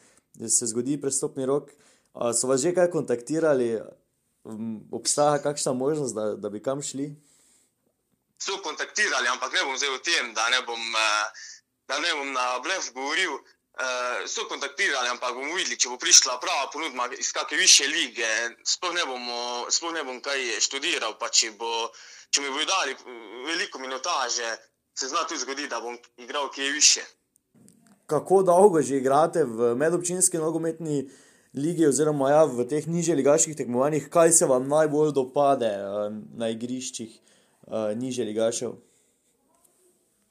se 0.48 0.66
zgodi 0.66 1.02
prestopni 1.02 1.46
rok. 1.46 1.72
A 2.14 2.34
So 2.34 2.48
vas 2.48 2.62
že 2.62 2.74
kaj 2.76 2.92
kontaktirali, 2.92 3.80
Um, 4.44 4.88
obstaja 4.92 5.42
kakšna 5.42 5.74
možnost, 5.74 6.16
da, 6.16 6.34
da 6.36 6.50
bi 6.50 6.64
kam 6.64 6.82
šli? 6.82 7.16
So 8.42 8.58
kontaktirali, 8.64 9.28
ampak 9.28 9.54
ne 9.54 9.64
bom 9.66 9.78
zdaj 9.78 9.90
o 9.90 9.98
tem, 9.98 10.34
da 10.34 10.50
ne 10.50 10.62
bom, 10.66 10.80
eh, 10.80 11.26
da 11.88 12.00
ne 12.00 12.14
bom 12.18 12.32
na 12.34 12.60
blef 12.64 12.90
govoril. 12.94 13.38
Eh, 13.80 14.28
So 14.28 14.46
kontaktirali, 14.48 15.08
ampak 15.08 15.34
bomo 15.34 15.56
videli, 15.56 15.78
če 15.80 15.90
bo 15.90 15.98
prišla 15.98 16.36
prava 16.44 16.68
ponudba 16.74 17.08
iz 17.16 17.32
kakšne 17.32 17.58
više 17.58 17.88
lige. 17.88 18.28
Sploh 18.68 18.94
ne, 18.94 19.06
bomo, 19.08 19.66
sploh 19.72 19.94
ne 19.96 20.04
bom 20.04 20.20
kaj 20.22 20.60
študiral, 20.60 21.16
če, 21.32 21.54
bo, 21.56 21.88
če 22.30 22.44
mi 22.44 22.52
bodo 22.52 22.68
dali 22.68 22.94
mm, 23.00 23.48
veliko 23.48 23.80
minutaže, 23.80 24.50
se 24.94 25.08
zna 25.08 25.24
tudi 25.24 25.40
zgoditi, 25.40 25.72
da 25.72 25.80
bom 25.80 25.96
igral 26.18 26.52
kje 26.52 26.72
više. 26.72 27.02
Kako 28.12 28.44
dolgo 28.44 28.82
že 28.82 29.00
igrate 29.00 29.44
v 29.48 29.72
medobčinski 29.76 30.38
nogometni 30.38 31.08
ligi, 31.56 31.88
oziroma 31.88 32.30
ja, 32.30 32.44
v 32.44 32.68
teh 32.68 32.88
nižjih 32.88 33.16
ligaških 33.24 33.56
tekmovanjih, 33.56 34.10
kaj 34.12 34.36
se 34.36 34.46
vam 34.52 34.68
najbolj 34.68 35.16
dopade 35.16 35.72
uh, 35.80 36.12
na 36.36 36.52
igriščih 36.52 37.12
uh, 37.16 37.96
nižje 37.96 38.28
ligašev? 38.28 38.76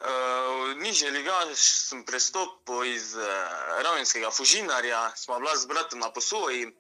Uh, 0.01 0.77
nižje 0.81 1.11
ligaš 1.11 1.61
sem 1.61 2.05
prestopil 2.09 2.85
iz 2.89 3.13
uh, 3.21 3.25
Ravenskega 3.85 4.31
Fužinarja, 4.31 5.13
smo 5.17 5.37
bila 5.39 5.57
z 5.57 5.67
bratom 5.67 6.01
na 6.01 6.09
posoji. 6.13 6.73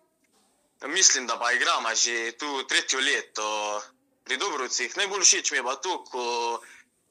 Mislim, 0.88 1.26
da 1.26 1.36
pa 1.38 1.52
igramo 1.52 1.94
že 1.94 2.32
tu 2.38 2.64
tretjo 2.64 3.00
leto 3.00 3.82
pri 4.24 4.36
Dobrovcih. 4.36 4.96
Najbolj 4.96 5.24
všeč 5.24 5.50
mi 5.50 5.58
je 5.58 5.62
pa 5.62 5.76
to, 5.76 6.04
ko 6.04 6.24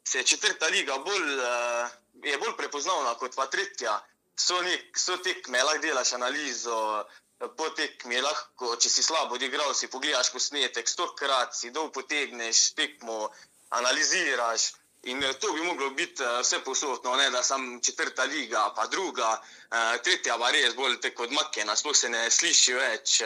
se 0.03 0.23
četrta 0.23 0.65
liga 0.67 0.97
bolj, 0.97 1.29
uh, 1.37 1.89
je 2.23 2.37
bolj 2.37 2.57
prepoznavna 2.57 3.13
kot 3.13 3.35
pa 3.35 3.45
tretja. 3.45 4.01
So, 4.35 4.61
nek, 4.61 4.97
so 4.97 5.17
tekme, 5.17 5.61
lahko 5.63 5.81
delaš 5.83 6.13
analizo, 6.13 7.05
po 7.39 7.69
tekmi 7.77 8.19
lahko, 8.21 8.75
če 8.81 8.89
si 8.89 9.03
slabo 9.03 9.37
odigral, 9.37 9.73
si 9.75 9.87
pogledaš 9.91 10.31
posnetek, 10.33 10.87
stokrat 10.87 11.55
si 11.55 11.69
dol 11.75 11.91
potegneš 11.91 12.73
tekmo, 12.75 13.29
analiziraš. 13.77 14.73
In 15.01 15.23
eh, 15.23 15.37
to 15.37 15.53
bi 15.53 15.61
moglo 15.61 15.89
biti 15.89 16.23
eh, 16.23 16.41
vse 16.41 16.59
posodno, 16.59 17.15
ne 17.15 17.29
da 17.29 17.43
sem 17.43 17.79
četrta 17.81 18.23
liga, 18.23 18.73
pa 18.75 18.87
druga, 18.87 19.41
eh, 19.71 19.97
tretja 20.03 20.37
pa 20.37 20.51
res 20.51 20.75
bolj 20.75 20.99
tako 20.99 21.23
odmaknjena, 21.23 21.75
sploh 21.75 21.95
se 21.95 22.09
ne 22.09 22.29
sliši 22.29 22.73
več. 22.73 23.21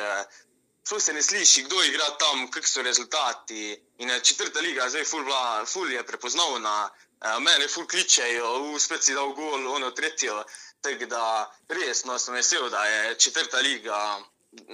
Sploh 0.84 1.01
se 1.01 1.13
ne 1.13 1.24
sliši, 1.24 1.63
kdo 1.65 1.80
igra 1.84 2.09
tam, 2.19 2.45
kakšni 2.51 2.74
so 2.74 2.84
rezultati. 2.86 3.71
In 4.05 4.11
četrta 4.21 4.59
liga, 4.61 4.89
zdaj 4.89 5.07
ful, 5.07 5.24
bla, 5.24 5.63
ful 5.65 5.89
je 5.91 6.03
prepoznavna, 6.03 6.91
mene 7.39 7.69
ful 7.71 7.88
kličejo, 7.88 8.76
spet 8.84 9.03
si 9.03 9.15
dal 9.15 9.32
gol, 9.34 9.63
ono 9.78 9.91
tretjo. 9.95 10.43
Tako 10.84 11.07
da 11.07 11.24
resno 11.71 12.19
sem 12.19 12.36
vesel, 12.36 12.67
da 12.69 12.84
je 12.86 13.15
četrta 13.15 13.63
liga 13.63 14.19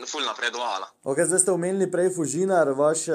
ful 0.09 0.25
napredovala. 0.25 0.89
Okay, 1.03 1.29
zdaj 1.29 1.45
ste 1.45 1.53
omenili 1.53 1.91
prej 1.91 2.09
Fužinar, 2.15 2.73
vaš 2.73 3.05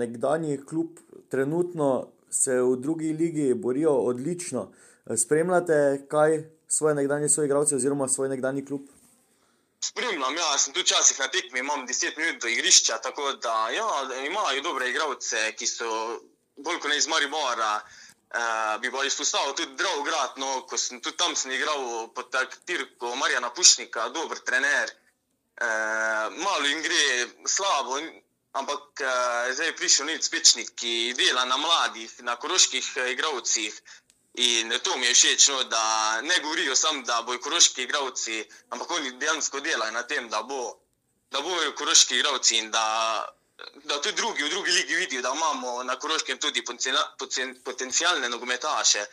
nekdanji 0.00 0.64
klub, 0.64 0.96
trenutno 1.28 2.08
se 2.30 2.60
v 2.62 2.76
drugi 2.76 3.12
ligi 3.12 3.54
borijo 3.54 3.92
odlično. 3.92 4.72
Spremljate, 5.16 6.06
kaj 6.08 6.42
svoje 6.68 6.94
nekdanje 6.94 7.28
soigralce 7.28 7.76
oziroma 7.76 8.08
svoj 8.08 8.28
nekdani 8.28 8.64
klub? 8.66 8.80
Spremljam, 9.80 10.36
ja, 10.36 10.58
sem 10.58 10.74
tu 10.74 10.80
včasih 10.80 11.20
na 11.20 11.28
tekmi, 11.28 11.60
imam 11.60 11.86
10 11.86 12.18
minut 12.18 12.42
do 12.42 12.48
igrišča, 12.48 12.98
tako 12.98 13.32
da 13.32 13.70
ja, 13.70 13.86
imajo 14.26 14.62
dobre 14.62 14.90
igralce, 14.90 15.52
ki 15.56 15.66
so 15.66 15.88
bolj 16.56 16.80
kot 16.82 16.90
ne 16.90 16.98
iz 16.98 17.08
Maribora. 17.08 17.80
Uh, 18.28 18.80
bi 18.80 18.90
pa 18.92 19.04
izpostavil 19.08 19.54
tudi 19.56 19.76
Drago 19.76 20.02
Grad, 20.04 20.34
no, 20.36 20.66
ko 20.68 20.76
sem 20.76 21.00
tudi 21.00 21.16
tam 21.16 21.32
sem 21.36 21.52
igral 21.56 22.10
pod 22.12 22.28
taktirko 22.28 23.14
Marjana 23.16 23.48
Pušnika, 23.56 24.10
dober 24.12 24.42
trener. 24.44 24.92
Uh, 25.62 26.26
malo 26.36 26.66
jim 26.68 26.82
gre 26.84 27.04
slabo, 27.48 27.96
Ampak 28.52 29.00
uh, 29.00 29.52
zdaj 29.52 29.66
je 29.66 29.76
prišel 29.76 30.06
nek 30.06 30.24
spečnik, 30.24 30.72
ki 30.74 31.14
dela 31.18 31.44
na 31.44 31.56
mladih, 31.56 32.12
na 32.24 32.36
koroških 32.36 32.86
uh, 32.96 33.10
igravcih. 33.12 33.74
In 34.38 34.70
to 34.82 34.96
mi 34.96 35.06
je 35.06 35.14
všeč, 35.14 35.48
no, 35.48 35.64
da 35.64 36.20
ne 36.22 36.40
govorijo 36.40 36.76
samo, 36.76 37.02
da 37.02 37.22
bojo 37.22 37.40
koroški 37.40 37.82
igravci, 37.82 38.44
ampak 38.70 38.90
oni 38.90 39.10
dejansko 39.18 39.60
delajo 39.60 39.92
na 39.92 40.02
tem, 40.02 40.28
da, 40.28 40.42
bo, 40.42 40.78
da 41.30 41.40
bojo 41.40 41.72
koroški 41.74 42.16
igravci 42.16 42.58
in 42.58 42.70
da, 42.70 42.84
da 43.84 44.00
tudi 44.00 44.14
drugi 44.14 44.44
v 44.44 44.48
drugi 44.48 44.70
ligi 44.70 44.94
vidijo, 44.94 45.22
da 45.22 45.32
imamo 45.34 45.82
na 45.82 45.98
koroškem 45.98 46.38
tudi 46.38 46.64
potencijalne 47.64 48.28
nogometaše, 48.28 49.04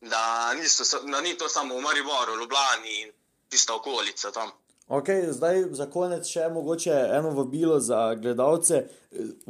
da, 0.00 0.54
niso, 0.54 1.00
da 1.00 1.20
ni 1.20 1.38
to 1.38 1.48
samo 1.48 1.74
v 1.76 1.80
Mariboru, 1.80 2.36
Ljubljani 2.36 3.00
in 3.00 3.12
tista 3.48 3.74
okolica 3.74 4.32
tam. 4.32 4.52
Okay, 4.88 5.32
zdaj, 5.34 5.64
za 5.74 5.88
konec, 5.90 6.28
še 6.30 6.44
mogoče 6.54 6.94
eno 7.16 7.32
vabilo 7.34 7.80
za 7.82 8.14
gledalce. 8.14 8.84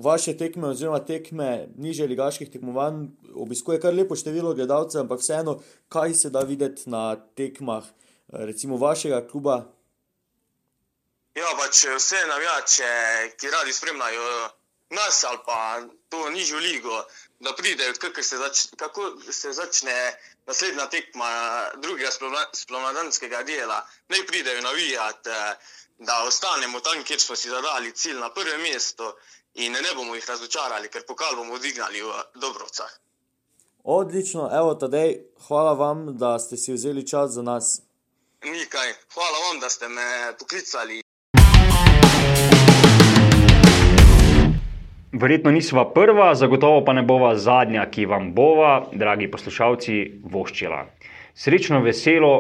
Vaše 0.01 0.33
tekme, 0.33 0.71
oziroma 0.73 1.03
tekme 1.05 1.69
niže 1.77 2.07
ligaških 2.09 2.49
tekmovanj, 2.55 3.03
obiskuje 3.37 3.77
kar 3.83 3.93
lepo 3.93 4.17
število 4.17 4.55
gledalcev, 4.57 5.03
ampak 5.03 5.21
vseeno, 5.21 5.59
kaj 5.93 6.15
se 6.15 6.31
da 6.33 6.41
videti 6.41 6.89
na 6.89 7.19
tekmah, 7.37 7.85
recimo 8.49 8.81
vašega 8.81 9.27
kluba? 9.29 9.59
Ja, 11.37 11.53
pač 11.61 11.85
vse 11.85 12.23
navijače, 12.33 12.89
ki 13.37 13.53
radi 13.53 13.77
spremljajo 13.77 14.31
nas 14.91 15.25
ali 15.25 15.39
pa 15.47 15.83
to 16.09 16.31
nižjo 16.31 16.59
ligo, 16.59 17.05
da 17.41 17.53
pridejo, 17.53 17.95
kako 18.01 18.23
se, 18.23 18.37
zač, 18.37 18.67
kako 18.77 19.13
se 19.33 19.53
začne 19.53 20.15
naslednja 20.47 20.87
tekma 20.87 21.31
drugega 21.77 22.11
splomadanskega 22.53 23.43
dela, 23.43 23.87
ne 24.09 24.27
pridejo 24.27 24.61
navijati, 24.63 25.31
da 25.99 26.25
ostanemo 26.29 26.81
tam, 26.81 27.05
kjer 27.05 27.21
smo 27.21 27.37
si 27.37 27.49
zadali 27.49 27.93
cilj 27.93 28.19
na 28.21 28.31
prvem 28.35 28.61
mestu 28.61 29.13
in 29.55 29.73
ne 29.73 29.95
bomo 29.95 30.15
jih 30.15 30.29
razočarali, 30.29 30.89
ker 30.89 31.07
pokal 31.07 31.37
bomo 31.37 31.55
odignali 31.55 32.03
v 32.03 32.13
Dobrovcah. 32.35 32.91
Odlično, 33.85 34.51
evo 34.53 34.75
tadej, 34.75 35.21
hvala 35.47 35.73
vam, 35.73 36.19
da 36.19 36.39
ste 36.39 36.57
si 36.57 36.73
vzeli 36.73 37.07
čas 37.07 37.31
za 37.31 37.43
nas. 37.43 37.81
Nikaj, 38.43 38.95
hvala 39.15 39.39
vam, 39.39 39.61
da 39.61 39.71
ste 39.71 39.89
me 39.89 40.35
poklicali. 40.39 41.03
Verjetno 45.17 45.51
nisva 45.51 45.87
prva, 45.93 46.35
zagotovo 46.35 46.83
pa 46.85 46.93
ne 46.93 47.03
bova 47.03 47.31
zadnja, 47.41 47.87
ki 47.89 48.05
vam 48.05 48.35
bova, 48.37 48.73
dragi 48.93 49.31
poslušalci, 49.33 49.95
voščila. 50.29 50.83
Srečno, 51.33 51.81
veselo 51.81 52.33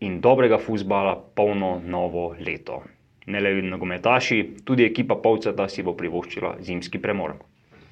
in 0.00 0.14
dobrega 0.24 0.56
fusbala, 0.56 1.12
polno 1.36 1.74
novo 1.84 2.30
leto. 2.40 2.78
Ne 3.26 3.42
le 3.44 3.52
nogometaši, 3.68 4.38
tudi 4.64 4.86
ekipa 4.86 5.18
Pavceta 5.20 5.68
si 5.68 5.84
bo 5.84 5.92
privoščila 5.98 6.54
zimski 6.64 7.02
premor. 7.02 7.34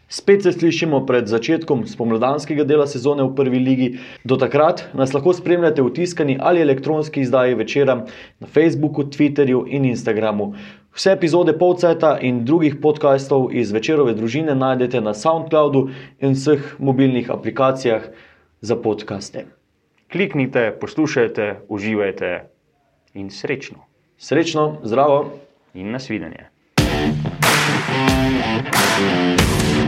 Spet 0.08 0.42
se 0.42 0.52
slišimo 0.52 1.02
pred 1.08 1.28
začetkom 1.28 1.86
spomladanskega 1.88 2.64
dela 2.68 2.84
sezone 2.86 3.24
v 3.24 3.32
prvi 3.36 3.60
ligi. 3.60 3.88
Do 4.24 4.36
takrat 4.40 4.86
nas 4.94 5.12
lahko 5.16 5.32
spremljate 5.36 5.82
v 5.82 5.92
tiskani 5.96 6.36
ali 6.40 6.64
elektronski 6.64 7.24
izdaji 7.24 7.56
večera 7.60 7.96
na 8.40 8.46
Facebooku, 8.46 9.04
Twitterju 9.04 9.64
in 9.68 9.84
Instagramu. 9.88 10.52
Vse 10.95 11.12
epizode 11.12 11.59
Povceta 11.59 12.18
in 12.22 12.45
drugih 12.45 12.76
podkastov 12.82 13.49
iz 13.51 13.72
večerove 13.74 14.14
družine 14.14 14.55
najdete 14.55 15.01
na 15.03 15.14
SoundCloudu 15.14 15.88
in 16.22 16.38
vseh 16.38 16.76
mobilnih 16.78 17.30
aplikacijah 17.34 18.03
za 18.61 18.76
podkaste. 18.76 19.45
Kliknite, 20.12 20.70
poslušajte, 20.80 21.66
uživajte 21.68 22.47
in 23.14 23.30
srečno. 23.30 23.82
Srečno, 24.18 24.78
zdravo 24.82 25.32
in 25.74 25.90
nasvidenje. 25.90 26.47
thank 28.95 29.78
you 29.78 29.84